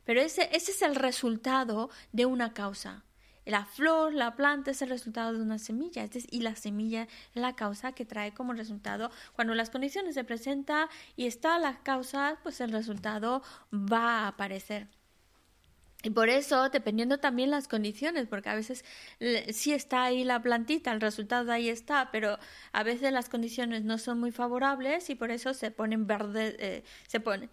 Pero 0.06 0.22
ese, 0.22 0.50
ese 0.52 0.72
es 0.72 0.82
el 0.82 0.96
resultado 0.96 1.90
de 2.12 2.26
una 2.26 2.54
causa. 2.54 3.04
La 3.46 3.66
flor, 3.66 4.14
la 4.14 4.36
planta 4.36 4.72
es 4.72 4.82
el 4.82 4.90
resultado 4.90 5.34
de 5.34 5.42
una 5.42 5.60
semilla 5.60 6.08
y 6.32 6.42
la 6.42 6.56
semilla 6.56 7.04
es 7.04 7.42
la 7.42 7.56
causa 7.56 7.92
que 7.92 8.06
trae 8.06 8.34
como 8.34 8.54
resultado. 8.54 9.12
Cuando 9.34 9.54
las 9.54 9.70
condiciones 9.70 10.16
se 10.16 10.24
presentan 10.24 10.88
y 11.18 11.28
está 11.28 11.60
la 11.60 11.80
causa, 11.84 12.40
pues 12.42 12.62
el 12.62 12.72
resultado 12.72 13.44
va 13.74 14.20
a 14.20 14.28
aparecer. 14.30 14.88
Y 16.04 16.10
por 16.10 16.30
eso, 16.30 16.70
dependiendo 16.70 17.20
también 17.20 17.50
las 17.50 17.68
condiciones, 17.70 18.28
porque 18.28 18.50
a 18.50 18.56
veces 18.56 18.84
sí 19.52 19.74
está 19.74 20.04
ahí 20.04 20.24
la 20.26 20.42
plantita, 20.42 20.92
el 20.92 21.00
resultado 21.00 21.52
ahí 21.52 21.70
está, 21.70 22.12
pero 22.12 22.40
a 22.74 22.84
veces 22.84 23.12
las 23.14 23.30
condiciones 23.30 23.84
no 23.84 23.98
son 23.98 24.20
muy 24.20 24.32
favorables 24.32 25.10
y 25.10 25.16
por 25.16 25.32
eso 25.32 25.54
se 25.54 25.72
ponen 25.72 26.06
verde, 26.08 26.56
eh, 26.60 26.84
se 27.08 27.20
pone 27.22 27.50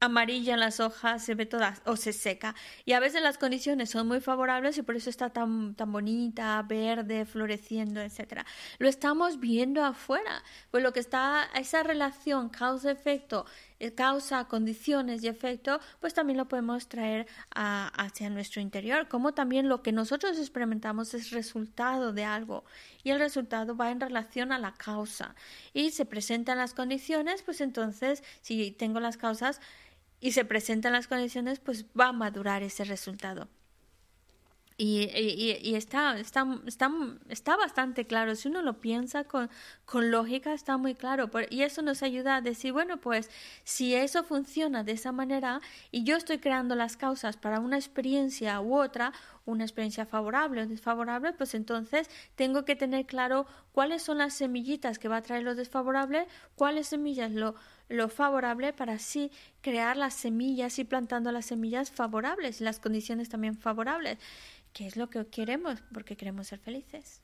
amarilla 0.00 0.54
en 0.54 0.60
las 0.60 0.80
hojas, 0.80 1.24
se 1.24 1.34
ve 1.34 1.46
toda 1.46 1.74
o 1.84 1.96
se 1.96 2.12
seca. 2.12 2.54
Y 2.84 2.92
a 2.92 3.00
veces 3.00 3.22
las 3.22 3.38
condiciones 3.38 3.90
son 3.90 4.06
muy 4.06 4.20
favorables 4.20 4.76
y 4.78 4.82
por 4.82 4.96
eso 4.96 5.10
está 5.10 5.30
tan, 5.30 5.74
tan 5.74 5.90
bonita, 5.92 6.62
verde, 6.62 7.24
floreciendo, 7.24 8.00
etcétera. 8.00 8.44
Lo 8.78 8.88
estamos 8.88 9.40
viendo 9.40 9.84
afuera. 9.84 10.42
Pues 10.70 10.82
lo 10.82 10.92
que 10.92 11.00
está, 11.00 11.48
esa 11.54 11.82
relación 11.82 12.48
causa-efecto, 12.48 13.46
eh, 13.78 13.92
causa, 13.92 14.46
condiciones 14.46 15.22
y 15.22 15.28
efecto, 15.28 15.80
pues 16.00 16.14
también 16.14 16.36
lo 16.36 16.48
podemos 16.48 16.88
traer 16.88 17.26
hacia 17.50 18.30
nuestro 18.30 18.60
interior. 18.60 19.08
Como 19.08 19.34
también 19.34 19.68
lo 19.68 19.82
que 19.82 19.92
nosotros 19.92 20.38
experimentamos 20.38 21.14
es 21.14 21.30
resultado 21.30 22.12
de 22.12 22.24
algo 22.24 22.64
y 23.02 23.10
el 23.10 23.18
resultado 23.18 23.76
va 23.76 23.90
en 23.90 24.00
relación 24.00 24.52
a 24.52 24.58
la 24.58 24.74
causa. 24.74 25.34
Y 25.72 25.90
se 25.90 26.04
presentan 26.04 26.58
las 26.58 26.74
condiciones, 26.74 27.42
pues 27.42 27.60
entonces, 27.60 28.22
si 28.40 28.70
tengo 28.72 29.00
las 29.00 29.16
causas, 29.16 29.60
y 30.26 30.32
se 30.32 30.44
presentan 30.44 30.92
las 30.92 31.06
condiciones, 31.06 31.60
pues 31.60 31.84
va 31.98 32.08
a 32.08 32.12
madurar 32.12 32.64
ese 32.64 32.82
resultado. 32.82 33.46
Y, 34.76 35.08
y, 35.62 35.76
está, 35.76 36.18
está, 36.18 36.44
está, 36.66 36.90
está, 37.28 37.56
bastante 37.56 38.08
claro, 38.08 38.34
si 38.34 38.48
uno 38.48 38.60
lo 38.60 38.80
piensa 38.80 39.22
con, 39.22 39.48
con 39.84 40.10
lógica, 40.10 40.52
está 40.52 40.78
muy 40.78 40.96
claro. 40.96 41.30
y 41.48 41.62
eso 41.62 41.80
nos 41.80 42.02
ayuda 42.02 42.34
a 42.34 42.40
decir, 42.40 42.72
bueno, 42.72 42.96
pues 42.96 43.30
si 43.62 43.94
eso 43.94 44.24
funciona 44.24 44.82
de 44.82 44.92
esa 44.92 45.12
manera 45.12 45.60
y 45.92 46.02
yo 46.02 46.16
estoy 46.16 46.38
creando 46.38 46.74
las 46.74 46.96
causas 46.96 47.36
para 47.36 47.60
una 47.60 47.76
experiencia 47.76 48.60
u 48.60 48.76
otra, 48.76 49.12
una 49.44 49.62
experiencia 49.62 50.06
favorable 50.06 50.62
o 50.62 50.66
desfavorable, 50.66 51.34
pues 51.34 51.54
entonces 51.54 52.10
tengo 52.34 52.64
que 52.64 52.74
tener 52.74 53.06
claro 53.06 53.46
cuáles 53.70 54.02
son 54.02 54.18
las 54.18 54.34
semillitas 54.34 54.98
que 54.98 55.06
va 55.06 55.18
a 55.18 55.22
traer 55.22 55.44
lo 55.44 55.54
desfavorable, 55.54 56.26
cuáles 56.56 56.88
semillas 56.88 57.30
lo, 57.30 57.54
lo 57.88 58.08
favorable 58.08 58.72
para 58.72 58.94
así 58.94 59.30
crear 59.60 59.96
las 59.96 60.14
semillas 60.14 60.78
y 60.78 60.84
plantando 60.84 61.32
las 61.32 61.46
semillas 61.46 61.90
favorables, 61.90 62.60
las 62.60 62.78
condiciones 62.78 63.28
también 63.28 63.56
favorables, 63.56 64.18
que 64.72 64.86
es 64.86 64.96
lo 64.96 65.08
que 65.08 65.26
queremos, 65.26 65.82
porque 65.92 66.16
queremos 66.16 66.48
ser 66.48 66.58
felices. 66.58 67.20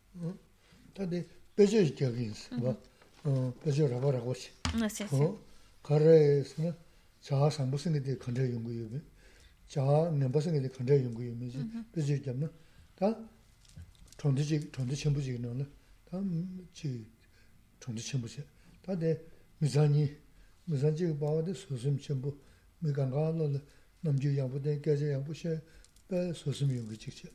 미산지 20.65 21.17
바와데 21.17 21.53
소심 21.53 21.99
첨부 21.99 22.37
미강가로 22.79 23.59
남주 24.01 24.37
양부대 24.37 24.81
계제 24.81 25.11
양부셔 25.13 25.59
배 26.07 26.33
소심 26.33 26.75
용기 26.75 26.97
직지 26.97 27.29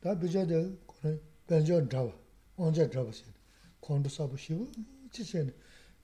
다 0.00 0.18
비자데 0.18 0.76
그래 0.86 1.18
변전 1.46 1.88
잡아 1.88 2.12
언제 2.56 2.88
잡았어 2.88 3.24
콘도 3.80 4.08
사부시고 4.08 4.70
지세는 5.10 5.52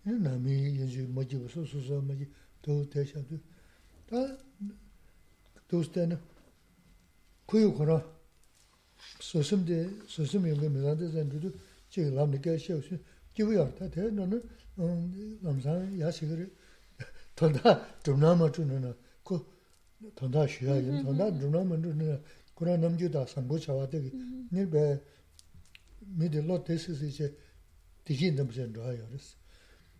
이 0.06 0.10
남이 0.10 0.84
이제 0.84 1.02
뭐지 1.02 1.36
소소소 1.48 2.00
뭐지 2.02 2.30
또 2.62 2.88
대셔도 2.88 3.38
다 4.08 4.16
도스테는 5.68 6.18
kuyu 7.48 7.74
kora 7.74 8.04
sosimde 9.20 9.88
sosim 10.06 10.44
yunga 10.46 10.68
mizante 10.68 11.08
zandudu 11.08 11.50
chiga 11.88 12.10
lamni 12.10 12.40
kaya 12.40 12.58
shio 12.58 12.80
shi 12.82 12.98
jibu 13.34 13.52
yaa 13.52 13.74
ta 13.74 13.88
te 13.88 14.10
남산 14.75 15.99
야식을 15.99 16.53
돈다 17.35 17.99
좀나마 18.01 18.51
주는 18.51 18.93
그 19.23 19.45
돈다 20.15 20.47
쉬어야 20.47 20.81
돼. 20.81 21.03
돈다 21.03 21.39
좀나마 21.39 21.75
주는 21.81 22.21
그런 22.55 22.81
남주다 22.81 23.25
삼보차와 23.25 23.89
되게 23.89 24.11
네베 24.51 25.01
미들로 25.99 26.63
테스스 26.63 27.05
이제 27.05 27.35
디진 28.05 28.35
넘전 28.35 28.73
좋아요. 28.73 29.05
그래서 29.07 29.35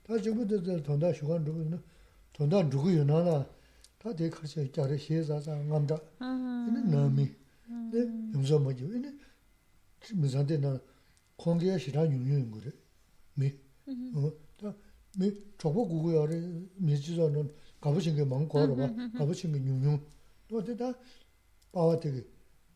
다 0.04 0.20
저부터 0.22 0.84
돈다 0.84 1.14
쉬간 1.14 1.44
누구는 1.44 1.82
돈다 2.34 2.70
누구 2.70 2.96
연하나 2.96 3.48
다 3.98 4.14
대커서 4.16 4.72
자리 4.72 4.98
시에서 5.00 5.40
안간다. 5.48 6.00
근데 6.20 6.96
남이 6.96 7.26
네 7.92 8.00
용서 8.34 8.60
뭐지? 8.60 8.84
근데 8.86 9.14
무슨 10.16 10.46
데나 10.46 10.80
공개야 11.38 11.78
싫어 11.78 12.06
유유인 12.08 12.52
거래. 12.52 12.72
미 13.36 13.56
어. 14.16 14.32
yong 15.17 15.33
gu 15.33 15.33
de 15.33 15.33
mi 15.33 15.57
ta 15.57 15.69
mi 15.69 15.73
zhuo 15.73 15.73
bu 15.73 15.87
gu 15.89 16.03
gu 16.03 16.11
ya 16.13 16.25
re 16.27 16.39
mi 16.79 16.95
ji 16.97 17.15
zhe 17.15 17.29
ne 17.31 17.51
ga 17.81 17.91
bu 17.91 18.01
xin 18.01 18.15
ge 18.17 18.25
mang 18.25 18.47
guo 18.49 18.67
de 18.67 18.75
ba 18.75 18.87
ga 19.19 19.25
bu 19.25 19.33
xin 19.33 19.53
ge 19.53 19.59
yong 19.59 19.83
yong 19.83 20.01
lo 20.49 20.61
de 20.61 20.75
da 20.75 20.93
ba 21.73 21.81
wa 21.85 21.97
de 21.97 22.11
ge 22.11 22.25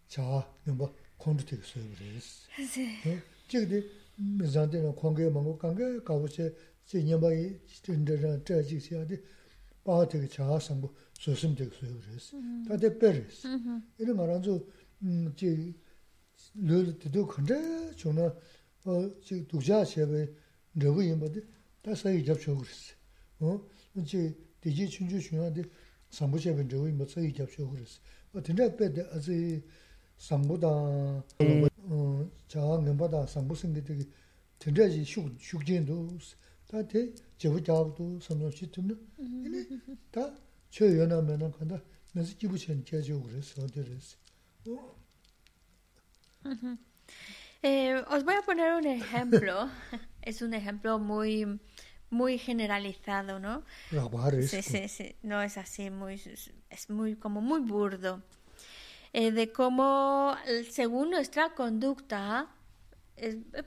cha 0.08 0.22
yong 0.66 0.78
ba 0.78 0.92
kong 1.18 1.38
de 1.44 1.56
de 1.56 1.62
su 1.62 1.78
de 1.80 1.94
res 2.14 2.48
지금 3.48 3.82
미잔데는 4.16 4.94
공개 4.94 5.28
먹고 5.28 5.58
관계 5.58 5.98
가보세 6.04 6.54
제 6.84 7.02
년바이 7.02 7.58
진짜라 7.66 8.44
저지셔야 8.44 9.06
돼. 9.06 9.22
바하되게 9.84 10.28
자상고 10.28 10.94
소심 11.14 11.54
되게 11.54 11.70
그랬어. 11.70 12.38
다들 12.68 12.98
빼랬어. 12.98 13.48
이런 13.98 14.16
말한저 14.16 14.60
음, 15.02 15.32
제 15.36 15.72
르르도 16.54 17.26
근데 17.26 17.94
저나 17.96 18.34
어, 18.84 19.20
지 19.20 19.46
두자 19.48 19.84
셰베 19.84 20.28
너무 20.72 21.02
임바데 21.02 21.40
다 21.86 21.94
사이 21.94 22.24
잡혀 22.24 22.54
그랬어. 22.54 22.94
어? 23.40 23.60
이제 23.96 24.34
디지 24.60 24.88
춘주 24.88 25.20
중요한데 25.20 25.62
상부 26.10 26.38
셰베 26.38 26.68
너무 26.68 26.88
임바 26.88 27.06
사이 27.06 27.32
잡혀 27.32 27.68
그랬어. 27.68 28.00
어, 28.32 28.42
근데 28.42 28.74
빼데 28.76 29.08
아주 29.12 29.60
상부다 30.18 30.68
어 30.68 32.30
자가 32.46 32.78
넘바다 32.78 33.26
상부생게 33.26 33.82
되게 33.82 34.04
전자지 34.58 35.02
슉 35.02 35.36
슉진도 35.38 36.16
다대 36.68 37.12
저부자도 37.38 38.20
선노시 38.20 38.70
듣는 38.70 38.96
이네 39.18 39.66
다 40.12 40.32
최연하면은 40.70 41.50
간다 41.50 41.82
그래서 42.12 42.36
기부천 42.38 42.84
제조 42.84 43.20
그래서 43.22 43.62
어디랬어 43.64 44.16
Eh, 47.64 47.94
os 48.10 48.24
voy 48.24 48.34
a 48.34 48.42
poner 48.42 48.74
un 48.74 48.86
ejemplo. 48.86 49.70
es 50.27 50.41
un 50.41 50.53
ejemplo 50.53 50.99
muy, 50.99 51.59
muy 52.09 52.37
generalizado, 52.37 53.39
¿no? 53.39 53.63
Sí, 54.49 54.61
sí, 54.61 54.87
sí. 54.89 55.15
No 55.23 55.41
es 55.41 55.57
así, 55.57 55.89
muy, 55.89 56.21
es 56.69 56.89
muy, 56.89 57.15
como 57.15 57.39
muy 57.39 57.61
burdo. 57.61 58.21
Eh, 59.13 59.31
de 59.31 59.51
cómo, 59.53 60.35
según 60.69 61.11
nuestra 61.11 61.53
conducta, 61.55 62.47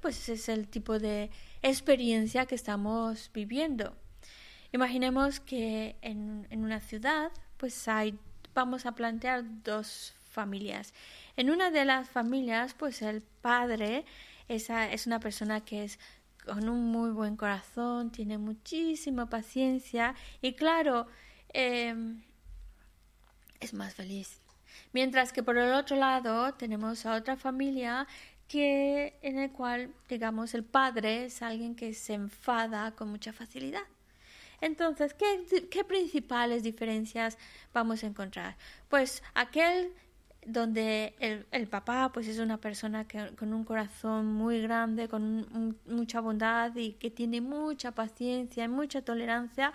pues 0.02 0.28
es 0.28 0.48
el 0.50 0.68
tipo 0.68 0.98
de 0.98 1.30
experiencia 1.62 2.44
que 2.44 2.54
estamos 2.54 3.30
viviendo. 3.32 3.96
Imaginemos 4.72 5.40
que 5.40 5.96
en, 6.02 6.46
en 6.50 6.62
una 6.62 6.80
ciudad, 6.80 7.32
pues 7.56 7.88
hay, 7.88 8.18
vamos 8.54 8.84
a 8.84 8.92
plantear 8.92 9.44
dos 9.64 10.14
familias. 10.30 10.92
En 11.36 11.48
una 11.48 11.70
de 11.70 11.86
las 11.86 12.08
familias, 12.10 12.74
pues 12.74 13.00
el 13.00 13.22
padre 13.22 14.04
esa 14.50 14.90
es 14.90 15.06
una 15.06 15.20
persona 15.20 15.60
que 15.64 15.84
es 15.84 16.00
con 16.44 16.68
un 16.68 16.86
muy 16.90 17.10
buen 17.10 17.36
corazón, 17.36 18.10
tiene 18.10 18.38
muchísima 18.38 19.28
paciencia 19.28 20.14
y 20.40 20.54
claro, 20.54 21.06
em, 21.52 22.22
es 23.60 23.74
más 23.74 23.94
feliz. 23.94 24.40
Mientras 24.92 25.32
que 25.32 25.42
por 25.42 25.56
el 25.58 25.72
otro 25.72 25.96
lado 25.96 26.54
tenemos 26.54 27.06
a 27.06 27.14
otra 27.14 27.36
familia 27.36 28.06
que 28.48 29.18
en 29.22 29.38
el 29.38 29.52
cual, 29.52 29.94
digamos, 30.08 30.54
el 30.54 30.64
padre 30.64 31.26
es 31.26 31.42
alguien 31.42 31.76
que 31.76 31.94
se 31.94 32.14
enfada 32.14 32.92
con 32.96 33.08
mucha 33.08 33.32
facilidad. 33.32 33.82
Entonces, 34.60 35.14
¿qué, 35.14 35.68
qué 35.70 35.84
principales 35.84 36.62
diferencias 36.62 37.38
vamos 37.72 38.02
a 38.02 38.08
encontrar? 38.08 38.56
Pues 38.88 39.22
aquel 39.34 39.94
donde 40.46 41.14
el, 41.20 41.46
el, 41.50 41.68
papá 41.68 42.10
pues 42.12 42.26
es 42.26 42.38
una 42.38 42.58
persona 42.58 43.06
que, 43.06 43.34
con 43.36 43.52
un 43.52 43.64
corazón 43.64 44.26
muy 44.26 44.60
grande, 44.62 45.08
con 45.08 45.76
mucha 45.86 46.20
bondad 46.20 46.74
y 46.76 46.92
que 46.92 47.10
tiene 47.10 47.40
mucha 47.40 47.92
paciencia 47.92 48.64
y 48.64 48.68
mucha 48.68 49.02
tolerancia, 49.02 49.72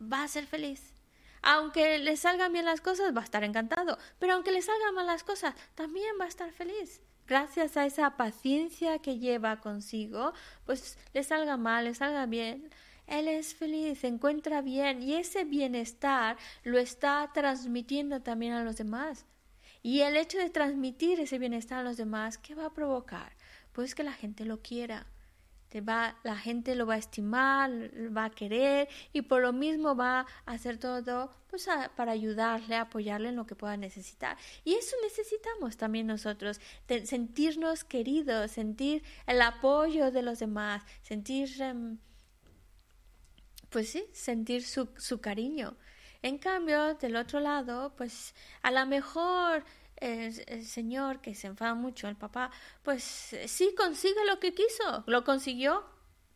va 0.00 0.22
a 0.22 0.28
ser 0.28 0.46
feliz. 0.46 0.92
Aunque 1.42 1.98
le 1.98 2.16
salgan 2.16 2.52
bien 2.52 2.66
las 2.66 2.80
cosas, 2.80 3.14
va 3.16 3.22
a 3.22 3.24
estar 3.24 3.44
encantado. 3.44 3.98
Pero 4.18 4.34
aunque 4.34 4.52
le 4.52 4.62
salgan 4.62 4.94
mal 4.94 5.06
las 5.06 5.24
cosas, 5.24 5.54
también 5.74 6.16
va 6.20 6.26
a 6.26 6.28
estar 6.28 6.52
feliz. 6.52 7.00
Gracias 7.26 7.76
a 7.76 7.86
esa 7.86 8.16
paciencia 8.16 8.98
que 8.98 9.18
lleva 9.18 9.60
consigo, 9.60 10.32
pues 10.66 10.98
le 11.14 11.22
salga 11.22 11.56
mal, 11.56 11.84
le 11.84 11.94
salga 11.94 12.26
bien, 12.26 12.70
él 13.06 13.28
es 13.28 13.54
feliz, 13.54 14.00
se 14.00 14.08
encuentra 14.08 14.62
bien 14.62 15.02
y 15.02 15.14
ese 15.14 15.44
bienestar 15.44 16.36
lo 16.64 16.78
está 16.78 17.30
transmitiendo 17.32 18.20
también 18.20 18.52
a 18.52 18.64
los 18.64 18.76
demás. 18.76 19.26
Y 19.82 20.00
el 20.00 20.16
hecho 20.16 20.38
de 20.38 20.50
transmitir 20.50 21.20
ese 21.20 21.38
bienestar 21.38 21.78
a 21.78 21.82
los 21.82 21.96
demás, 21.96 22.38
¿qué 22.38 22.54
va 22.54 22.66
a 22.66 22.74
provocar? 22.74 23.32
Pues 23.72 23.94
que 23.94 24.02
la 24.02 24.12
gente 24.12 24.44
lo 24.44 24.60
quiera, 24.60 25.06
va, 25.78 26.16
la 26.24 26.36
gente 26.36 26.74
lo 26.74 26.86
va 26.86 26.94
a 26.94 26.98
estimar, 26.98 27.70
va 28.16 28.24
a 28.24 28.30
querer 28.30 28.88
y 29.12 29.22
por 29.22 29.42
lo 29.42 29.52
mismo 29.52 29.94
va 29.94 30.26
a 30.44 30.52
hacer 30.52 30.78
todo 30.78 31.30
pues 31.48 31.68
para 31.94 32.12
ayudarle, 32.12 32.76
apoyarle 32.76 33.28
en 33.28 33.36
lo 33.36 33.46
que 33.46 33.54
pueda 33.54 33.76
necesitar. 33.76 34.36
Y 34.64 34.74
eso 34.74 34.96
necesitamos 35.02 35.76
también 35.76 36.06
nosotros, 36.06 36.60
sentirnos 37.04 37.84
queridos, 37.84 38.50
sentir 38.52 39.04
el 39.26 39.40
apoyo 39.42 40.10
de 40.10 40.22
los 40.22 40.40
demás, 40.40 40.82
sentir, 41.02 41.50
em, 41.60 41.98
pues 43.68 43.90
sí, 43.90 44.04
sentir 44.12 44.64
su, 44.64 44.88
su 44.96 45.20
cariño. 45.20 45.76
En 46.22 46.38
cambio, 46.38 46.94
del 46.94 47.16
otro 47.16 47.40
lado, 47.40 47.94
pues 47.96 48.34
a 48.62 48.70
lo 48.70 48.84
mejor 48.86 49.64
el, 49.96 50.64
señor 50.64 51.20
que 51.20 51.34
se 51.34 51.46
enfada 51.46 51.74
mucho, 51.74 52.08
el 52.08 52.16
papá, 52.16 52.50
pues 52.82 53.02
sí 53.46 53.74
consigue 53.76 54.24
lo 54.26 54.38
que 54.40 54.52
quiso, 54.52 55.04
lo 55.06 55.24
consiguió, 55.24 55.84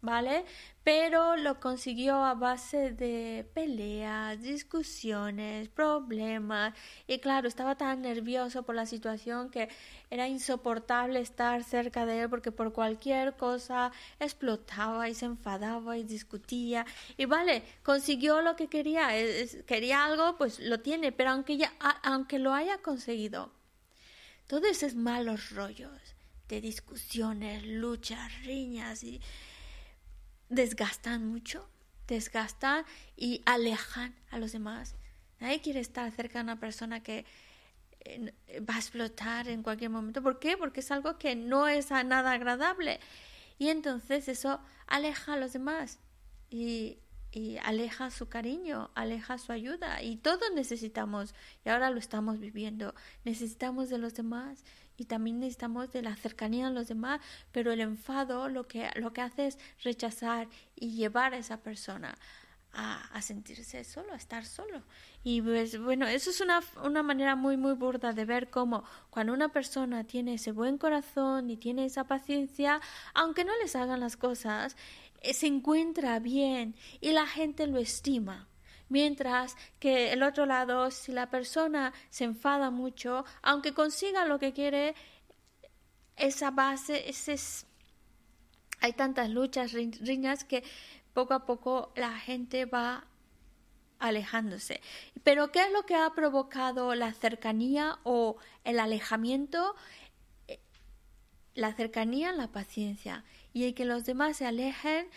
¿vale? 0.00 0.44
Pero 0.84 1.38
lo 1.38 1.60
consiguió 1.60 2.22
a 2.22 2.34
base 2.34 2.92
de 2.92 3.48
peleas, 3.54 4.42
discusiones, 4.42 5.70
problemas. 5.70 6.74
Y 7.06 7.20
claro, 7.20 7.48
estaba 7.48 7.74
tan 7.74 8.02
nervioso 8.02 8.64
por 8.64 8.74
la 8.74 8.84
situación 8.84 9.48
que 9.48 9.70
era 10.10 10.28
insoportable 10.28 11.20
estar 11.20 11.64
cerca 11.64 12.04
de 12.04 12.20
él 12.20 12.28
porque 12.28 12.52
por 12.52 12.74
cualquier 12.74 13.34
cosa 13.34 13.92
explotaba 14.20 15.08
y 15.08 15.14
se 15.14 15.24
enfadaba 15.24 15.96
y 15.96 16.04
discutía. 16.04 16.84
Y 17.16 17.24
vale, 17.24 17.62
consiguió 17.82 18.42
lo 18.42 18.54
que 18.54 18.68
quería. 18.68 19.08
Quería 19.66 20.04
algo, 20.04 20.36
pues 20.36 20.60
lo 20.60 20.80
tiene. 20.80 21.12
Pero 21.12 21.30
aunque, 21.30 21.56
ya, 21.56 21.72
aunque 22.02 22.38
lo 22.38 22.52
haya 22.52 22.76
conseguido, 22.82 23.50
todos 24.46 24.66
esos 24.66 24.94
malos 24.94 25.50
rollos 25.50 26.14
de 26.48 26.60
discusiones, 26.60 27.64
luchas, 27.64 28.30
riñas 28.44 29.02
y 29.02 29.22
desgastan 30.48 31.26
mucho, 31.26 31.68
desgastan 32.06 32.84
y 33.16 33.42
alejan 33.46 34.14
a 34.30 34.38
los 34.38 34.52
demás. 34.52 34.96
Nadie 35.40 35.60
quiere 35.60 35.80
estar 35.80 36.10
cerca 36.12 36.38
de 36.38 36.44
una 36.44 36.60
persona 36.60 37.02
que 37.02 37.24
eh, 38.00 38.32
va 38.60 38.76
a 38.76 38.78
explotar 38.78 39.48
en 39.48 39.62
cualquier 39.62 39.90
momento. 39.90 40.22
¿Por 40.22 40.38
qué? 40.38 40.56
Porque 40.56 40.80
es 40.80 40.90
algo 40.90 41.18
que 41.18 41.34
no 41.36 41.68
es 41.68 41.90
nada 41.90 42.32
agradable. 42.32 43.00
Y 43.58 43.68
entonces 43.68 44.28
eso 44.28 44.60
aleja 44.86 45.34
a 45.34 45.36
los 45.36 45.52
demás 45.52 45.98
y, 46.50 46.98
y 47.30 47.56
aleja 47.58 48.10
su 48.10 48.28
cariño, 48.28 48.90
aleja 48.94 49.38
su 49.38 49.52
ayuda. 49.52 50.02
Y 50.02 50.16
todos 50.16 50.50
necesitamos, 50.54 51.34
y 51.64 51.68
ahora 51.68 51.90
lo 51.90 51.98
estamos 51.98 52.40
viviendo, 52.40 52.94
necesitamos 53.24 53.88
de 53.90 53.98
los 53.98 54.14
demás 54.14 54.64
y 54.96 55.06
también 55.06 55.40
necesitamos 55.40 55.92
de 55.92 56.02
la 56.02 56.16
cercanía 56.16 56.68
a 56.68 56.70
los 56.70 56.88
demás, 56.88 57.20
pero 57.52 57.72
el 57.72 57.80
enfado 57.80 58.48
lo 58.48 58.66
que, 58.66 58.88
lo 58.96 59.12
que 59.12 59.22
hace 59.22 59.46
es 59.48 59.58
rechazar 59.82 60.48
y 60.76 60.94
llevar 60.96 61.34
a 61.34 61.38
esa 61.38 61.58
persona 61.58 62.14
a, 62.72 63.00
a 63.12 63.22
sentirse 63.22 63.84
solo, 63.84 64.12
a 64.12 64.16
estar 64.16 64.44
solo. 64.44 64.82
Y 65.22 65.40
pues 65.40 65.80
bueno, 65.80 66.06
eso 66.06 66.30
es 66.30 66.40
una, 66.40 66.60
una 66.82 67.02
manera 67.02 67.36
muy, 67.36 67.56
muy 67.56 67.74
burda 67.74 68.12
de 68.12 68.24
ver 68.24 68.50
cómo 68.50 68.84
cuando 69.10 69.32
una 69.32 69.48
persona 69.48 70.04
tiene 70.04 70.34
ese 70.34 70.52
buen 70.52 70.78
corazón 70.78 71.50
y 71.50 71.56
tiene 71.56 71.86
esa 71.86 72.04
paciencia, 72.04 72.80
aunque 73.14 73.44
no 73.44 73.52
les 73.62 73.74
hagan 73.76 74.00
las 74.00 74.16
cosas, 74.16 74.76
eh, 75.22 75.32
se 75.32 75.46
encuentra 75.46 76.18
bien 76.18 76.74
y 77.00 77.12
la 77.12 77.26
gente 77.26 77.66
lo 77.66 77.78
estima. 77.78 78.48
Mientras 78.94 79.56
que 79.80 80.12
el 80.12 80.22
otro 80.22 80.46
lado, 80.46 80.92
si 80.92 81.10
la 81.10 81.28
persona 81.28 81.92
se 82.10 82.22
enfada 82.22 82.70
mucho, 82.70 83.24
aunque 83.42 83.74
consiga 83.74 84.24
lo 84.24 84.38
que 84.38 84.52
quiere, 84.52 84.94
esa 86.14 86.52
base, 86.52 87.10
ese 87.10 87.32
es, 87.32 87.66
hay 88.78 88.92
tantas 88.92 89.30
luchas, 89.30 89.72
riñas 89.72 90.44
que 90.44 90.62
poco 91.12 91.34
a 91.34 91.44
poco 91.44 91.92
la 91.96 92.16
gente 92.20 92.66
va 92.66 93.08
alejándose. 93.98 94.80
Pero 95.24 95.50
¿qué 95.50 95.64
es 95.64 95.72
lo 95.72 95.84
que 95.86 95.96
ha 95.96 96.08
provocado 96.14 96.94
la 96.94 97.12
cercanía 97.14 97.98
o 98.04 98.36
el 98.62 98.78
alejamiento? 98.78 99.74
la 101.56 101.72
cercanía, 101.72 102.32
la 102.32 102.50
paciencia, 102.50 103.24
y 103.52 103.64
el 103.64 103.74
que 103.74 103.84
los 103.84 104.04
demás 104.04 104.38
se 104.38 104.46
alejen, 104.46 105.08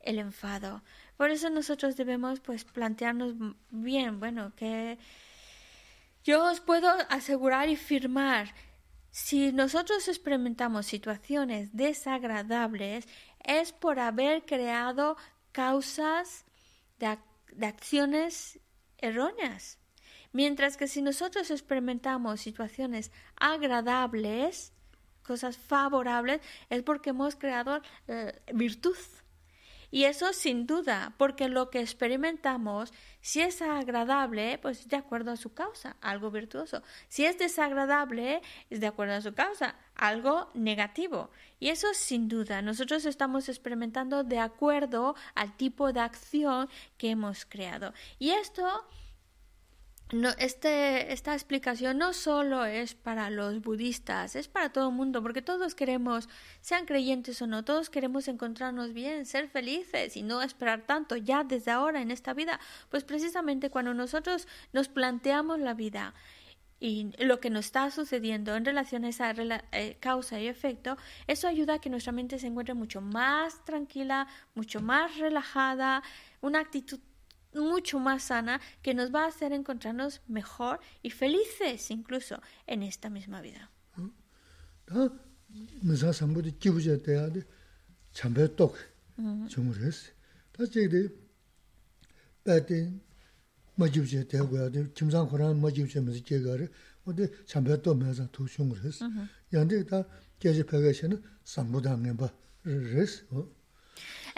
el 0.00 0.18
enfado. 0.18 0.82
Por 1.18 1.30
eso 1.30 1.50
nosotros 1.50 1.96
debemos 1.96 2.38
pues 2.38 2.64
plantearnos 2.64 3.34
bien, 3.70 4.20
bueno, 4.20 4.52
que 4.56 4.98
yo 6.22 6.44
os 6.44 6.60
puedo 6.60 6.88
asegurar 7.10 7.68
y 7.68 7.76
firmar, 7.76 8.54
si 9.10 9.50
nosotros 9.50 10.06
experimentamos 10.06 10.86
situaciones 10.86 11.76
desagradables, 11.76 13.08
es 13.44 13.72
por 13.72 13.98
haber 13.98 14.44
creado 14.44 15.16
causas 15.50 16.44
de, 17.00 17.18
de 17.52 17.66
acciones 17.66 18.60
erróneas. 18.98 19.78
Mientras 20.32 20.76
que 20.76 20.86
si 20.86 21.02
nosotros 21.02 21.50
experimentamos 21.50 22.40
situaciones 22.40 23.10
agradables, 23.34 24.72
cosas 25.24 25.56
favorables, 25.56 26.40
es 26.70 26.82
porque 26.84 27.10
hemos 27.10 27.34
creado 27.34 27.82
eh, 28.06 28.40
virtud. 28.54 28.96
Y 29.90 30.04
eso 30.04 30.32
sin 30.32 30.66
duda, 30.66 31.14
porque 31.16 31.48
lo 31.48 31.70
que 31.70 31.80
experimentamos, 31.80 32.92
si 33.20 33.40
es 33.40 33.62
agradable, 33.62 34.58
pues 34.58 34.88
de 34.88 34.96
acuerdo 34.96 35.30
a 35.30 35.36
su 35.36 35.54
causa, 35.54 35.96
algo 36.00 36.30
virtuoso. 36.30 36.82
Si 37.08 37.24
es 37.24 37.38
desagradable, 37.38 38.42
es 38.68 38.80
de 38.80 38.86
acuerdo 38.86 39.14
a 39.14 39.22
su 39.22 39.32
causa, 39.32 39.76
algo 39.94 40.50
negativo. 40.52 41.30
Y 41.58 41.68
eso 41.68 41.88
sin 41.94 42.28
duda, 42.28 42.60
nosotros 42.60 43.06
estamos 43.06 43.48
experimentando 43.48 44.24
de 44.24 44.38
acuerdo 44.38 45.16
al 45.34 45.56
tipo 45.56 45.92
de 45.92 46.00
acción 46.00 46.68
que 46.98 47.10
hemos 47.10 47.46
creado. 47.46 47.94
Y 48.18 48.30
esto 48.30 48.86
no, 50.12 50.30
este, 50.38 51.12
esta 51.12 51.34
explicación 51.34 51.98
no 51.98 52.14
solo 52.14 52.64
es 52.64 52.94
para 52.94 53.28
los 53.28 53.60
budistas, 53.60 54.36
es 54.36 54.48
para 54.48 54.72
todo 54.72 54.88
el 54.88 54.94
mundo, 54.94 55.22
porque 55.22 55.42
todos 55.42 55.74
queremos, 55.74 56.28
sean 56.62 56.86
creyentes 56.86 57.42
o 57.42 57.46
no, 57.46 57.62
todos 57.64 57.90
queremos 57.90 58.26
encontrarnos 58.26 58.94
bien, 58.94 59.26
ser 59.26 59.48
felices 59.48 60.16
y 60.16 60.22
no 60.22 60.40
esperar 60.40 60.86
tanto 60.86 61.16
ya 61.16 61.44
desde 61.44 61.72
ahora 61.72 62.00
en 62.00 62.10
esta 62.10 62.32
vida. 62.32 62.58
Pues 62.88 63.04
precisamente 63.04 63.68
cuando 63.68 63.92
nosotros 63.92 64.48
nos 64.72 64.88
planteamos 64.88 65.60
la 65.60 65.74
vida 65.74 66.14
y 66.80 67.10
lo 67.18 67.40
que 67.40 67.50
nos 67.50 67.66
está 67.66 67.90
sucediendo 67.90 68.54
en 68.56 68.64
relación 68.64 69.04
a 69.04 69.08
esa 69.08 69.34
eh, 69.72 69.96
causa 70.00 70.40
y 70.40 70.46
efecto, 70.46 70.96
eso 71.26 71.48
ayuda 71.48 71.74
a 71.74 71.78
que 71.80 71.90
nuestra 71.90 72.12
mente 72.12 72.38
se 72.38 72.46
encuentre 72.46 72.74
mucho 72.74 73.00
más 73.00 73.64
tranquila, 73.64 74.26
mucho 74.54 74.80
más 74.80 75.18
relajada, 75.18 76.02
una 76.40 76.60
actitud 76.60 77.00
mucho 77.54 77.98
más 77.98 78.24
sana 78.24 78.60
que 78.82 78.94
nos 78.94 79.14
va 79.14 79.24
a 79.24 79.28
hacer 79.28 79.52
encontrarnos 79.52 80.20
mejor 80.28 80.80
y 81.02 81.10
felices 81.10 81.90
incluso 81.90 82.40
en 82.66 82.82
esta 82.82 83.10
misma 83.10 83.40
vida. 83.40 83.70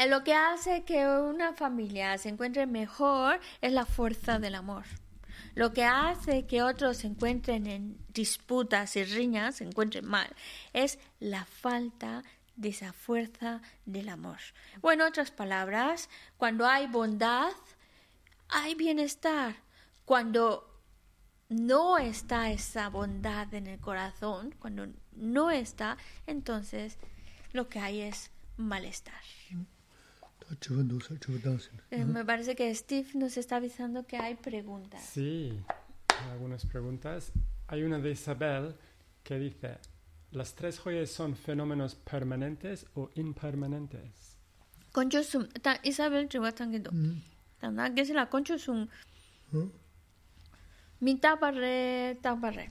Lo 0.06 0.24
que 0.24 0.34
hace 0.34 0.84
que 0.84 1.06
una 1.06 1.52
familia 1.52 2.16
se 2.18 2.28
encuentre 2.28 2.66
mejor 2.66 3.40
es 3.60 3.72
la 3.72 3.84
fuerza 3.84 4.38
del 4.38 4.54
amor. 4.54 4.84
Lo 5.54 5.72
que 5.72 5.84
hace 5.84 6.46
que 6.46 6.62
otros 6.62 6.98
se 6.98 7.08
encuentren 7.08 7.66
en 7.66 7.98
disputas 8.08 8.96
y 8.96 9.04
riñas, 9.04 9.56
se 9.56 9.64
encuentren 9.64 10.06
mal, 10.06 10.28
es 10.72 10.98
la 11.18 11.44
falta 11.44 12.22
de 12.56 12.68
esa 12.68 12.92
fuerza 12.92 13.60
del 13.84 14.08
amor. 14.08 14.38
O 14.80 14.92
en 14.92 15.00
otras 15.00 15.30
palabras, 15.30 16.08
cuando 16.36 16.66
hay 16.66 16.86
bondad, 16.86 17.50
hay 18.48 18.74
bienestar. 18.74 19.56
Cuando 20.04 20.66
no 21.48 21.98
está 21.98 22.50
esa 22.50 22.88
bondad 22.88 23.52
en 23.54 23.66
el 23.66 23.80
corazón, 23.80 24.54
cuando 24.58 24.86
no 25.12 25.50
está, 25.50 25.96
entonces 26.26 26.96
lo 27.52 27.68
que 27.68 27.80
hay 27.80 28.02
es 28.02 28.30
malestar. 28.56 29.20
Eh, 31.90 32.04
me 32.04 32.24
parece 32.24 32.56
que 32.56 32.74
Steve 32.74 33.08
nos 33.14 33.36
está 33.36 33.56
avisando 33.56 34.06
que 34.06 34.16
hay 34.16 34.34
preguntas. 34.34 35.02
Sí, 35.02 35.58
algunas 36.32 36.66
preguntas. 36.66 37.32
Hay 37.68 37.82
una 37.82 37.98
de 37.98 38.10
Isabel 38.10 38.74
que 39.22 39.38
dice, 39.38 39.78
¿las 40.32 40.54
tres 40.54 40.78
joyas 40.78 41.10
son 41.10 41.36
fenómenos 41.36 41.94
permanentes 41.94 42.86
o 42.94 43.10
impermanentes? 43.14 44.38
Conchosum, 44.92 45.46
Isabel, 45.84 46.28
chiwa 46.28 46.52
tangido. 46.52 46.90
Tanda, 47.60 47.94
que 47.94 48.00
es 48.00 48.10
la 48.10 48.28
conchosum. 48.28 48.88
Mi 51.00 51.16
tabarre, 51.16 52.18
tabarre. 52.20 52.70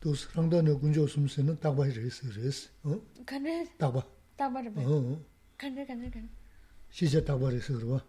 Dos 0.00 0.28
rangdane 0.34 0.78
conchosum 0.78 1.28
se 1.28 1.42
no 1.42 1.56
tabarre 1.56 1.92
res 1.92 2.34
res. 2.34 2.70
Kane? 3.24 3.68
Tabar. 3.78 4.04
Tabarre. 5.57 5.57
간들 5.57 5.85
간들 5.87 6.11
간. 6.11 6.29
시제 6.89 7.23
타버리서 7.23 7.73
그러와. 7.73 8.05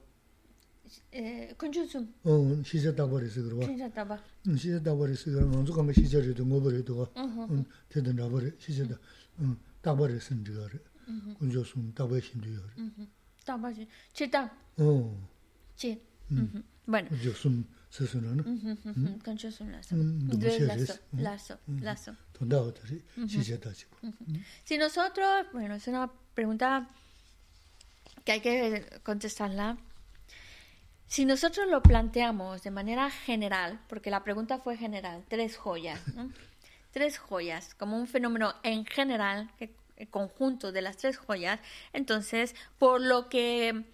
에 1.12 1.54
컨주숨. 1.56 2.12
어 2.24 2.62
시제 2.64 2.94
타버리서 2.94 3.42
그러와. 3.42 3.66
시제 3.66 3.90
타바. 3.92 4.22
응 4.48 4.56
시제 4.56 4.82
타버리서 4.82 5.30
그러면 5.30 5.50
먼저 5.52 5.72
가면 5.72 5.94
시제를 5.94 6.34
뭐 6.44 6.60
버려도. 6.60 7.06
응 7.16 7.64
되든 7.88 8.16
나버리 8.16 8.52
시제다. 8.58 8.98
응 9.40 9.56
타버리서 9.82 10.34
인지가. 10.34 10.68
응 11.08 11.34
컨주숨 11.38 11.94
타버신도요. 11.94 12.60
응 12.78 13.08
타버지. 13.44 13.86
치다. 14.12 14.50
어. 14.78 15.28
치. 15.76 16.00
응. 16.32 16.64
bueno. 16.86 17.08
컨주숨 17.08 17.64
스스로는. 17.90 18.44
응 18.46 19.18
컨주숨 19.24 19.70
라서. 19.70 19.96
응 19.96 20.28
라서. 20.28 20.98
라서. 21.12 21.58
라서. 21.80 22.12
돈다 22.32 22.60
어디 22.60 23.02
시제다 23.28 23.72
지고. 23.72 23.96
Si 24.64 24.76
nosotros, 24.76 25.46
bueno, 25.52 25.74
es 25.76 25.86
una 25.86 26.10
pregunta 26.34 26.88
que 28.25 28.31
hay 28.33 28.41
que 28.41 28.99
contestarla. 29.03 29.77
Si 31.07 31.25
nosotros 31.25 31.67
lo 31.67 31.81
planteamos 31.81 32.61
de 32.61 32.71
manera 32.71 33.09
general, 33.09 33.79
porque 33.87 34.11
la 34.11 34.23
pregunta 34.23 34.59
fue 34.59 34.77
general, 34.77 35.23
tres 35.27 35.57
joyas, 35.57 35.99
tres 36.91 37.17
joyas, 37.17 37.73
como 37.75 37.97
un 37.97 38.07
fenómeno 38.07 38.53
en 38.63 38.85
general, 38.85 39.49
el 39.97 40.07
conjunto 40.09 40.71
de 40.71 40.81
las 40.81 40.97
tres 40.97 41.17
joyas, 41.17 41.59
entonces, 41.93 42.55
por 42.77 43.01
lo 43.01 43.27
que, 43.27 43.85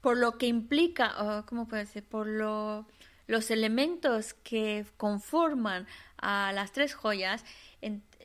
por 0.00 0.16
lo 0.16 0.38
que 0.38 0.46
implica, 0.46 1.44
¿cómo 1.46 1.68
puede 1.68 1.86
ser? 1.86 2.04
Por 2.04 2.26
lo, 2.26 2.86
los 3.26 3.50
elementos 3.50 4.32
que 4.32 4.86
conforman 4.96 5.86
a 6.16 6.52
las 6.54 6.72
tres 6.72 6.94
joyas, 6.94 7.44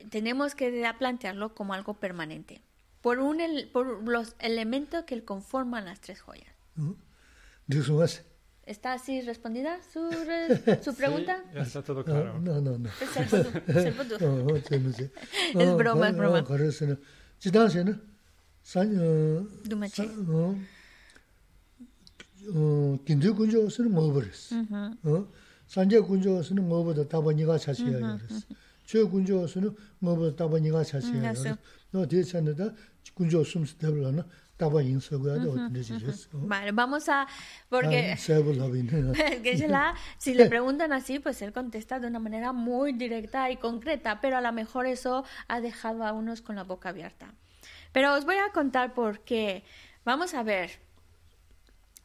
tenemos 0.09 0.55
que 0.55 0.89
plantearlo 0.97 1.53
como 1.53 1.73
algo 1.73 1.95
permanente 1.95 2.61
por, 3.00 3.18
un 3.18 3.38
por 3.72 4.08
los 4.08 4.34
elementos 4.38 5.04
que 5.04 5.24
conforman 5.24 5.84
las 5.84 6.00
tres 6.00 6.20
joyas. 6.20 6.52
¿Está 8.66 8.94
así 8.94 9.20
respondida 9.20 9.78
su, 9.92 10.10
su 10.82 10.94
pregunta? 10.94 11.44
Sí, 11.52 11.58
está 11.58 11.82
todo 11.82 12.02
claro. 12.02 12.40
No, 12.40 12.60
no, 12.62 12.78
no. 12.78 12.88
Es 15.58 15.76
broma, 15.76 16.08
es 16.08 16.16
broma. 16.16 16.44
Dumache. 19.64 20.08
긴주 23.04 23.34
군조스는 23.34 23.92
먹어버렸어. 23.92 24.56
어? 25.04 25.28
산제 25.66 26.00
군조스는 26.00 26.66
먹어보다 26.68 27.08
따보니가 27.08 27.58
자세히 27.58 27.90
그랬어. 27.90 28.46
저 28.86 29.08
군조스는 29.08 29.74
먹어보다 29.98 30.36
따보니가 30.36 30.84
자세히 30.84 31.20
그랬어. 31.20 31.56
Vale, 36.33 36.71
vamos 36.73 37.07
a... 37.07 37.27
Porque... 37.69 38.17
si 40.17 40.33
le 40.33 40.47
preguntan 40.47 40.91
así, 40.91 41.19
pues 41.19 41.41
él 41.41 41.53
contesta 41.53 41.99
de 41.99 42.07
una 42.07 42.19
manera 42.19 42.51
muy 42.51 42.91
directa 42.91 43.49
y 43.49 43.57
concreta, 43.57 44.19
pero 44.19 44.37
a 44.37 44.41
lo 44.41 44.51
mejor 44.51 44.85
eso 44.85 45.23
ha 45.47 45.61
dejado 45.61 46.05
a 46.05 46.11
unos 46.11 46.41
con 46.41 46.57
la 46.57 46.63
boca 46.63 46.89
abierta. 46.89 47.33
Pero 47.93 48.13
os 48.13 48.25
voy 48.25 48.35
a 48.35 48.51
contar 48.51 48.93
por 48.93 49.21
qué. 49.21 49.63
Vamos 50.03 50.33
a 50.33 50.43
ver. 50.43 50.71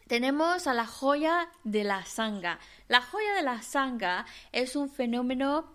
Tenemos 0.06 0.66
a 0.66 0.74
la 0.74 0.86
joya 0.86 1.48
de 1.65 1.82
la 1.82 2.05
sanga. 2.05 2.61
La 2.89 3.01
joya 3.01 3.35
de 3.35 3.43
la 3.43 3.62
sanga 3.62 4.27
es 4.52 4.77
un 4.77 4.89
fenómeno 4.89 5.74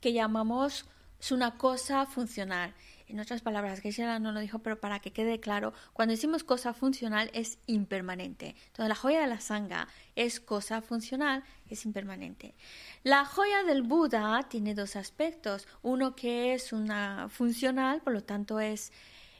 que 0.00 0.12
llamamos 0.12 0.86
es 1.20 1.32
una 1.32 1.58
cosa 1.58 2.06
funcional 2.06 2.72
En 3.10 3.18
otras 3.18 3.42
palabras, 3.42 3.80
Geshe 3.80 4.04
no 4.20 4.30
lo 4.30 4.38
dijo, 4.38 4.60
pero 4.60 4.78
para 4.78 5.00
que 5.00 5.10
quede 5.10 5.40
claro, 5.40 5.72
cuando 5.92 6.12
decimos 6.12 6.44
cosa 6.44 6.72
funcional 6.72 7.28
es 7.34 7.58
impermanente. 7.66 8.54
Entonces, 8.66 8.88
la 8.88 8.94
joya 8.94 9.20
de 9.20 9.26
la 9.26 9.40
sanga 9.40 9.88
es 10.14 10.38
cosa 10.38 10.80
funcional, 10.80 11.42
es 11.68 11.84
impermanente. 11.84 12.54
La 13.02 13.24
joya 13.24 13.64
del 13.64 13.82
Buda 13.82 14.46
tiene 14.48 14.74
dos 14.74 14.94
aspectos. 14.94 15.66
Uno 15.82 16.14
que 16.14 16.54
es 16.54 16.72
una 16.72 17.28
funcional, 17.28 18.00
por 18.00 18.12
lo 18.12 18.22
tanto 18.22 18.60
es 18.60 18.92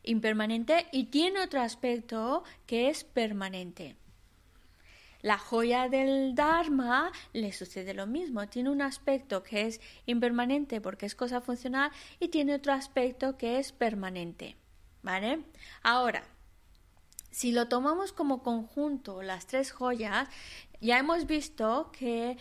impermanente, 0.03 0.89
y 0.91 1.05
tiene 1.05 1.41
otro 1.41 1.61
aspecto 1.61 2.43
que 2.67 2.89
es 2.89 3.05
permanente. 3.05 3.97
La 5.23 5.39
joya 5.39 5.89
del 5.89 6.35
Dharma 6.35 7.13
le 7.33 7.53
sucede 7.53 7.95
lo 7.95 8.07
mismo. 8.07 8.49
Tiene 8.49 8.71
un 8.71 8.83
aspecto 8.83 9.43
que 9.43 9.67
es 9.67 9.81
impermanente 10.07 10.81
porque 10.81 11.07
es 11.07 11.15
cosa 11.15 11.41
funcional 11.41 11.91
y 12.19 12.29
tiene 12.29 12.55
otro 12.55 12.73
aspecto 12.73 13.37
que 13.37 13.59
es 13.59 13.73
permanente. 13.73 14.57
¿Vale? 15.03 15.45
Ahora, 15.83 16.23
si 17.31 17.53
lo 17.53 17.69
tomamos 17.69 18.13
como 18.13 18.43
conjunto, 18.43 19.23
las 19.23 19.47
tres 19.47 19.73
joyas, 19.73 20.29
ya 20.81 20.99
hemos 20.99 21.27
visto 21.27 21.91
que 21.93 22.37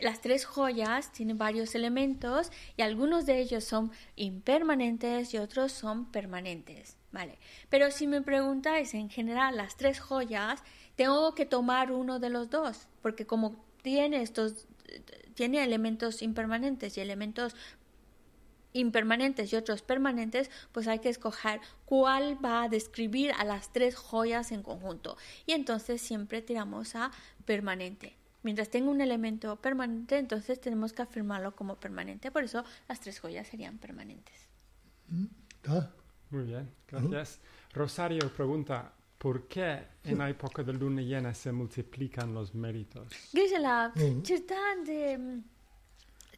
las 0.00 0.20
tres 0.20 0.44
joyas 0.44 1.12
tienen 1.12 1.38
varios 1.38 1.74
elementos 1.74 2.50
y 2.76 2.82
algunos 2.82 3.26
de 3.26 3.40
ellos 3.40 3.64
son 3.64 3.92
impermanentes 4.16 5.34
y 5.34 5.38
otros 5.38 5.72
son 5.72 6.10
permanentes. 6.10 6.99
¿Vale? 7.12 7.38
Pero 7.68 7.90
si 7.90 8.06
me 8.06 8.22
preguntáis 8.22 8.94
en 8.94 9.10
general 9.10 9.56
las 9.56 9.76
tres 9.76 9.98
joyas, 9.98 10.62
tengo 10.94 11.34
que 11.34 11.44
tomar 11.44 11.90
uno 11.90 12.20
de 12.20 12.30
los 12.30 12.50
dos, 12.50 12.86
porque 13.02 13.26
como 13.26 13.64
tiene 13.82 14.22
estos 14.22 14.68
tiene 15.34 15.64
elementos 15.64 16.22
impermanentes 16.22 16.96
y 16.96 17.00
elementos 17.00 17.56
impermanentes 18.72 19.52
y 19.52 19.56
otros 19.56 19.82
permanentes, 19.82 20.50
pues 20.72 20.86
hay 20.86 21.00
que 21.00 21.08
escoger 21.08 21.60
cuál 21.84 22.44
va 22.44 22.64
a 22.64 22.68
describir 22.68 23.32
a 23.32 23.44
las 23.44 23.72
tres 23.72 23.96
joyas 23.96 24.52
en 24.52 24.62
conjunto. 24.62 25.16
Y 25.46 25.52
entonces 25.52 26.00
siempre 26.00 26.42
tiramos 26.42 26.94
a 26.94 27.10
permanente. 27.44 28.16
Mientras 28.42 28.70
tenga 28.70 28.90
un 28.90 29.00
elemento 29.00 29.56
permanente, 29.56 30.18
entonces 30.18 30.60
tenemos 30.60 30.92
que 30.92 31.02
afirmarlo 31.02 31.54
como 31.56 31.76
permanente. 31.76 32.30
Por 32.30 32.44
eso 32.44 32.64
las 32.88 33.00
tres 33.00 33.18
joyas 33.20 33.48
serían 33.48 33.78
permanentes. 33.78 34.48
Mm, 35.08 35.26
Muy 36.30 36.44
bien, 36.44 36.70
gracias. 36.88 37.40
Rosario 37.72 38.32
pregunta, 38.32 38.92
¿Por 39.20 39.46
qué 39.48 39.82
en 40.02 40.16
la 40.16 40.30
época 40.30 40.62
de 40.62 40.72
luna 40.72 41.02
llena 41.02 41.34
se 41.34 41.52
multiplican 41.52 42.32
los 42.32 42.54
méritos? 42.54 43.12
Gisela, 43.32 43.92
chirtan 44.22 44.82
de 44.82 45.42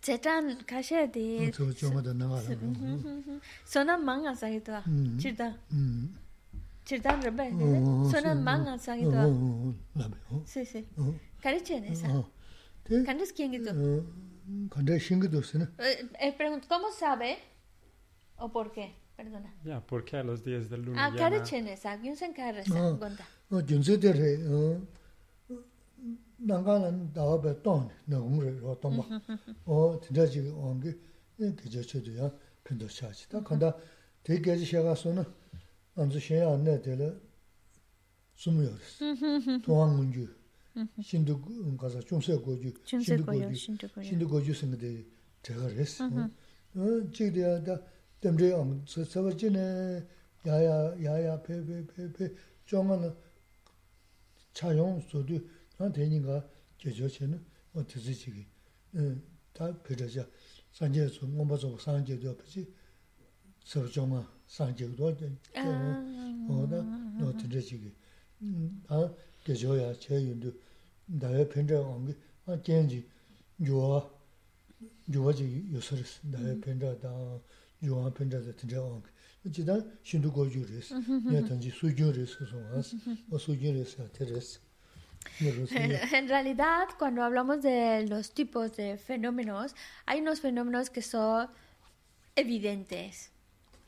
chetan 0.00 0.56
kashe 0.64 1.06
de 1.06 1.52
sonan 3.64 4.04
manga 4.04 4.34
sagito 4.34 4.72
chirtan 5.16 5.56
chirtan 6.84 7.22
rebe 7.22 7.50
sonan 8.10 8.42
manga 8.42 8.76
sagito 8.78 9.20
sí 10.44 10.64
sí 10.66 10.84
cariche 11.40 11.76
esa 11.86 12.08
candes 13.06 13.32
quién 13.32 13.52
gito 13.52 13.72
candes 14.74 15.02
shingido 15.04 15.40
sene 15.44 15.68
eh 15.78 16.34
pregunto 16.36 16.66
cómo 16.68 16.90
sabe 16.90 17.38
o 18.38 18.50
por 18.50 18.72
qué 18.72 19.01
Perdona. 19.22 19.50
Ya, 19.64 19.80
porque 19.80 20.16
a 20.16 20.24
los 20.24 20.42
días 20.42 20.68
del 20.68 20.82
lunes 20.82 20.98
ah, 21.00 21.08
ya... 21.08 21.14
Ah, 21.14 21.16
cara 21.16 21.44
chenesa, 21.44 21.96
gyunsen 21.96 22.32
cara 22.34 22.64
sa, 22.64 22.90
gonda. 22.90 23.24
No, 23.50 23.60
gyunsen 23.60 24.00
de 24.00 24.12
re, 24.12 24.30
nanga 26.38 26.78
lan 26.78 27.12
dawa 27.14 27.38
ba 27.38 27.54
tong, 27.54 27.88
na 28.08 28.18
umre 28.18 28.58
ro 28.60 28.74
tongba. 28.74 29.22
O, 29.64 29.96
tinda 30.00 30.26
chigi 30.26 30.50
ongi, 30.50 30.92
geja 31.38 31.82
chedu 31.84 32.10
ya, 32.10 32.32
pinto 32.64 32.88
shachi. 32.88 33.28
Ta 33.28 33.40
kanda, 33.42 33.76
te 34.24 34.40
geja 34.40 34.66
shega 34.66 34.96
suna, 34.96 35.24
anzu 35.94 36.18
shenya 36.18 36.48
anne 36.54 36.80
dele, 36.82 37.20
sumuyoruz. 38.34 38.98
Tuhan 39.62 39.90
mungu, 39.96 40.26
shindu 41.00 41.38
gaza, 41.78 42.02
chumse 42.02 42.34
goju, 42.42 42.72
shindu 42.84 43.24
goju, 43.24 43.54
shindu 44.02 44.26
goju 44.26 44.52
singa 44.52 44.76
de, 44.76 45.06
tega 45.42 45.68
res. 45.68 46.02
Chigi 47.12 47.30
de 47.30 47.40
ya, 47.40 47.58
da, 47.60 47.80
땜제 48.22 48.54
안 48.54 48.84
서서지네 48.86 50.06
야야 50.46 50.94
야야 51.02 51.42
페페페페 51.42 52.32
정은 52.66 53.12
차용 54.54 55.00
소도 55.10 55.40
나 55.76 55.90
되니까 55.90 56.46
계절체는 56.78 57.44
뭐 57.72 57.84
드지지기 57.84 58.46
다 59.52 59.76
그러자 59.82 60.24
산제에서 60.70 61.26
몸버서 61.26 61.76
산제도 61.80 62.30
없지 62.30 62.72
서로 63.64 63.90
정아 63.90 64.24
산제도 64.46 65.04
어다 65.08 66.82
너 67.18 67.36
드지지기 67.36 67.92
다 68.86 69.12
계절야 69.42 69.94
제윤도 69.98 70.52
나의 71.06 71.48
편제 71.48 71.74
온게 71.74 72.14
아 72.46 72.56
겐지 72.62 73.04
좋아 73.66 74.08
좋아지 75.12 75.66
요소를 75.72 76.04
나의 76.30 76.60
편자다 76.60 77.10
ye 77.82 78.10
pen 78.14 78.30
zhe 78.30 78.78
ong 78.78 79.02
ge 79.02 79.10
a 79.44 79.50
jian 79.50 80.14
ji 80.14 80.14
yuo 80.14 80.34
yuo 80.42 82.12
ji 82.12 82.20
yu 82.20 82.26
su 82.26 82.44
da 82.44 82.82
ye 83.50 83.84
pen 83.84 83.84
zhe 83.84 84.30
da 84.32 84.40
En 86.12 86.28
realidad, 86.28 86.88
cuando 86.98 87.22
hablamos 87.22 87.62
de 87.62 88.06
los 88.08 88.34
tipos 88.34 88.76
de 88.76 88.96
fenómenos, 88.98 89.74
hay 90.04 90.20
unos 90.20 90.40
fenómenos 90.40 90.90
que 90.90 91.02
son 91.02 91.48
evidentes. 92.34 93.30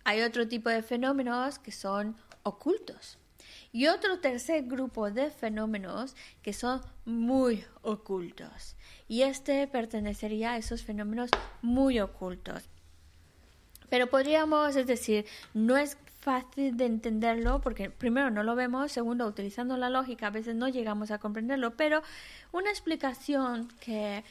Hay 0.04 0.22
otro 0.22 0.46
tipo 0.46 0.70
de 0.70 0.82
fenómenos 0.82 1.58
que 1.58 1.72
son 1.72 2.16
ocultos. 2.44 3.18
Y 3.72 3.88
otro 3.88 4.20
tercer 4.20 4.64
grupo 4.64 5.10
de 5.10 5.30
fenómenos 5.30 6.14
que 6.42 6.52
son 6.52 6.80
muy 7.04 7.64
ocultos. 7.82 8.76
Y 9.08 9.22
este 9.22 9.66
pertenecería 9.66 10.52
a 10.52 10.58
esos 10.58 10.82
fenómenos 10.84 11.30
muy 11.62 11.98
ocultos. 12.00 12.68
Pero 13.88 14.08
podríamos, 14.08 14.76
es 14.76 14.86
decir, 14.86 15.26
no 15.52 15.76
es 15.76 15.96
fácil 16.20 16.76
de 16.76 16.86
entenderlo 16.86 17.60
porque 17.60 17.90
primero 17.90 18.30
no 18.30 18.42
lo 18.42 18.54
vemos, 18.54 18.92
segundo, 18.92 19.26
utilizando 19.26 19.76
la 19.76 19.90
lógica 19.90 20.28
a 20.28 20.30
veces 20.30 20.54
no 20.54 20.68
llegamos 20.68 21.10
a 21.10 21.18
comprenderlo, 21.18 21.76
pero 21.76 22.02
una 22.50 22.70
explicación 22.70 23.68
que, 23.80 24.24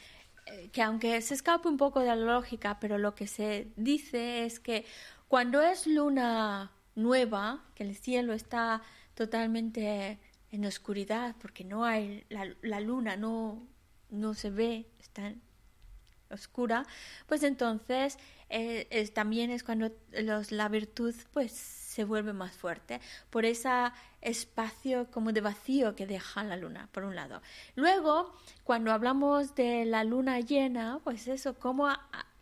eh, 0.48 0.70
que 0.72 0.82
aunque 0.82 1.22
se 1.22 1.36
escape 1.36 1.68
un 1.68 1.78
poco 1.78 2.00
de 2.00 2.08
la 2.08 2.16
lógica, 2.16 2.80
pero 2.80 2.98
lo 2.98 3.14
que 3.14 3.28
se 3.28 3.68
dice 3.76 4.46
es 4.46 4.60
que 4.60 4.86
cuando 5.28 5.62
es 5.62 5.86
luna 5.86 6.72
nueva, 6.96 7.64
que 7.76 7.84
el 7.84 7.96
cielo 7.96 8.34
está 8.34 8.82
totalmente 9.14 10.20
en 10.54 10.66
oscuridad 10.66 11.36
porque 11.42 11.64
no 11.64 11.84
hay 11.84 12.24
la, 12.30 12.48
la 12.62 12.80
luna 12.80 13.18
no 13.18 13.68
no 14.12 14.36
se 14.36 14.52
ve 14.52 14.86
está 15.00 15.34
oscura 16.30 16.86
pues 17.28 17.42
entonces 17.42 18.20
eh, 18.56 19.10
también 19.10 19.50
es 19.50 19.64
cuando 19.64 19.92
los, 20.12 20.52
la 20.52 20.70
virtud 20.70 21.16
pues 21.32 21.52
se 21.52 22.04
vuelve 22.04 22.34
más 22.34 22.56
fuerte 22.56 23.02
por 23.30 23.46
ese 23.46 23.70
espacio 24.22 25.10
como 25.12 25.32
de 25.32 25.42
vacío 25.42 25.96
que 25.96 26.06
deja 26.06 26.44
la 26.44 26.56
luna, 26.56 26.88
por 26.92 27.04
un 27.04 27.16
lado. 27.16 27.42
Luego, 27.76 28.34
cuando 28.64 28.92
hablamos 28.92 29.56
de 29.56 29.86
la 29.86 30.04
luna 30.04 30.40
llena, 30.40 31.00
pues 31.04 31.28
eso, 31.28 31.56
como 31.56 31.88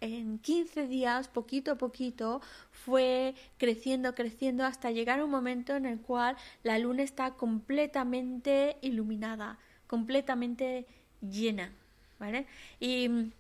en 0.02 0.40
15 0.40 0.88
días, 0.88 1.28
poquito 1.28 1.72
a 1.72 1.76
poquito, 1.76 2.42
fue 2.72 3.36
creciendo, 3.58 4.16
creciendo, 4.16 4.66
hasta 4.66 4.92
llegar 4.92 5.20
a 5.20 5.26
un 5.26 5.32
momento 5.32 5.76
en 5.76 5.86
el 5.86 6.00
cual 6.00 6.36
la 6.64 6.78
luna 6.78 7.04
está 7.04 7.32
completamente 7.32 8.78
iluminada, 8.82 9.60
completamente 9.88 10.88
llena, 11.22 11.72
¿vale? 12.20 12.48
Y 12.80 13.32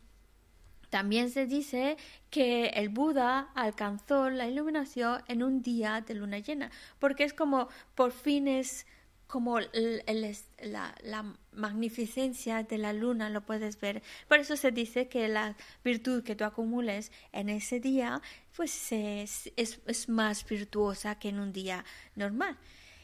también 0.91 1.31
se 1.31 1.47
dice 1.47 1.95
que 2.29 2.67
el 2.67 2.89
Buda 2.89 3.49
alcanzó 3.55 4.29
la 4.29 4.45
iluminación 4.45 5.23
en 5.27 5.41
un 5.41 5.61
día 5.61 6.01
de 6.01 6.15
luna 6.15 6.39
llena, 6.39 6.69
porque 6.99 7.23
es 7.23 7.33
como 7.33 7.69
por 7.95 8.11
fin 8.11 8.49
es 8.49 8.85
como 9.25 9.61
la, 9.61 11.35
magnificencia 11.53 12.63
de 12.63 12.77
la 12.77 12.91
luna 12.91 13.29
lo 13.29 13.41
puedes 13.41 13.79
ver. 13.79 14.03
Por 14.27 14.39
eso 14.39 14.57
se 14.57 14.71
dice 14.71 15.07
que 15.07 15.29
la 15.29 15.55
virtud 15.81 16.23
que 16.23 16.35
tú 16.35 16.43
acumules 16.43 17.13
en 17.31 17.47
ese 17.47 17.79
día 17.79 18.21
pues 18.53 18.91
es, 18.91 19.49
es 19.55 20.09
más 20.09 20.45
virtuosa 20.45 21.17
que 21.17 21.29
en 21.29 21.39
un 21.39 21.53
día 21.53 21.85
normal. 22.15 22.57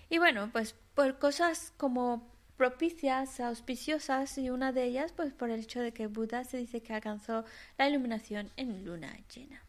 Y 0.09 0.17
bueno, 0.17 0.49
pues 0.51 0.75
por 0.93 1.19
cosas 1.19 1.73
como 1.77 2.36
propicias, 2.57 3.39
auspiciosas, 3.39 4.37
y 4.37 4.49
una 4.49 4.71
de 4.71 4.83
ellas, 4.83 5.13
pues 5.15 5.31
por 5.31 5.49
el 5.49 5.61
hecho 5.61 5.79
de 5.79 5.93
que 5.93 6.07
Buda 6.07 6.43
se 6.43 6.57
dice 6.57 6.81
que 6.81 6.93
alcanzó 6.93 7.45
la 7.77 7.87
iluminación 7.87 8.51
en 8.57 8.83
luna 8.83 9.15
llena. 9.33 9.61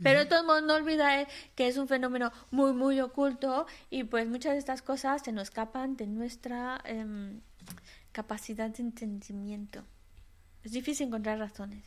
Pero 0.00 0.20
de 0.20 0.26
todos 0.26 0.44
modos 0.44 0.62
no 0.62 0.74
olvidar 0.74 1.26
que 1.56 1.66
es 1.66 1.76
un 1.76 1.88
fenómeno 1.88 2.30
muy, 2.52 2.72
muy 2.72 3.00
oculto 3.00 3.66
y 3.90 4.04
pues 4.04 4.28
muchas 4.28 4.52
de 4.52 4.58
estas 4.58 4.80
cosas 4.80 5.22
se 5.22 5.32
nos 5.32 5.48
escapan 5.48 5.96
de 5.96 6.06
nuestra 6.06 6.80
em, 6.84 7.40
capacidad 8.12 8.70
de 8.70 8.82
entendimiento. 8.82 9.82
Es 10.62 10.70
difícil 10.70 11.08
encontrar 11.08 11.38
razones. 11.40 11.84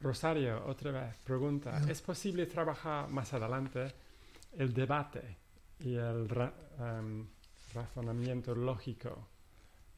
Rosario, 0.00 0.66
otra 0.66 0.90
vez, 0.90 1.16
pregunta, 1.18 1.80
¿es 1.88 2.02
posible 2.02 2.46
trabajar 2.46 3.08
más 3.08 3.32
adelante 3.32 3.94
el 4.58 4.74
debate 4.74 5.41
y 5.84 5.94
el 5.96 6.28
em, 6.78 7.26
razonamiento 7.74 8.54
lógico 8.54 9.28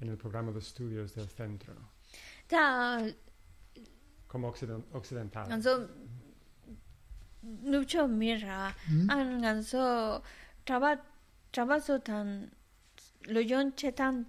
en 0.01 0.09
el 0.09 0.17
programa 0.17 0.53
de 0.53 0.59
estudios 0.59 1.15
del 1.15 1.29
centro? 1.29 1.75
Como 4.27 4.49
occidental. 4.49 5.49
Nucho 7.63 8.09
mira, 8.09 8.75
ganso 9.41 10.23
traba 10.65 11.01
traba 11.51 11.81
so 11.81 12.01
tan 12.01 12.51
lo 13.29 13.41
yon 13.41 13.75
chetan 13.77 14.27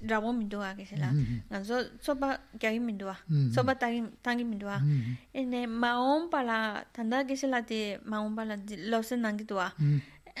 rabo 0.00 0.32
mindua 0.32 0.74
que 0.74 0.84
se 0.84 0.96
la 0.96 1.14
ganso 1.48 1.76
sopa 2.00 2.40
que 2.58 2.66
hay 2.66 2.80
mindua 2.80 3.16
sopa 3.54 3.78
tan 3.78 4.12
tan 4.20 4.36
mindua 4.36 4.82
en 5.32 5.70
maón 5.70 6.28
para 6.28 6.86
tanda 6.92 7.24
que 7.26 7.36
se 7.36 7.46
la 7.46 7.62
de 7.62 8.00
maón 8.04 8.34
para 8.34 8.58
lo 8.90 9.02
se 9.02 9.16
nang 9.16 9.38
tua 9.46 9.72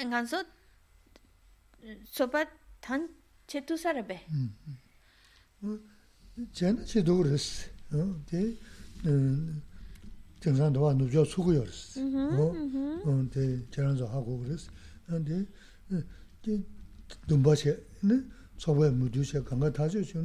nganso 0.02 0.44
sopa 2.10 2.46
tan 2.80 3.08
chetu 3.46 3.76
sarabe. 3.76 4.20
Chena 6.52 6.82
chetu 6.84 7.12
uris, 7.20 7.70
di 8.26 8.58
jingsan 10.40 10.72
dawa 10.72 10.92
nubyo 10.94 11.24
sugu 11.24 11.52
yoris, 11.52 11.94
di 13.30 13.66
cheranzo 13.70 14.06
hagu 14.08 14.40
uris, 14.42 14.68
di 16.42 16.66
dumba 17.26 17.54
che, 17.54 17.86
sopa 18.56 18.90
mudu 18.90 19.22
che 19.22 19.42
ganga 19.42 19.70
tajo 19.70 20.00
che, 20.00 20.20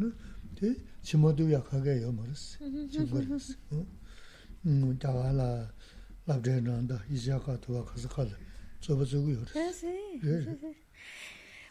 di 0.53 0.75
chimodu 1.01 1.47
yakage 1.47 1.99
yomaris, 2.01 2.57
chimbaris. 2.89 3.57
Dawa 4.61 5.31
la 5.31 5.73
labdre 6.25 6.59
nanda, 6.59 7.01
izya 7.09 7.39
katuwa 7.39 7.83
kasakala. 7.85 8.35
sobre 8.79 9.05
ah, 9.05 9.71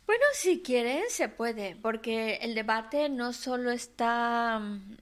Bueno, 0.07 0.25
si 0.35 0.63
quieren, 0.63 1.05
se 1.09 1.29
puede, 1.29 1.77
porque 1.77 2.37
el 2.43 2.55
debate 2.55 3.09
no 3.09 3.33
solo 3.33 3.71
está... 3.71 4.59
Mm, 4.59 4.97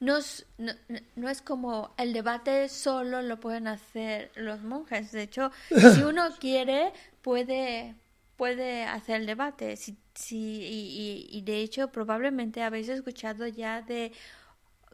no, 0.00 0.18
no, 0.56 0.72
no, 1.16 1.28
es 1.28 1.42
como 1.42 1.94
el 1.98 2.14
debate 2.14 2.70
solo 2.70 3.20
lo 3.20 3.38
pueden 3.38 3.68
hacer 3.68 4.30
los 4.34 4.62
monjes. 4.62 5.12
De 5.12 5.22
hecho, 5.22 5.50
si 5.94 6.02
uno 6.02 6.30
quiere, 6.38 6.92
puede, 7.20 7.94
puede 8.36 8.84
hacer 8.84 9.20
el 9.20 9.26
debate. 9.26 9.76
Si, 9.76 9.98
si, 10.14 10.38
y, 10.38 11.28
y, 11.30 11.38
y 11.38 11.42
de 11.42 11.60
hecho, 11.60 11.92
probablemente 11.92 12.62
habéis 12.62 12.88
escuchado 12.88 13.46
ya 13.46 13.82
de 13.82 14.12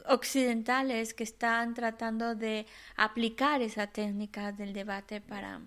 occidentales 0.08 1.14
que 1.14 1.24
están 1.24 1.74
tratando 1.74 2.34
de 2.34 2.66
aplicar 2.96 3.62
esa 3.62 3.86
técnica 3.86 4.52
del 4.52 4.72
debate 4.72 5.20
para, 5.20 5.60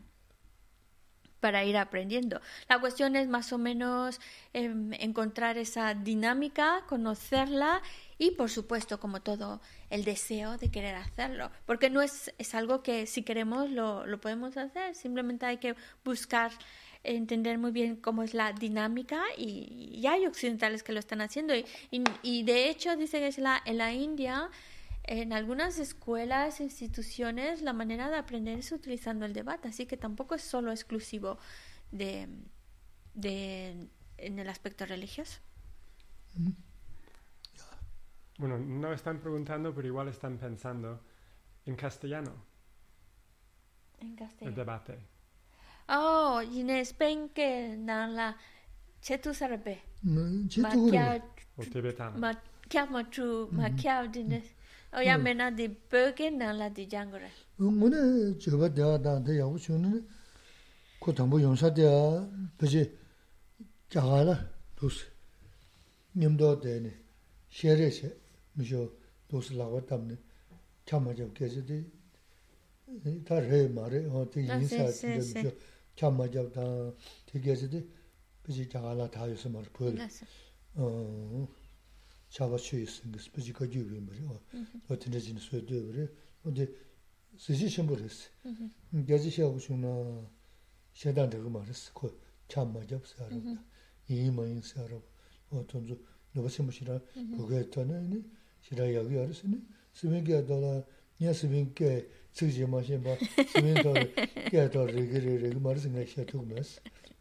para 1.39 1.63
ir 1.63 1.77
aprendiendo. 1.77 2.41
La 2.67 2.79
cuestión 2.79 3.15
es 3.15 3.27
más 3.27 3.53
o 3.53 3.57
menos 3.57 4.19
em, 4.53 4.93
encontrar 4.93 5.57
esa 5.57 5.93
dinámica, 5.93 6.83
conocerla 6.87 7.81
y 8.17 8.31
por 8.31 8.49
supuesto, 8.49 8.99
como 8.99 9.21
todo, 9.21 9.61
el 9.89 10.03
deseo 10.03 10.57
de 10.57 10.69
querer 10.69 10.95
hacerlo, 10.95 11.51
porque 11.65 11.89
no 11.89 12.01
es, 12.01 12.33
es 12.37 12.53
algo 12.53 12.83
que 12.83 13.05
si 13.05 13.23
queremos 13.23 13.69
lo, 13.69 14.05
lo 14.05 14.19
podemos 14.19 14.57
hacer, 14.57 14.93
simplemente 14.95 15.45
hay 15.45 15.57
que 15.57 15.75
buscar 16.03 16.51
entender 17.03 17.57
muy 17.57 17.71
bien 17.71 17.95
cómo 17.95 18.23
es 18.23 18.33
la 18.33 18.51
dinámica 18.51 19.23
y, 19.37 19.99
ya 20.01 20.13
hay 20.13 20.25
occidentales 20.25 20.83
que 20.83 20.91
lo 20.91 20.99
están 20.99 21.21
haciendo. 21.21 21.55
Y, 21.55 21.65
y, 22.21 22.43
de 22.43 22.69
hecho 22.69 22.95
dice 22.95 23.19
que 23.19 23.27
es 23.27 23.37
la, 23.37 23.61
en 23.65 23.77
la 23.77 23.93
India 23.93 24.49
en 25.11 25.33
algunas 25.33 25.79
escuelas, 25.79 26.61
instituciones, 26.61 27.63
la 27.63 27.73
manera 27.73 28.09
de 28.09 28.17
aprender 28.17 28.59
es 28.59 28.71
utilizando 28.71 29.25
el 29.25 29.33
debate, 29.33 29.67
así 29.67 29.87
que 29.87 29.97
tampoco 29.97 30.35
es 30.35 30.43
solo 30.43 30.71
exclusivo 30.71 31.39
de, 31.91 32.29
de 33.15 33.89
en 34.17 34.37
el 34.37 34.47
aspecto 34.47 34.85
religioso. 34.85 35.39
Mm-hmm. 36.37 36.55
Bueno, 38.37 38.59
no 38.59 38.93
están 38.93 39.19
preguntando, 39.19 39.73
pero 39.73 39.87
igual 39.87 40.09
están 40.09 40.37
pensando 40.37 41.03
en 41.65 41.75
castellano. 41.75 42.31
En 43.99 44.15
castellano. 44.15 44.49
El 44.49 44.55
debate. 44.55 44.99
Oh, 45.87 46.39
Inés, 46.43 46.93
pen 46.93 47.29
que 47.29 47.75
la 47.77 48.37
chetu 49.01 49.33
sarbe. 49.33 49.81
Chetu 50.47 50.91
O 51.57 51.63
tibetano. 51.65 52.19
Ma 54.92 55.00
kya 55.00 55.18
ma 55.18 55.24
tru, 55.24 55.36
ma 55.36 55.50
kya 55.50 55.50
dines. 55.50 55.50
O 55.50 55.50
ya 55.50 55.50
mena 55.50 55.50
di 55.50 55.68
pöke 55.68 56.30
na 56.30 56.52
la 56.52 56.68
di 56.68 56.86
jangore. 56.86 57.30
Ngone 57.58 58.38
choba 58.38 58.68
da 58.68 58.98
da 58.98 59.18
da 59.18 59.32
ya 59.32 59.46
uchu 59.46 59.76
ne. 59.78 60.02
Ko 60.98 61.12
tambo 61.12 61.38
yongsa 61.38 61.70
da 61.70 62.26
beje 62.58 62.90
jagala 63.90 64.50
dus. 64.74 65.04
Nyamdo 66.16 66.54
de 66.56 66.80
ne. 66.80 66.92
Shere 67.48 67.90
she. 67.90 68.22
미쇼 68.54 68.96
도스 69.26 69.54
라고 69.54 69.84
담네 69.84 70.16
참마죠 70.86 71.32
계제디 71.32 71.90
다레 73.26 73.66
말에 73.68 74.06
어디 74.06 74.46
인사인데 74.46 75.16
미쇼 75.18 75.50
참마죠 75.96 76.50
다 76.52 76.62
되게제디 77.26 77.90
그지 78.44 78.68
자갈라 78.68 79.10
다 79.10 79.28
요소 79.28 79.50
말 79.50 79.64
보여 79.72 79.92
어 80.76 81.48
차바치 82.30 82.82
있은 82.82 83.12
그 83.12 83.18
스피지 83.18 83.52
거기 83.52 83.78
위에 83.78 84.00
말이야 84.00 84.40
어떤 84.88 85.12
데진 85.12 85.38
소도 85.38 85.66
그래 85.66 86.08
근데 86.42 86.68
스지 87.36 87.68
심부르스 87.68 88.30
계지 89.06 89.30
시하고 89.30 89.58
싶나 89.58 89.88
셔단 90.94 91.30
되고 91.30 91.48
말았어 91.50 91.92
그 91.94 92.20
참마죠 92.48 93.00
사람 93.04 93.58
이마인 94.08 94.60
사람 94.60 95.00
어떤 95.50 95.86
저 95.86 95.96
너가 96.32 96.48
심으시라 96.48 97.00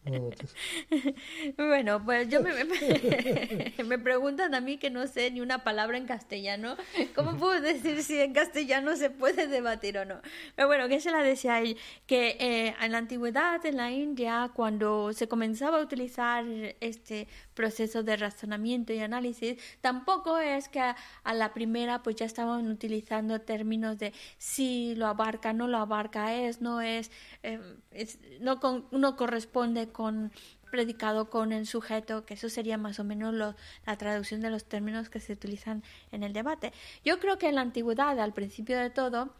bueno, 1.57 2.03
pues 2.05 2.29
yo 2.29 2.43
me, 2.43 2.53
me, 2.65 3.75
me, 3.85 3.99
preguntan 3.99 4.55
a 4.55 4.61
mí 4.61 4.79
que 4.79 4.91
no 4.91 5.07
sé 5.07 5.31
ni 5.31 5.41
una 5.41 5.65
palabra 5.65 5.99
en 5.99 6.07
castellano. 6.07 6.77
¿Cómo 7.15 7.37
puedo 7.37 7.61
decir 7.61 8.03
si 8.03 8.19
en 8.21 8.33
castellano 8.33 8.97
se 8.97 9.11
puede 9.11 9.47
debatir 9.49 9.99
o 9.99 10.05
no? 10.05 10.21
Pero 10.57 10.69
bueno, 10.69 10.89
¿qué 10.89 11.01
se 11.01 11.11
la 11.11 11.23
decía 11.23 11.61
él? 11.61 11.77
Que 12.07 12.37
eh, 12.41 12.75
en 12.81 12.93
la 12.93 12.99
antigüedad, 12.99 13.65
en 13.67 13.77
la 13.77 13.91
India, 13.91 14.51
cuando 14.55 15.13
se 15.13 15.29
comenzaba 15.29 15.79
a 15.79 15.83
utilizar 15.83 16.45
este 16.81 17.29
proceso 17.59 18.05
de 18.05 18.17
razonamiento 18.17 18.93
y 18.93 19.01
análisis, 19.01 19.59
tampoco 19.81 20.39
es 20.39 20.69
que 20.69 20.81
a, 20.81 20.95
la 21.35 21.53
primera 21.53 22.05
pues 22.05 22.15
ya 22.15 22.25
estaban 22.25 22.71
utilizando 22.71 23.41
términos 23.41 23.99
de 23.99 24.13
si 24.39 24.95
lo 24.95 25.09
abarca, 25.09 25.53
no 25.53 25.67
lo 25.67 25.79
abarca, 25.79 26.35
es, 26.35 26.61
no 26.61 26.81
es, 26.81 27.11
eh, 27.43 27.61
es 27.91 28.21
no, 28.41 28.61
con, 28.61 28.87
no 28.93 29.17
corresponde 29.17 29.89
con 29.89 30.31
predicado 30.71 31.31
con 31.31 31.53
el 31.53 31.67
sujeto, 31.67 32.25
que 32.25 32.35
eso 32.35 32.49
sería 32.49 32.79
más 32.79 33.01
o 33.01 33.05
menos 33.05 33.35
la 33.35 33.97
traducción 33.97 34.41
de 34.41 34.51
los 34.51 34.65
términos 34.67 35.09
que 35.11 35.19
se 35.19 35.33
utilizan 35.33 35.83
en 36.13 36.23
el 36.23 36.33
debate. 36.33 36.73
Yo 37.05 37.19
creo 37.19 37.39
que 37.39 37.49
en 37.49 37.57
la 37.57 37.63
antigüedad, 37.63 38.21
al 38.21 38.35
principio 38.35 38.79
de 38.79 38.91
todo, 38.91 39.35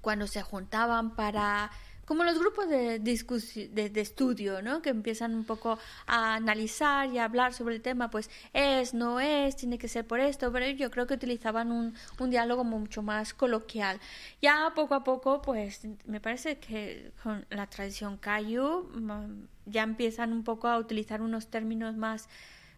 cuando 0.00 0.26
se 0.26 0.40
juntaban 0.40 1.14
para 1.14 1.70
como 2.04 2.24
los 2.24 2.38
grupos 2.38 2.68
de, 2.68 2.98
de, 2.98 3.90
de, 3.90 4.00
estudio, 4.00 4.60
¿no? 4.62 4.82
Que 4.82 4.90
empiezan 4.90 5.34
un 5.34 5.44
poco 5.44 5.78
a 6.06 6.34
analizar 6.34 7.08
y 7.08 7.18
a 7.18 7.24
hablar 7.24 7.54
sobre 7.54 7.76
el 7.76 7.82
tema, 7.82 8.10
pues 8.10 8.28
es, 8.52 8.92
no 8.92 9.20
es, 9.20 9.56
tiene 9.56 9.78
que 9.78 9.88
ser 9.88 10.06
por 10.06 10.20
esto, 10.20 10.50
pero 10.52 10.66
yo 10.66 10.90
creo 10.90 11.06
que 11.06 11.14
utilizaban 11.14 11.70
un, 11.70 11.94
un 12.18 12.30
diálogo 12.30 12.64
mucho 12.64 13.02
más 13.02 13.34
coloquial. 13.34 14.00
Ya 14.40 14.72
poco 14.74 14.94
a 14.94 15.04
poco, 15.04 15.42
pues 15.42 15.86
me 16.04 16.20
parece 16.20 16.58
que 16.58 17.12
con 17.22 17.46
la 17.50 17.66
tradición 17.68 18.16
Kayu 18.18 18.90
mm, 18.94 19.46
ya 19.66 19.82
empiezan 19.82 20.32
un 20.32 20.44
poco 20.44 20.68
a 20.68 20.78
utilizar 20.78 21.22
unos 21.22 21.48
términos 21.48 21.96
más 21.96 22.28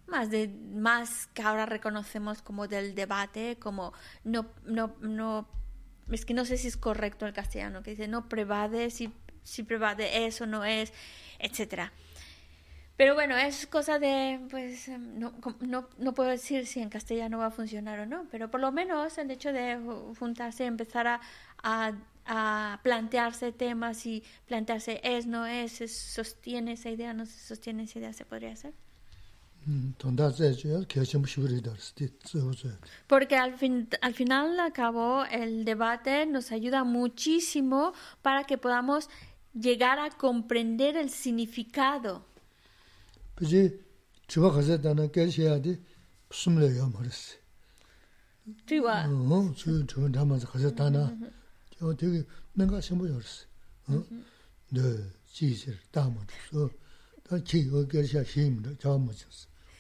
más 0.07 0.31
de 0.31 0.49
más 0.49 1.29
que 1.29 1.43
ahora 1.43 1.65
reconocemos 1.65 2.43
como 2.43 2.69
del 2.69 2.95
debate, 2.95 3.57
como 3.59 3.95
no 4.23 4.47
no 4.67 4.95
no 5.01 5.49
es 6.11 6.25
que 6.25 6.35
no 6.35 6.45
sé 6.45 6.57
si 6.57 6.69
es 6.69 6.77
correcto 6.77 7.27
el 7.27 7.33
castellano, 7.33 7.83
que 7.83 7.91
dice 7.91 8.09
no 8.09 8.29
prevade 8.29 8.91
si 8.91 9.13
si 9.45 9.63
prueba 9.63 9.95
de 9.95 10.27
eso, 10.27 10.47
no 10.47 10.65
es, 10.65 10.93
etcétera. 11.39 11.93
Pero 12.97 13.15
bueno, 13.15 13.37
es 13.37 13.67
cosa 13.67 13.99
de, 13.99 14.41
pues, 14.51 14.89
em, 14.89 15.19
no, 15.19 15.35
no, 15.61 15.89
no, 15.99 16.15
puedo 16.15 16.31
decir 16.31 16.67
si 16.67 16.81
en 16.81 16.89
castellano 16.89 17.39
va 17.39 17.47
a 17.47 17.51
funcionar 17.51 17.99
o 18.01 18.07
no, 18.07 18.27
pero 18.31 18.51
por 18.51 18.61
lo 18.61 18.71
menos 18.73 19.19
el 19.19 19.31
hecho 19.31 19.53
de 19.53 19.79
juntarse 20.19 20.65
empezar 20.65 21.07
a, 21.09 21.21
a, 21.63 21.93
a 22.27 22.81
plantearse 22.83 23.53
temas 23.53 24.07
y 24.07 24.23
plantearse 24.47 25.01
es, 25.03 25.27
no 25.27 25.45
es, 25.45 25.73
se 25.73 25.89
sostiene 25.89 26.73
esa 26.73 26.91
idea, 26.91 27.13
no 27.15 27.27
se 27.27 27.39
sostiene 27.39 27.83
esa 27.85 27.99
idea, 27.99 28.13
se 28.13 28.25
podría 28.25 28.53
hacer. 28.53 28.73
Porque 33.07 33.37
al, 33.37 33.57
fin, 33.57 33.89
al 34.03 34.15
final, 34.15 34.59
al 34.61 34.73
cabo, 34.73 35.25
el 35.31 35.65
debate 35.65 36.27
nos 36.27 36.53
ayuda 36.53 36.85
muchísimo 36.85 37.93
para 38.23 38.45
que 38.45 38.59
podamos 38.59 39.09
llegar 39.55 39.99
a 39.99 40.11
comprender 40.11 40.97
el 40.97 41.11
significado. 41.11 42.25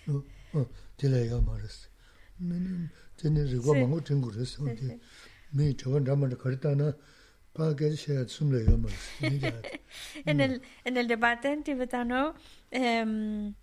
Chiwa. 0.04 0.22
en, 10.26 10.40
el, 10.40 10.62
en 10.84 10.96
el 10.96 11.06
debate 11.06 11.52
en 11.52 11.62
tibetano, 11.62 12.34
em, 12.70 13.54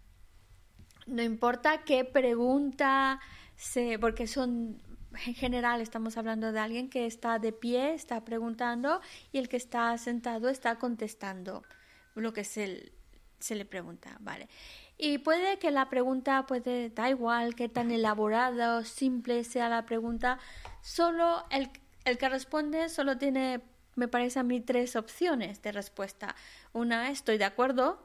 no 1.08 1.22
importa 1.22 1.84
qué 1.84 2.06
pregunta 2.06 3.20
se, 3.56 4.00
porque 4.00 4.28
son 4.28 4.82
en 5.26 5.34
general 5.34 5.82
estamos 5.82 6.18
hablando 6.18 6.54
de 6.54 6.60
alguien 6.60 6.90
que 6.90 7.06
está 7.06 7.38
de 7.38 7.52
pie, 7.52 7.94
está 7.94 8.24
preguntando 8.24 9.02
y 9.32 9.40
el 9.40 9.50
que 9.50 9.58
está 9.58 9.98
sentado 9.98 10.48
está 10.48 10.78
contestando 10.78 11.64
lo 12.16 12.34
que 12.34 12.44
se, 12.44 12.94
se 13.40 13.56
le 13.56 13.66
pregunta, 13.66 14.18
¿vale? 14.22 14.48
Y 15.04 15.18
puede 15.18 15.58
que 15.58 15.72
la 15.72 15.90
pregunta 15.90 16.46
puede, 16.46 16.92
da 16.92 17.10
igual 17.10 17.56
que 17.56 17.68
tan 17.68 17.90
elaborada 17.90 18.78
o 18.78 18.84
simple 18.84 19.44
sea 19.44 19.68
la 19.68 19.84
pregunta, 19.88 20.38
solo 20.84 21.44
el, 21.50 21.72
el 22.06 22.20
que 22.20 22.30
responde 22.30 22.88
solo 22.88 23.18
tiene, 23.18 23.62
me 23.96 24.08
parece 24.08 24.38
a 24.38 24.44
mí, 24.44 24.62
tres 24.62 24.96
opciones 24.96 25.60
de 25.64 25.72
respuesta. 25.72 26.36
Una, 26.72 27.10
estoy 27.10 27.40
de 27.40 27.46
acuerdo, 27.46 28.00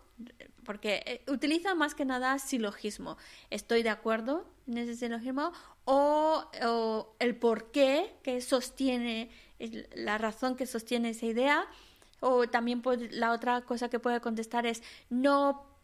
porque 0.64 1.02
eh, 1.04 1.30
utiliza 1.30 1.74
más 1.74 1.94
que 1.94 2.06
nada 2.06 2.38
silogismo. 2.38 3.18
Estoy 3.50 3.82
de 3.82 3.90
acuerdo 3.90 4.46
en 4.66 4.78
ese 4.78 4.96
silogismo 4.96 5.52
o, 5.84 6.50
o 6.64 7.14
el 7.18 7.36
por 7.36 7.72
qué 7.72 8.16
que 8.22 8.40
sostiene, 8.40 9.30
la 9.94 10.16
razón 10.16 10.56
que 10.56 10.64
sostiene 10.64 11.10
esa 11.10 11.26
idea 11.26 11.66
o 12.20 12.48
también 12.48 12.82
la 13.10 13.32
otra 13.32 13.60
cosa 13.66 13.90
que 13.90 14.00
puede 14.00 14.22
contestar 14.22 14.64
es 14.64 14.82
no, 15.10 15.75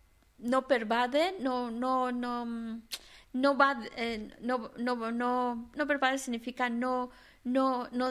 no 0.43 0.66
pervade, 0.66 1.35
no, 1.40 1.70
no, 1.70 2.12
no, 2.12 2.82
no 3.32 3.56
va, 3.56 3.81
eh, 3.97 4.31
no, 4.40 4.70
no, 4.77 5.10
no, 5.12 5.70
no 5.74 5.86
pervade 5.86 6.19
significa 6.19 6.69
no, 6.69 7.10
no, 7.44 7.89
no, 7.90 8.10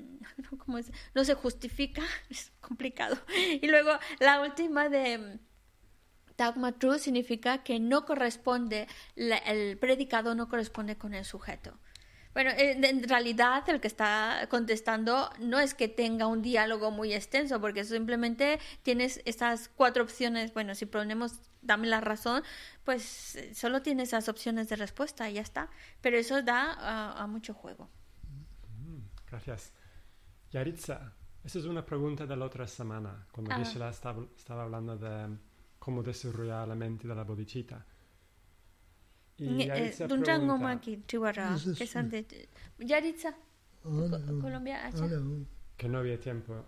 ¿cómo 0.64 0.78
es? 0.78 0.90
no 1.14 1.24
se 1.24 1.34
justifica, 1.34 2.02
es 2.30 2.52
complicado. 2.60 3.18
Y 3.60 3.66
luego 3.68 3.90
la 4.20 4.40
última 4.40 4.88
de 4.88 5.38
Dogma 6.36 6.72
true 6.72 6.98
significa 6.98 7.62
que 7.62 7.78
no 7.78 8.04
corresponde, 8.04 8.88
el 9.16 9.78
predicado 9.78 10.34
no 10.34 10.48
corresponde 10.48 10.96
con 10.96 11.14
el 11.14 11.24
sujeto. 11.24 11.78
Bueno, 12.34 12.50
en 12.56 13.06
realidad 13.08 13.68
el 13.68 13.80
que 13.80 13.88
está 13.88 14.46
contestando 14.48 15.30
no 15.38 15.60
es 15.60 15.74
que 15.74 15.88
tenga 15.88 16.26
un 16.26 16.40
diálogo 16.40 16.90
muy 16.90 17.12
extenso, 17.12 17.60
porque 17.60 17.84
simplemente 17.84 18.58
tienes 18.82 19.20
estas 19.26 19.68
cuatro 19.68 20.02
opciones. 20.02 20.54
Bueno, 20.54 20.74
si 20.74 20.86
ponemos 20.86 21.40
dame 21.62 21.86
la 21.86 22.00
razón, 22.00 22.42
pues 22.84 23.36
eh, 23.36 23.54
solo 23.54 23.82
tienes 23.82 24.08
esas 24.08 24.28
opciones 24.28 24.68
de 24.68 24.76
respuesta 24.76 25.30
y 25.30 25.34
ya 25.34 25.40
está. 25.40 25.70
Pero 26.00 26.18
eso 26.18 26.42
da 26.42 27.20
a, 27.20 27.26
mucho 27.26 27.54
juego. 27.54 27.88
Mm, 28.68 28.98
gracias. 29.30 29.72
Yaritza, 30.50 31.12
esa 31.42 31.58
es 31.58 31.64
una 31.64 31.86
pregunta 31.86 32.26
de 32.26 32.36
la 32.36 32.44
otra 32.44 32.66
semana, 32.66 33.26
cuando 33.32 33.52
ah. 33.54 33.62
estaba, 33.62 34.26
estaba, 34.36 34.64
hablando 34.64 34.96
de 34.98 35.38
cómo 35.78 36.02
desarrollar 36.02 36.68
la 36.68 36.74
mente 36.74 37.08
de 37.08 37.14
la 37.14 37.24
bodhicitta. 37.24 37.86
Dunjang 40.08 40.46
maki 40.60 41.02
chiwara 41.06 41.56
kesante 41.76 42.48
Yaritza 42.78 43.34
Colombia 43.82 44.90
que 45.76 45.88
no 45.88 45.98
había 45.98 46.18
tiempo. 46.20 46.64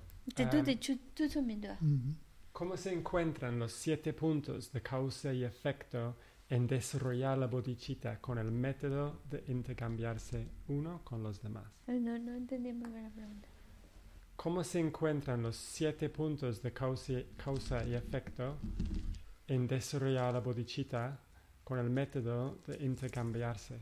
¿Cómo 2.53 2.77
se 2.77 2.93
encuentran 2.93 3.59
los 3.59 3.73
siete 3.73 4.13
puntos 4.13 4.73
de 4.73 4.81
causa 4.81 5.33
y 5.33 5.45
efecto 5.45 6.17
en 6.49 6.67
desarrollar 6.67 7.39
la 7.39 7.47
bodhicitta 7.47 8.21
con 8.21 8.39
el 8.39 8.51
método 8.51 9.23
de 9.31 9.45
intercambiarse 9.49 10.49
uno 10.69 11.01
con 11.05 11.23
los 11.23 11.41
demás? 11.43 11.65
No, 11.87 12.19
no 12.19 12.35
entendí 12.35 12.73
muy 12.73 12.91
bien 12.91 13.05
la 13.05 13.11
pregunta. 13.11 13.49
¿Cómo 14.37 14.65
se 14.65 14.81
encuentran 14.81 15.43
los 15.43 15.57
siete 15.57 16.09
puntos 16.09 16.61
de 16.63 16.73
causa, 16.73 17.15
causa 17.37 17.85
y 17.85 17.95
efecto 17.95 18.59
en 19.47 19.67
desarrollar 19.67 20.33
la 20.33 20.41
bodhicitta 20.41 21.21
con 21.64 21.80
el 21.80 21.90
método 21.90 22.58
de 22.68 22.84
intercambiarse. 22.84 23.80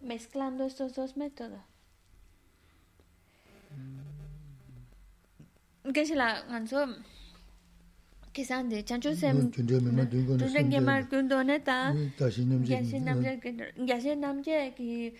Mezclando 0.00 0.64
estos 0.64 0.94
dos 0.94 1.16
métodos. 1.16 1.60
¿Qué 5.92 6.02
es 6.02 6.10
la 6.10 6.46
canción? 6.46 7.04
¿Qué 8.32 8.42
es 8.42 8.48
de 8.48 8.84
chancho 8.84 9.14
se 9.14 9.32
tú 9.34 9.66
ten 10.52 10.70
que 10.70 10.80
mar 10.80 11.06
que 11.08 11.16
un 11.18 11.28
doneta 11.28 11.94
ya 12.18 12.30
se 12.30 12.98
namje 12.98 13.40
ya 13.76 14.00
se 14.00 14.16
namje 14.16 14.74
que 14.74 15.14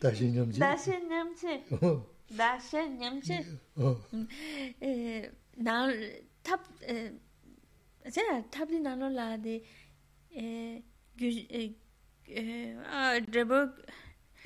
다시 0.00 0.30
냠지 0.30 0.58
다시 0.58 0.90
냠지 1.00 1.64
다시 2.36 2.88
냠지 2.88 3.44
어에나탑 5.60 6.60
제가 8.09 8.49
탑리 8.49 8.79
나눠라데 8.79 9.63
에 10.33 10.83
아, 12.85 13.19
드버 13.31 13.69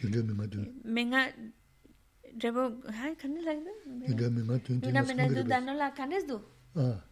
드버 0.02 0.24
메가드 0.34 0.74
메가 0.84 1.32
드버 2.40 2.82
하이 2.88 3.16
칸네 3.16 3.42
라이데 3.42 3.72
드버 4.08 4.30
메가드 4.30 4.80
드버 4.82 5.04
메가드 5.04 5.40
나눠라. 5.48 5.94
칸네스도. 5.94 6.42
아. 6.76 7.04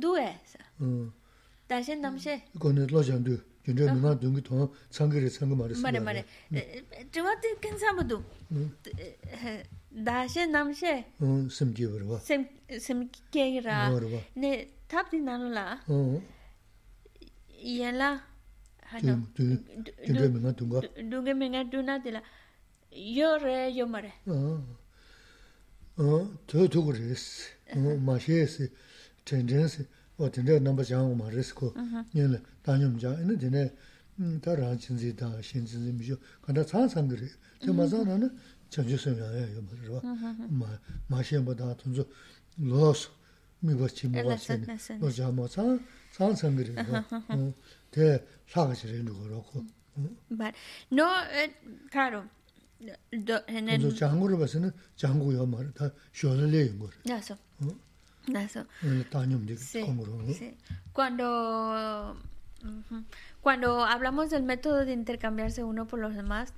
두에 0.00 0.40
사 0.44 0.58
다신 1.66 2.00
남셰 2.00 2.42
이거는 2.54 2.86
로잔두 2.86 3.38
근데 3.62 3.84
누나 3.84 4.18
등기 4.18 4.40
통 4.40 4.72
상거리 4.88 5.28
상거 5.28 5.54
말했어 5.54 5.82
말해 5.82 6.00
말해. 6.00 6.24
저한테 7.12 7.54
괜찮아도. 7.60 8.24
다신 10.06 10.50
남셰 10.52 11.04
음 11.20 11.48
심지 11.50 11.86
버와. 11.86 12.18
심 12.20 12.48
심케라. 12.80 13.90
네 14.34 14.72
tab 14.88 15.04
di 15.10 15.18
nanu 15.20 15.48
la 15.58 15.64
yen 17.78 17.94
la 18.00 18.10
hano 18.90 19.14
dunga 19.34 20.28
minga 20.34 20.52
dunga 20.58 20.78
dunga 21.10 21.32
minga 21.40 21.62
dunga 21.72 21.94
di 22.04 22.10
la 22.16 22.20
yo 22.90 23.36
re 23.44 23.58
yo 23.78 23.86
ma 23.86 24.00
re 24.00 24.12
to 26.48 26.56
to 26.72 26.78
go 26.84 26.90
res 26.92 27.24
ma 28.06 28.18
she 28.18 28.46
se 28.46 28.70
ten 29.24 29.46
ten 29.46 29.68
se 29.68 29.86
o 30.18 30.28
ten 30.30 30.44
ten 30.46 30.62
namba 30.62 30.82
jang 30.90 31.14
ma 31.20 31.28
res 31.28 31.52
ko 31.52 31.74
yen 32.16 32.32
la 32.32 32.38
da 32.64 32.76
nyum 32.76 32.98
ja 32.98 33.10
ene 33.20 33.36
de 33.36 33.48
ne 33.50 33.64
da 34.40 34.54
ran 34.54 34.78
chin 34.78 34.96
zi 34.96 35.12
da 35.14 35.28
shin 35.42 35.66
chin 35.66 35.80
zi 35.84 35.92
mi 35.92 36.04
jo 36.04 36.16
kan 36.42 36.54
da 36.54 36.62
cha 36.64 36.88
sang 36.88 37.08
ge 37.10 37.30
te 37.60 37.70
ma 37.72 37.84
za 37.86 37.98
na 38.04 38.16
ne 38.16 38.28
chen 38.70 38.86
ju 38.88 38.96
se 38.96 39.10
ya 39.10 39.26
yo 39.54 39.60
ma 39.68 39.72
ro 39.88 40.00
ma 40.60 40.68
ma 41.10 41.22
she 41.22 41.36
ba 41.46 41.52
da 41.54 41.74
tun 41.74 41.92
zo 41.94 42.04
los 42.56 43.10
no 49.96 50.14
but 50.30 50.54
no 50.90 51.06
claro 51.90 52.24
do 53.10 53.42
en 53.48 53.68
el 53.68 53.80
cuando 60.92 62.16
cuando 63.40 63.84
hablamos 63.84 64.30
del 64.30 64.42
método 64.42 64.84
de 64.84 64.92
intercambiarse 64.92 65.64
uno 65.64 65.86
por 65.86 65.98
los 65.98 66.14
demás 66.14 66.52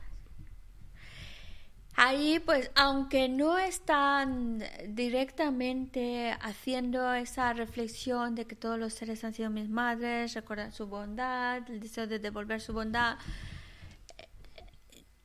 Ahí, 1.96 2.40
pues, 2.40 2.70
aunque 2.74 3.28
no 3.28 3.58
están 3.58 4.62
directamente 4.88 6.36
haciendo 6.40 7.12
esa 7.12 7.52
reflexión 7.52 8.34
de 8.34 8.46
que 8.46 8.56
todos 8.56 8.78
los 8.78 8.94
seres 8.94 9.22
han 9.24 9.34
sido 9.34 9.50
mis 9.50 9.68
madres, 9.68 10.34
recordar 10.34 10.72
su 10.72 10.86
bondad, 10.86 11.68
el 11.68 11.80
deseo 11.80 12.06
de 12.06 12.18
devolver 12.18 12.60
su 12.60 12.72
bondad, 12.72 13.18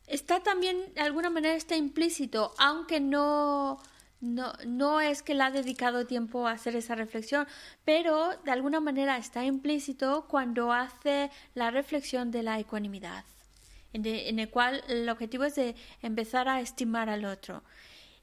está 0.07 0.41
también, 0.41 0.93
de 0.93 1.01
alguna 1.01 1.29
manera, 1.29 1.55
está 1.55 1.75
implícito, 1.75 2.53
aunque 2.57 2.99
no, 2.99 3.79
no, 4.21 4.53
no 4.65 5.01
es 5.01 5.21
que 5.21 5.33
le 5.33 5.43
ha 5.43 5.51
dedicado 5.51 6.05
tiempo 6.05 6.47
a 6.47 6.51
hacer 6.51 6.75
esa 6.75 6.95
reflexión, 6.95 7.47
pero 7.83 8.35
de 8.43 8.51
alguna 8.51 8.79
manera 8.79 9.17
está 9.17 9.45
implícito 9.45 10.25
cuando 10.27 10.71
hace 10.71 11.31
la 11.53 11.71
reflexión 11.71 12.31
de 12.31 12.43
la 12.43 12.59
ecuanimidad, 12.59 13.23
en, 14.03 14.39
el 14.39 14.49
cual 14.49 14.84
el 14.88 15.07
objetivo 15.09 15.45
es 15.45 15.55
de 15.55 15.76
empezar 16.01 16.49
a 16.49 16.61
estimar 16.61 17.09
al 17.09 17.26
otro. 17.26 17.63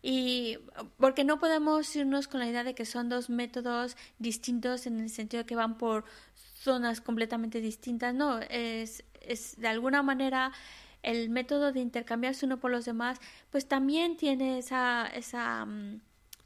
Y 0.02 0.58
porque 0.98 1.24
no 1.24 1.38
podemos 1.38 1.94
irnos 1.94 2.26
con 2.26 2.40
la 2.40 2.48
idea 2.48 2.64
de 2.64 2.74
que 2.74 2.84
son 2.84 3.08
dos 3.08 3.30
métodos 3.30 3.96
distintos 4.18 4.86
en 4.86 5.00
el 5.00 5.10
sentido 5.10 5.44
de 5.44 5.46
que 5.46 5.54
van 5.54 5.78
por 5.78 6.04
zonas 6.62 7.00
completamente 7.00 7.60
distintas, 7.60 8.14
no, 8.14 8.38
es, 8.38 9.04
es 9.20 9.56
de 9.60 9.68
alguna 9.68 10.02
manera 10.02 10.52
el 11.02 11.30
método 11.30 11.72
de 11.72 11.80
intercambiarse 11.80 12.46
uno 12.46 12.58
por 12.58 12.70
los 12.70 12.84
demás, 12.84 13.18
pues 13.50 13.66
también 13.66 14.16
tiene 14.16 14.58
esa, 14.58 15.06
esa, 15.08 15.64
mm, 15.64 16.00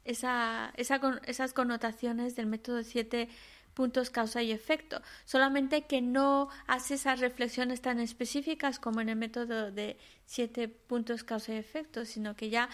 esa, 0.05 0.71
esa, 0.75 0.99
esas 1.25 1.53
connotaciones 1.53 2.35
del 2.35 2.47
método 2.47 2.77
de 2.77 2.83
siete 2.83 3.29
puntos 3.76 4.10
causa 4.10 4.42
y 4.42 4.52
efecto, 4.52 5.00
solamente 5.24 5.86
que 5.86 6.02
no 6.02 6.48
hace 6.66 6.94
esas 6.94 7.20
reflexiones 7.20 7.80
tan 7.80 8.00
específicas 8.00 8.78
como 8.78 9.00
en 9.00 9.08
el 9.08 9.16
método 9.16 9.70
de 9.70 9.96
siete 10.26 10.68
puntos 10.68 11.24
causa 11.24 11.54
y 11.54 11.56
efecto, 11.56 12.04
sino 12.04 12.36
que 12.36 12.50
ya 12.50 12.68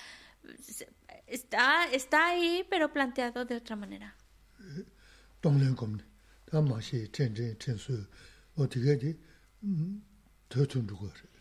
está, 1.26 1.86
está 1.92 2.28
ahí, 2.28 2.66
pero 2.68 2.92
planteado 2.92 3.44
de 3.44 3.56
otra 3.56 3.76
manera. 3.76 4.14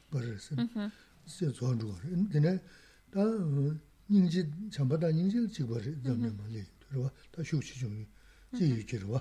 버르스 0.10 0.56
세 1.26 1.52
존주고 1.52 1.94
근데 2.32 2.58
다 3.12 3.20
닝지 4.10 4.50
참바다 4.72 5.12
닝지 5.12 5.52
지버리 5.52 6.02
담면 6.02 6.38
말이 6.38 6.64
들어와 6.80 7.12
다 7.32 7.42
휴치 7.44 7.80
좀 7.80 8.08
지지로 8.56 9.20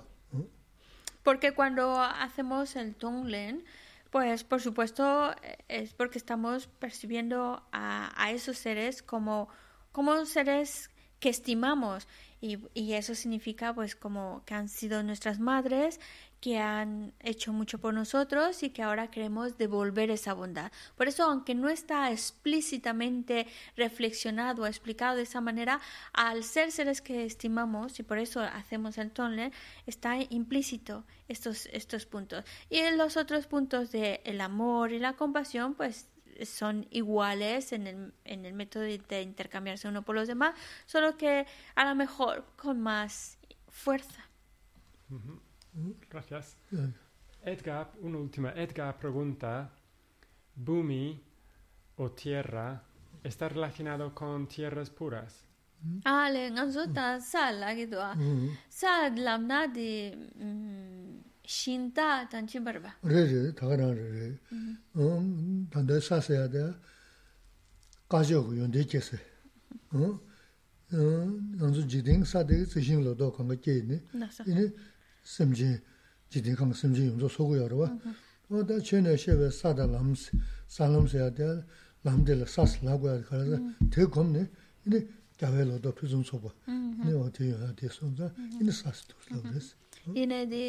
Porque 1.23 1.53
cuando 1.53 1.99
hacemos 2.01 2.75
el 2.75 2.95
Tonglen, 2.95 3.63
pues 4.09 4.43
por 4.43 4.61
supuesto 4.61 5.33
es 5.67 5.93
porque 5.93 6.17
estamos 6.17 6.67
percibiendo 6.67 7.63
a, 7.71 8.31
esos 8.31 8.57
seres 8.57 9.01
como, 9.01 9.47
como 9.91 10.25
seres 10.25 10.89
que 11.19 11.29
estimamos. 11.29 12.07
Y, 12.41 12.57
y, 12.73 12.93
eso 12.93 13.13
significa 13.13 13.73
pues 13.73 13.95
como 13.95 14.43
que 14.45 14.55
han 14.55 14.67
sido 14.67 15.03
nuestras 15.03 15.39
madres 15.39 15.99
que 16.41 16.57
han 16.57 17.13
hecho 17.19 17.53
mucho 17.53 17.77
por 17.77 17.93
nosotros 17.93 18.63
y 18.63 18.71
que 18.71 18.81
ahora 18.81 19.11
queremos 19.11 19.59
devolver 19.59 20.09
esa 20.09 20.33
bondad. 20.33 20.71
Por 20.97 21.07
eso, 21.07 21.23
aunque 21.23 21.53
no 21.53 21.69
está 21.69 22.11
explícitamente 22.11 23.45
reflexionado 23.77 24.63
o 24.63 24.65
explicado 24.65 25.15
de 25.15 25.23
esa 25.23 25.39
manera, 25.39 25.79
al 26.13 26.43
ser 26.43 26.71
seres 26.71 26.99
que 26.99 27.25
estimamos, 27.25 27.99
y 27.99 28.03
por 28.03 28.17
eso 28.17 28.41
hacemos 28.41 28.97
el 28.97 29.11
tonle, 29.11 29.51
está 29.85 30.17
implícito 30.29 31.05
estos, 31.27 31.67
estos 31.67 32.07
puntos. 32.07 32.43
Y 32.71 32.81
los 32.95 33.17
otros 33.17 33.45
puntos 33.45 33.91
del 33.91 34.19
el 34.23 34.41
amor 34.41 34.93
y 34.93 34.99
la 34.99 35.13
compasión, 35.13 35.75
pues 35.75 36.07
son 36.45 36.87
iguales 36.89 37.71
en 37.71 37.85
el, 37.85 38.13
en 38.25 38.45
el 38.45 38.53
método 38.53 38.81
de 38.81 39.21
intercambiarse 39.21 39.87
uno 39.87 40.01
por 40.01 40.15
los 40.15 40.27
demás, 40.27 40.55
solo 40.87 41.17
que 41.17 41.45
a 41.75 41.85
lo 41.85 41.93
mejor 41.93 42.45
con 42.55 42.81
más 42.81 43.37
fuerza. 43.67 44.27
Gracias. 46.09 46.57
Edgar, 47.43 47.91
una 48.01 48.17
última. 48.17 48.51
Edgar 48.51 48.97
pregunta, 48.97 49.71
Bumi 50.55 51.23
o 51.95 52.11
tierra 52.11 52.83
está 53.23 53.49
relacionado 53.49 54.13
con 54.13 54.47
tierras 54.47 54.89
puras. 54.89 55.45
Ah, 56.05 56.29
le 56.29 56.51
nganzo 56.51 56.91
ta 56.93 57.19
sa 57.19 57.51
la 57.51 57.73
gi 57.73 57.85
do. 57.87 57.99
Sa 58.69 59.09
lam 59.09 59.47
na 59.47 59.65
di 59.67 60.13
shin 61.43 61.91
ta 61.91 62.27
tan 62.29 62.45
chi 62.45 62.59
bar 62.59 62.79
ba. 62.79 62.91
Re 63.01 63.25
re 63.25 63.53
ta 63.53 63.65
ga 63.67 63.75
re 63.75 64.07
re. 64.17 64.39
Um 64.93 65.67
tan 65.71 65.85
de 65.87 65.99
sa 65.99 66.21
se 66.21 66.33
ya 66.33 66.47
de 66.47 66.75
ka 68.07 68.21
jo 68.21 68.43
gu 68.43 68.53
yon 68.53 68.69
de 68.69 68.85
che 68.85 69.01
se. 69.01 69.19
Um 69.91 70.19
nganzo 71.57 71.81
ji 71.87 72.01
ding 72.03 72.25
sa 72.25 72.43
de 72.43 72.65
zi 72.65 72.79
xin 72.81 73.03
lo 73.03 73.13
do 73.15 73.31
kang 73.31 73.49
ge 73.49 73.73
ji 73.73 73.81
ni. 73.81 73.97
semji 75.35 75.69
jidi 76.31 76.55
kang 76.59 76.73
semji 76.73 77.01
yungzo 77.09 77.29
sogo 77.29 77.55
yorwa 77.61 77.87
oda 78.49 78.75
chene 78.87 79.17
shewe 79.17 79.47
sada 79.51 79.85
lams 79.87 80.21
salams 80.67 81.13
ya 81.13 81.29
de 81.29 81.63
lamde 82.05 82.33
la 82.41 82.45
sas 82.55 82.71
la 82.83 82.97
go 82.97 83.07
kala 83.29 83.45
de 83.45 84.01
mm. 84.05 84.09
kom 84.13 84.31
ne 84.31 84.43
ini 84.85 84.99
jawe 85.39 85.61
lo 85.69 85.75
do 85.83 85.91
pizum 85.91 86.23
sobo 86.23 86.49
mm-hmm. 86.67 87.05
ne 87.05 87.13
o 87.13 87.29
de 87.29 87.43
ya 87.53 87.71
de 87.79 87.87
so 87.89 88.05
da 88.17 88.27
mm-hmm. 88.27 88.61
ini 88.61 88.71
sas 88.71 88.97
to 89.07 89.15
lo 89.31 89.41
mm-hmm. 89.41 89.53
des 89.53 89.75
ine 90.21 90.39
de 90.49 90.63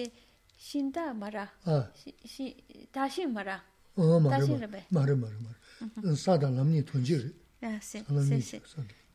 shinda 0.62 1.14
mara. 1.14 1.48
Ah. 1.66 1.86
Shi 2.24 2.54
dashi 2.94 3.26
mara. 3.26 3.60
O 3.96 4.20
mara 4.20 4.46
mara 4.46 5.16
mara 5.16 6.16
sada 6.16 6.48
lamni 6.50 6.82
tunji 6.82 7.32
ya 7.60 7.80
se 7.80 8.04
se 8.28 8.40
se. 8.40 8.60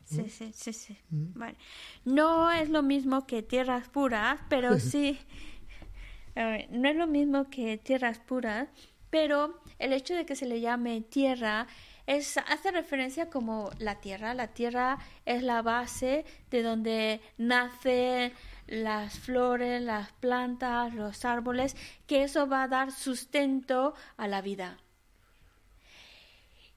Sí, 0.08 0.30
sí, 0.30 0.52
sí, 0.54 0.74
sí. 0.74 0.98
Vale. 1.10 1.58
No 2.06 2.50
es 2.50 2.70
lo 2.70 2.82
mismo 2.82 3.28
que 3.28 3.44
tierras 3.44 3.90
puras, 3.90 4.40
pero 4.50 4.80
sí. 4.80 5.20
No 6.70 6.90
es 6.90 6.96
lo 6.96 7.08
mismo 7.08 7.50
que 7.50 7.78
tierras 7.78 8.20
puras, 8.20 8.70
pero 9.10 9.62
el 9.80 9.92
hecho 9.92 10.16
de 10.16 10.26
que 10.26 10.36
se 10.36 10.46
le 10.46 10.62
llame 10.62 11.02
tierra 11.02 11.68
es, 12.06 12.38
hace 12.38 12.72
referencia 12.72 13.30
como 13.30 13.70
la 13.80 14.00
tierra. 14.00 14.34
La 14.34 14.48
tierra 14.48 14.98
es 15.26 15.44
la 15.44 15.62
base 15.62 16.26
de 16.50 16.64
donde 16.64 17.20
nacen 17.38 18.32
las 18.68 19.20
flores, 19.20 19.82
las 19.82 20.14
plantas, 20.14 20.94
los 20.94 21.26
árboles, 21.26 21.76
que 22.06 22.24
eso 22.24 22.48
va 22.48 22.64
a 22.64 22.68
dar 22.68 22.92
sustento 22.92 23.94
a 24.16 24.28
la 24.28 24.42
vida. 24.42 24.78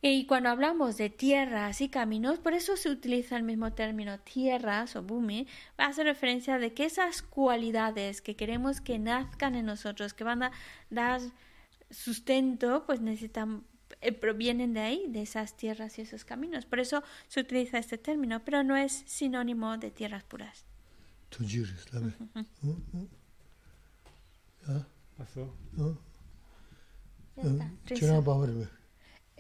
Y 0.03 0.27
cuando 0.27 0.49
hablamos 0.49 0.97
de 0.97 1.11
tierras 1.11 1.83
y 1.83 1.91
caminos, 1.91 2.39
por 2.39 2.55
eso 2.55 2.77
se 2.77 2.89
utiliza 2.89 3.37
el 3.37 3.43
mismo 3.43 3.73
término 3.75 4.19
tierras 4.19 4.97
o 4.97 5.03
bumi, 5.03 5.47
hace 5.77 6.05
referencia 6.05 6.59
de 6.59 6.73
que 6.73 6.87
esas 6.87 7.21
cualidades 7.21 8.23
que 8.23 8.35
queremos 8.35 8.81
que 8.81 8.99
nazcan 8.99 9.55
en 9.55 9.67
nosotros, 9.67 10.15
que 10.15 10.25
van 10.25 10.45
a 10.45 10.53
dar 10.89 11.21
sustento, 11.91 12.85
pues 12.87 13.01
necesitan 13.03 13.65
eh, 14.01 14.13
provienen 14.13 14.73
de 14.73 14.81
ahí, 14.81 15.05
de 15.09 15.23
esas 15.23 15.57
tierras 15.57 15.99
y 15.99 16.03
esos 16.03 16.25
caminos. 16.25 16.65
Por 16.65 16.81
eso 16.81 17.03
se 17.29 17.41
utiliza 17.41 17.79
este 17.79 17.99
término, 17.99 18.43
pero 18.45 18.63
no 18.63 18.77
es 18.77 19.03
sinónimo 19.07 19.77
de 19.77 19.91
tierras 19.91 20.25
puras. 20.25 20.65
Pasó. 25.19 25.55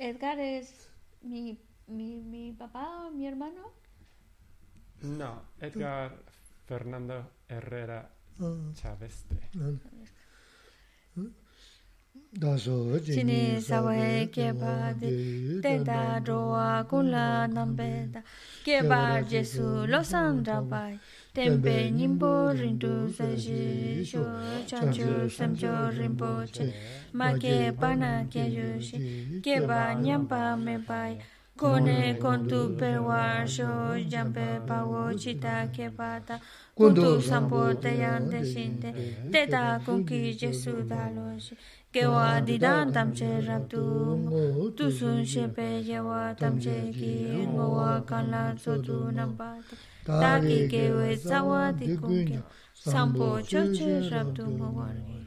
Edgar 0.00 0.40
es 0.40 0.88
mi, 1.20 1.58
mi, 1.86 2.22
mi 2.22 2.52
papá, 2.52 3.10
mi 3.12 3.26
hermano. 3.26 3.70
No, 5.02 5.42
Edgar 5.60 6.16
Fernando 6.66 7.30
Herrera 7.46 8.10
Chaveste. 8.72 9.36
Jesu 19.28 19.86
losan 19.86 20.44
rabai 20.46 20.98
tenpe 21.34 21.90
nimbo 21.90 22.52
rindu 22.52 22.94
saji 23.16 24.04
shu 24.10 24.22
chanchu 24.66 25.30
samcho 25.36 25.74
rinpo 25.98 26.30
che 26.54 26.64
ma 27.12 27.28
ke 27.42 27.70
pa 27.80 27.94
na 27.94 28.24
ke 28.32 28.44
yu 28.56 28.68
shi 28.86 28.98
ke 29.44 29.56
pa 29.68 29.94
nyampa 29.94 30.56
me 30.64 30.74
pa 30.88 31.00
Kone 31.60 32.14
kontu 32.22 32.60
perwa 32.78 33.46
sho 33.46 33.68
jampe 34.08 34.46
pawo 34.68 35.12
chita 35.20 35.68
kepata 35.74 36.40
kuntu 36.76 37.20
sampo 37.20 37.74
teyante 37.82 38.40
shinte 38.50 38.88
teta 39.32 39.78
kunki 39.84 40.34
jesu 40.40 40.72
dalo 40.88 41.36
shi. 41.38 41.54
kewa 41.92 42.40
didan 42.46 42.92
tamche 42.92 43.30
raptu 43.46 44.72
tusun 44.76 45.24
shepe 45.26 45.82
yewa 45.88 46.34
tamche 46.40 46.76
ki 46.98 47.44
ngowa 47.52 48.00
kanla 48.08 48.56
sotu 48.56 49.12
nambate 49.12 49.74
taki 50.06 50.68
kewe 50.70 51.16
sawa 51.16 51.72
di 51.72 51.96
kunki 51.96 52.38
sampo 52.72 53.42
choche 53.42 54.08
raptu 54.08 54.46
ngowargi 54.46 55.19